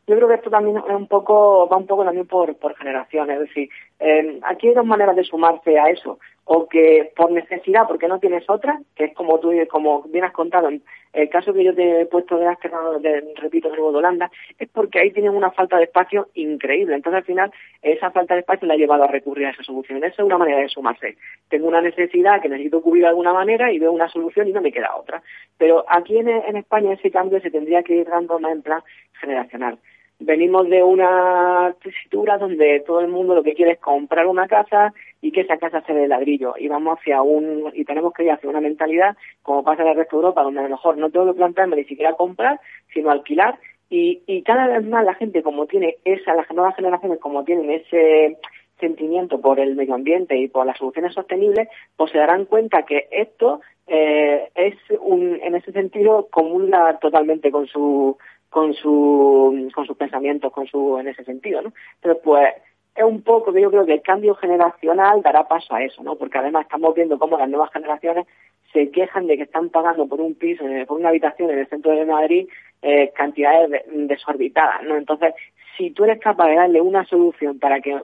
Yo 0.08 0.16
creo 0.16 0.30
que 0.30 0.36
esto 0.36 0.50
también 0.50 0.78
es 0.78 0.96
un 0.96 1.08
poco, 1.08 1.68
va 1.68 1.76
un 1.76 1.86
poco 1.86 2.06
también 2.06 2.26
por, 2.28 2.56
por 2.56 2.78
generación, 2.78 3.30
es 3.30 3.40
decir, 3.42 3.70
eh, 4.00 4.40
aquí 4.44 4.70
hay 4.70 4.74
dos 4.74 4.86
maneras 4.86 5.18
de 5.18 5.26
sumarse 5.26 5.78
a 5.78 5.90
eso, 5.90 6.18
o 6.46 6.66
que 6.70 7.12
por 7.14 7.30
necesidad, 7.30 7.86
porque 7.90 8.08
no 8.08 8.18
tienes 8.18 8.50
otra, 8.50 8.80
que 8.96 9.06
es 9.06 9.14
como 9.14 9.38
tú, 9.42 9.52
como 9.70 10.04
bien 10.04 10.24
has 10.24 10.32
contado, 10.32 10.70
el 11.12 11.30
caso 11.30 11.54
que 11.54 11.62
yo 11.62 11.76
te 11.76 12.02
he 12.02 12.06
puesto 12.06 12.38
de 12.38 12.48
Ámsterdam, 12.48 13.02
repito, 13.36 13.70
de 13.70 13.82
Holanda, 13.82 14.32
es 14.58 14.70
porque 14.70 15.00
ahí 15.00 15.12
tienen 15.12 15.36
una 15.36 15.52
falta 15.52 15.78
de 15.78 15.86
espacio 15.86 16.30
increíble. 16.36 16.96
Entonces, 16.96 17.18
al 17.18 17.26
final, 17.26 17.52
esa 17.82 18.12
falta 18.12 18.36
de 18.36 18.42
espacio 18.42 18.68
la 18.68 18.76
ha 18.76 18.78
llevado 18.78 19.04
a 19.04 19.08
recurrir 19.08 19.48
a 19.48 19.50
esa 19.50 19.64
solución. 19.64 19.98
Esa 19.98 20.22
es 20.22 20.26
una 20.26 20.38
manera 20.38 20.60
de 20.60 20.70
sumarse. 20.70 21.18
Tengo 21.50 21.68
una 21.68 21.82
necesidad 21.82 22.42
que 22.42 22.50
necesito 22.50 22.82
cubrir 22.82 23.04
de 23.04 23.10
alguna 23.10 23.34
manera 23.34 23.72
y 23.72 23.80
veo 23.80 23.92
una 23.92 24.08
solución 24.10 24.48
y 24.48 24.54
no 24.54 24.62
me 24.62 24.72
queda 24.72 24.96
otra. 24.96 25.22
Pero 25.58 25.86
aquí 25.90 26.18
en, 26.18 26.30
en 26.30 26.56
España 26.56 26.94
ese 26.94 27.10
cambio 27.10 27.42
se 27.42 27.52
tendría 27.52 27.82
que 27.84 27.96
ir 27.96 28.08
dando 28.08 28.40
más 28.40 28.52
en 28.52 28.62
plan 28.62 28.84
generacional 29.20 29.80
venimos 30.20 30.68
de 30.70 30.84
una 30.84 31.76
tesitura 31.82 32.38
donde 32.38 32.82
todo 32.86 33.02
el 33.02 33.08
mundo 33.08 33.36
lo 33.36 33.44
que 33.44 33.54
quiere 33.54 33.74
es 33.74 33.80
comprar 33.80 34.26
una 34.28 34.48
casa 34.48 34.94
y 35.22 35.32
que 35.32 35.42
esa 35.42 35.58
casa 35.58 35.82
sea 35.82 35.96
de 35.96 36.08
ladrillo. 36.08 36.56
Y 36.58 36.68
vamos 36.68 36.98
hacia 37.00 37.22
un 37.22 37.72
y 37.74 37.86
tenemos 37.86 38.14
que 38.14 38.24
ir 38.24 38.32
hacia 38.32 38.50
una 38.50 38.62
mentalidad 38.62 39.16
como 39.44 39.64
pasa 39.64 39.84
en 39.84 39.90
el 39.90 39.96
resto 39.96 40.16
de 40.16 40.22
Europa 40.24 40.44
donde 40.44 40.62
a 40.62 40.64
lo 40.64 40.70
mejor 40.70 40.98
no 40.98 41.10
tengo 41.10 41.28
que 41.28 41.38
plantearme 41.38 41.76
ni 41.76 41.86
siquiera 41.86 42.14
comprar 42.14 42.60
sino 42.94 43.12
alquilar. 43.12 43.60
Y, 43.90 44.22
y 44.28 44.42
cada 44.42 44.68
vez 44.68 44.86
más 44.86 45.06
la 45.06 45.14
gente 45.14 45.44
como 45.44 45.66
tiene 45.66 45.98
esa 46.04 46.36
las 46.36 46.50
nuevas 46.52 46.76
generaciones 46.76 47.20
como 47.20 47.44
tienen 47.46 47.72
ese 47.72 48.38
sentimiento 48.80 49.40
por 49.40 49.60
el 49.60 49.76
medio 49.76 49.96
ambiente 49.96 50.38
y 50.38 50.50
por 50.50 50.66
las 50.66 50.78
soluciones 50.78 51.14
sostenibles 51.14 51.68
pues 51.96 52.12
se 52.12 52.18
darán 52.18 52.46
cuenta 52.46 52.84
que 52.84 53.08
esto 53.12 53.62
eh, 53.88 54.50
es 54.56 54.76
un 55.00 55.40
en 55.42 55.56
ese 55.56 55.72
sentido 55.72 56.28
comuna 56.30 56.98
totalmente 57.00 57.50
con 57.50 57.68
su 57.68 58.18
con 58.50 58.74
su 58.74 59.70
con 59.74 59.86
sus 59.86 59.98
pensamientos, 59.98 60.52
con 60.52 60.68
su 60.68 60.98
en 60.98 61.08
ese 61.08 61.24
sentido, 61.24 61.62
¿no? 61.62 61.74
Pero 62.02 62.20
pues 62.20 62.54
es 62.96 63.04
un 63.04 63.22
poco 63.22 63.54
que 63.54 63.62
yo 63.62 63.70
creo 63.70 63.86
que 63.86 63.94
el 63.94 64.02
cambio 64.02 64.34
generacional 64.36 65.22
dará 65.22 65.48
paso 65.48 65.76
a 65.76 65.84
eso, 65.84 66.02
¿no? 66.04 66.16
Porque 66.16 66.40
además 66.40 66.64
estamos 66.64 66.96
viendo 66.96 67.20
cómo 67.20 67.38
las 67.38 67.50
nuevas 67.50 67.72
generaciones 67.72 68.26
se 68.74 68.90
quejan 68.92 69.28
de 69.28 69.38
que 69.38 69.44
están 69.44 69.70
pagando 69.70 70.08
por 70.08 70.20
un 70.20 70.36
piso, 70.36 70.64
por 70.88 71.00
una 71.00 71.10
habitación 71.10 71.52
en 71.52 71.60
el 71.60 71.68
centro 71.68 71.92
de 71.92 72.06
Madrid, 72.06 72.48
eh, 72.82 73.12
cantidades 73.16 73.84
desorbitadas, 73.92 74.84
¿no? 74.84 74.98
Entonces, 74.98 75.34
si 75.78 75.92
tú 75.92 76.04
eres 76.04 76.20
capaz 76.20 76.48
de 76.48 76.56
darle 76.56 76.82
una 76.82 77.06
solución 77.06 77.60
para 77.60 77.80
que 77.82 78.00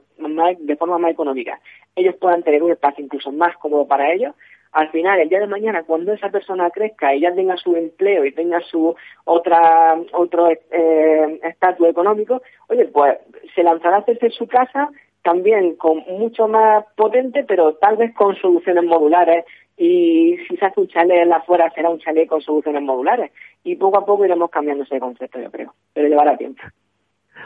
de 0.58 0.76
forma 0.76 0.98
más 0.98 1.10
económica 1.10 1.60
ellos 1.96 2.14
puedan 2.16 2.42
tener 2.42 2.62
un 2.62 2.72
espacio 2.72 3.04
incluso 3.04 3.32
más 3.32 3.56
cómodo 3.56 3.86
para 3.86 4.12
ellos, 4.12 4.34
al 4.74 4.90
final, 4.90 5.20
el 5.20 5.28
día 5.28 5.38
de 5.38 5.46
mañana, 5.46 5.84
cuando 5.84 6.12
esa 6.12 6.30
persona 6.30 6.68
crezca 6.70 7.14
y 7.14 7.20
ya 7.20 7.32
tenga 7.32 7.56
su 7.56 7.76
empleo 7.76 8.24
y 8.24 8.32
tenga 8.32 8.60
su 8.60 8.94
otra 9.24 9.96
otro 10.12 10.50
eh, 10.50 11.40
estatus 11.44 11.88
económico, 11.88 12.42
oye, 12.68 12.86
pues 12.86 13.18
se 13.54 13.62
lanzará 13.62 13.96
a 13.96 14.00
hacerse 14.00 14.30
su 14.30 14.48
casa 14.48 14.90
también 15.22 15.76
con 15.76 15.98
mucho 16.08 16.48
más 16.48 16.84
potente, 16.96 17.44
pero 17.44 17.76
tal 17.76 17.96
vez 17.96 18.12
con 18.14 18.34
soluciones 18.36 18.84
modulares. 18.84 19.44
Y 19.76 20.36
si 20.48 20.56
se 20.56 20.64
hace 20.66 20.80
un 20.80 20.88
chalet 20.88 21.22
en 21.22 21.28
la 21.28 21.36
afuera 21.36 21.70
será 21.74 21.90
un 21.90 22.00
chalet 22.00 22.28
con 22.28 22.42
soluciones 22.42 22.82
modulares. 22.82 23.30
Y 23.62 23.76
poco 23.76 23.98
a 23.98 24.04
poco 24.04 24.24
iremos 24.24 24.50
cambiando 24.50 24.82
ese 24.82 24.98
concepto, 24.98 25.40
yo 25.40 25.50
creo, 25.52 25.72
pero 25.92 26.08
llevará 26.08 26.36
tiempo. 26.36 26.62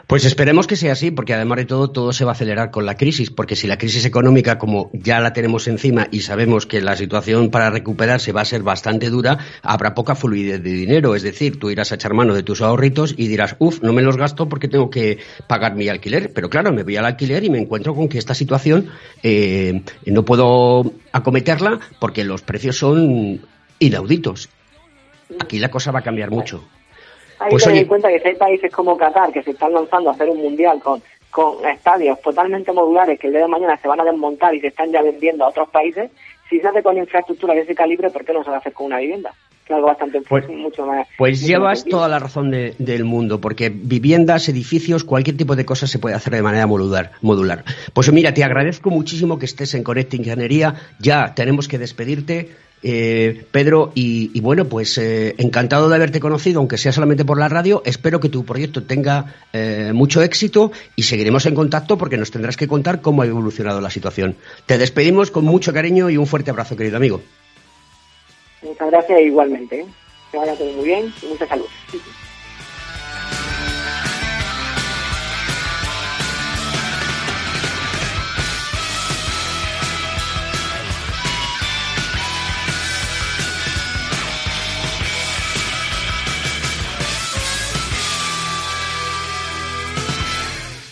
Pues 0.09 0.25
esperemos 0.25 0.65
que 0.65 0.75
sea 0.75 0.93
así, 0.93 1.11
porque 1.11 1.35
además 1.35 1.59
de 1.59 1.65
todo, 1.65 1.91
todo 1.91 2.13
se 2.13 2.25
va 2.25 2.31
a 2.31 2.33
acelerar 2.33 2.71
con 2.71 2.83
la 2.83 2.95
crisis, 2.95 3.29
porque 3.29 3.55
si 3.55 3.67
la 3.67 3.77
crisis 3.77 4.05
económica, 4.05 4.57
como 4.57 4.89
ya 4.91 5.19
la 5.19 5.33
tenemos 5.33 5.67
encima 5.67 6.07
y 6.09 6.21
sabemos 6.21 6.65
que 6.65 6.81
la 6.81 6.95
situación 6.95 7.51
para 7.51 7.69
recuperarse 7.69 8.31
va 8.31 8.41
a 8.41 8.45
ser 8.45 8.63
bastante 8.63 9.11
dura, 9.11 9.37
habrá 9.61 9.93
poca 9.93 10.15
fluidez 10.15 10.63
de 10.63 10.71
dinero. 10.71 11.13
Es 11.13 11.21
decir, 11.21 11.59
tú 11.59 11.69
irás 11.69 11.91
a 11.91 11.95
echar 11.95 12.15
mano 12.15 12.33
de 12.33 12.41
tus 12.41 12.61
ahorritos 12.61 13.13
y 13.17 13.27
dirás, 13.27 13.55
uff, 13.59 13.83
no 13.83 13.93
me 13.93 14.01
los 14.01 14.17
gasto 14.17 14.49
porque 14.49 14.67
tengo 14.67 14.89
que 14.89 15.19
pagar 15.45 15.75
mi 15.75 15.87
alquiler. 15.89 16.31
Pero 16.33 16.49
claro, 16.49 16.73
me 16.73 16.81
voy 16.81 16.97
al 16.97 17.05
alquiler 17.05 17.43
y 17.43 17.51
me 17.51 17.59
encuentro 17.59 17.93
con 17.93 18.09
que 18.09 18.17
esta 18.17 18.33
situación 18.33 18.87
eh, 19.21 19.83
no 20.07 20.25
puedo 20.25 20.91
acometerla 21.11 21.79
porque 21.99 22.23
los 22.23 22.41
precios 22.41 22.77
son 22.77 23.41
inauditos. 23.77 24.49
Aquí 25.39 25.59
la 25.59 25.69
cosa 25.69 25.91
va 25.91 25.99
a 25.99 26.03
cambiar 26.03 26.31
mucho. 26.31 26.63
Hay 27.39 27.51
pues 27.51 27.63
que 27.63 27.69
tener 27.69 27.83
en 27.83 27.87
cuenta 27.87 28.09
que 28.09 28.27
hay 28.27 28.35
países 28.35 28.71
como 28.71 28.97
Qatar 28.97 29.31
que 29.31 29.43
se 29.43 29.51
están 29.51 29.73
lanzando 29.73 30.09
a 30.09 30.13
hacer 30.13 30.29
un 30.29 30.41
mundial 30.41 30.79
con, 30.81 31.01
con 31.29 31.65
estadios 31.67 32.21
totalmente 32.21 32.71
modulares 32.71 33.19
que 33.19 33.27
el 33.27 33.33
día 33.33 33.43
de 33.43 33.47
mañana 33.47 33.77
se 33.77 33.87
van 33.87 34.01
a 34.01 34.03
desmontar 34.03 34.53
y 34.55 34.59
se 34.59 34.67
están 34.67 34.91
ya 34.91 35.01
vendiendo 35.01 35.45
a 35.45 35.49
otros 35.49 35.69
países. 35.69 36.11
Si 36.49 36.59
se 36.59 36.67
hace 36.67 36.81
con 36.81 36.97
infraestructura 36.97 37.53
de 37.53 37.61
ese 37.61 37.75
calibre, 37.75 38.09
¿por 38.09 38.25
qué 38.25 38.33
no 38.33 38.43
se 38.43 38.49
va 38.49 38.57
a 38.57 38.59
hacer 38.59 38.73
con 38.73 38.87
una 38.87 38.97
vivienda? 38.97 39.33
Que 39.65 39.75
algo 39.75 39.87
bastante 39.87 40.19
pues, 40.21 40.49
mucho 40.49 40.83
más. 40.85 41.07
Pues 41.15 41.45
llevas 41.45 41.85
toda 41.85 42.07
la 42.07 42.17
razón 42.17 42.49
del 42.49 43.05
mundo, 43.05 43.39
porque 43.39 43.69
viviendas, 43.69 44.49
edificios, 44.49 45.03
cualquier 45.03 45.37
tipo 45.37 45.55
de 45.55 45.63
cosa 45.63 45.85
se 45.85 45.99
puede 45.99 46.15
hacer 46.15 46.33
de 46.33 46.41
manera 46.41 46.65
modular. 46.65 47.11
modular. 47.21 47.63
Pues 47.93 48.11
mira, 48.11 48.33
te 48.33 48.43
agradezco 48.43 48.89
muchísimo 48.89 49.37
que 49.37 49.45
estés 49.45 49.75
en 49.75 49.83
Connect 49.83 50.15
Ingeniería. 50.15 50.73
Ya 50.99 51.35
tenemos 51.35 51.67
que 51.67 51.77
despedirte. 51.77 52.49
Eh, 52.81 53.45
Pedro, 53.51 53.91
y, 53.93 54.39
bueno, 54.41 54.65
pues 54.65 54.97
eh, 54.97 55.35
encantado 55.37 55.89
de 55.89 55.95
haberte 55.95 56.19
conocido, 56.19 56.59
aunque 56.59 56.77
sea 56.77 56.91
solamente 56.91 57.25
por 57.25 57.37
la 57.37 57.49
radio. 57.49 57.81
Espero 57.85 58.19
que 58.19 58.29
tu 58.29 58.45
proyecto 58.45 58.83
tenga 58.83 59.35
eh, 59.53 59.91
mucho 59.93 60.21
éxito 60.21 60.71
y 60.95 61.03
seguiremos 61.03 61.45
en 61.45 61.55
contacto 61.55 61.97
porque 61.97 62.17
nos 62.17 62.31
tendrás 62.31 62.57
que 62.57 62.67
contar 62.67 63.01
cómo 63.01 63.21
ha 63.21 63.25
evolucionado 63.27 63.81
la 63.81 63.89
situación. 63.89 64.35
Te 64.65 64.77
despedimos 64.77 65.31
con 65.31 65.45
mucho 65.45 65.73
cariño 65.73 66.09
y 66.09 66.17
un 66.17 66.27
fuerte 66.27 66.51
abrazo, 66.51 66.75
querido 66.75 66.97
amigo. 66.97 67.21
Muchas 68.61 68.89
gracias 68.89 69.21
igualmente. 69.21 69.85
Que 70.31 70.37
vaya 70.37 70.55
todo 70.55 70.71
muy 70.73 70.85
bien 70.85 71.13
y 71.23 71.25
mucha 71.27 71.47
salud. 71.47 71.65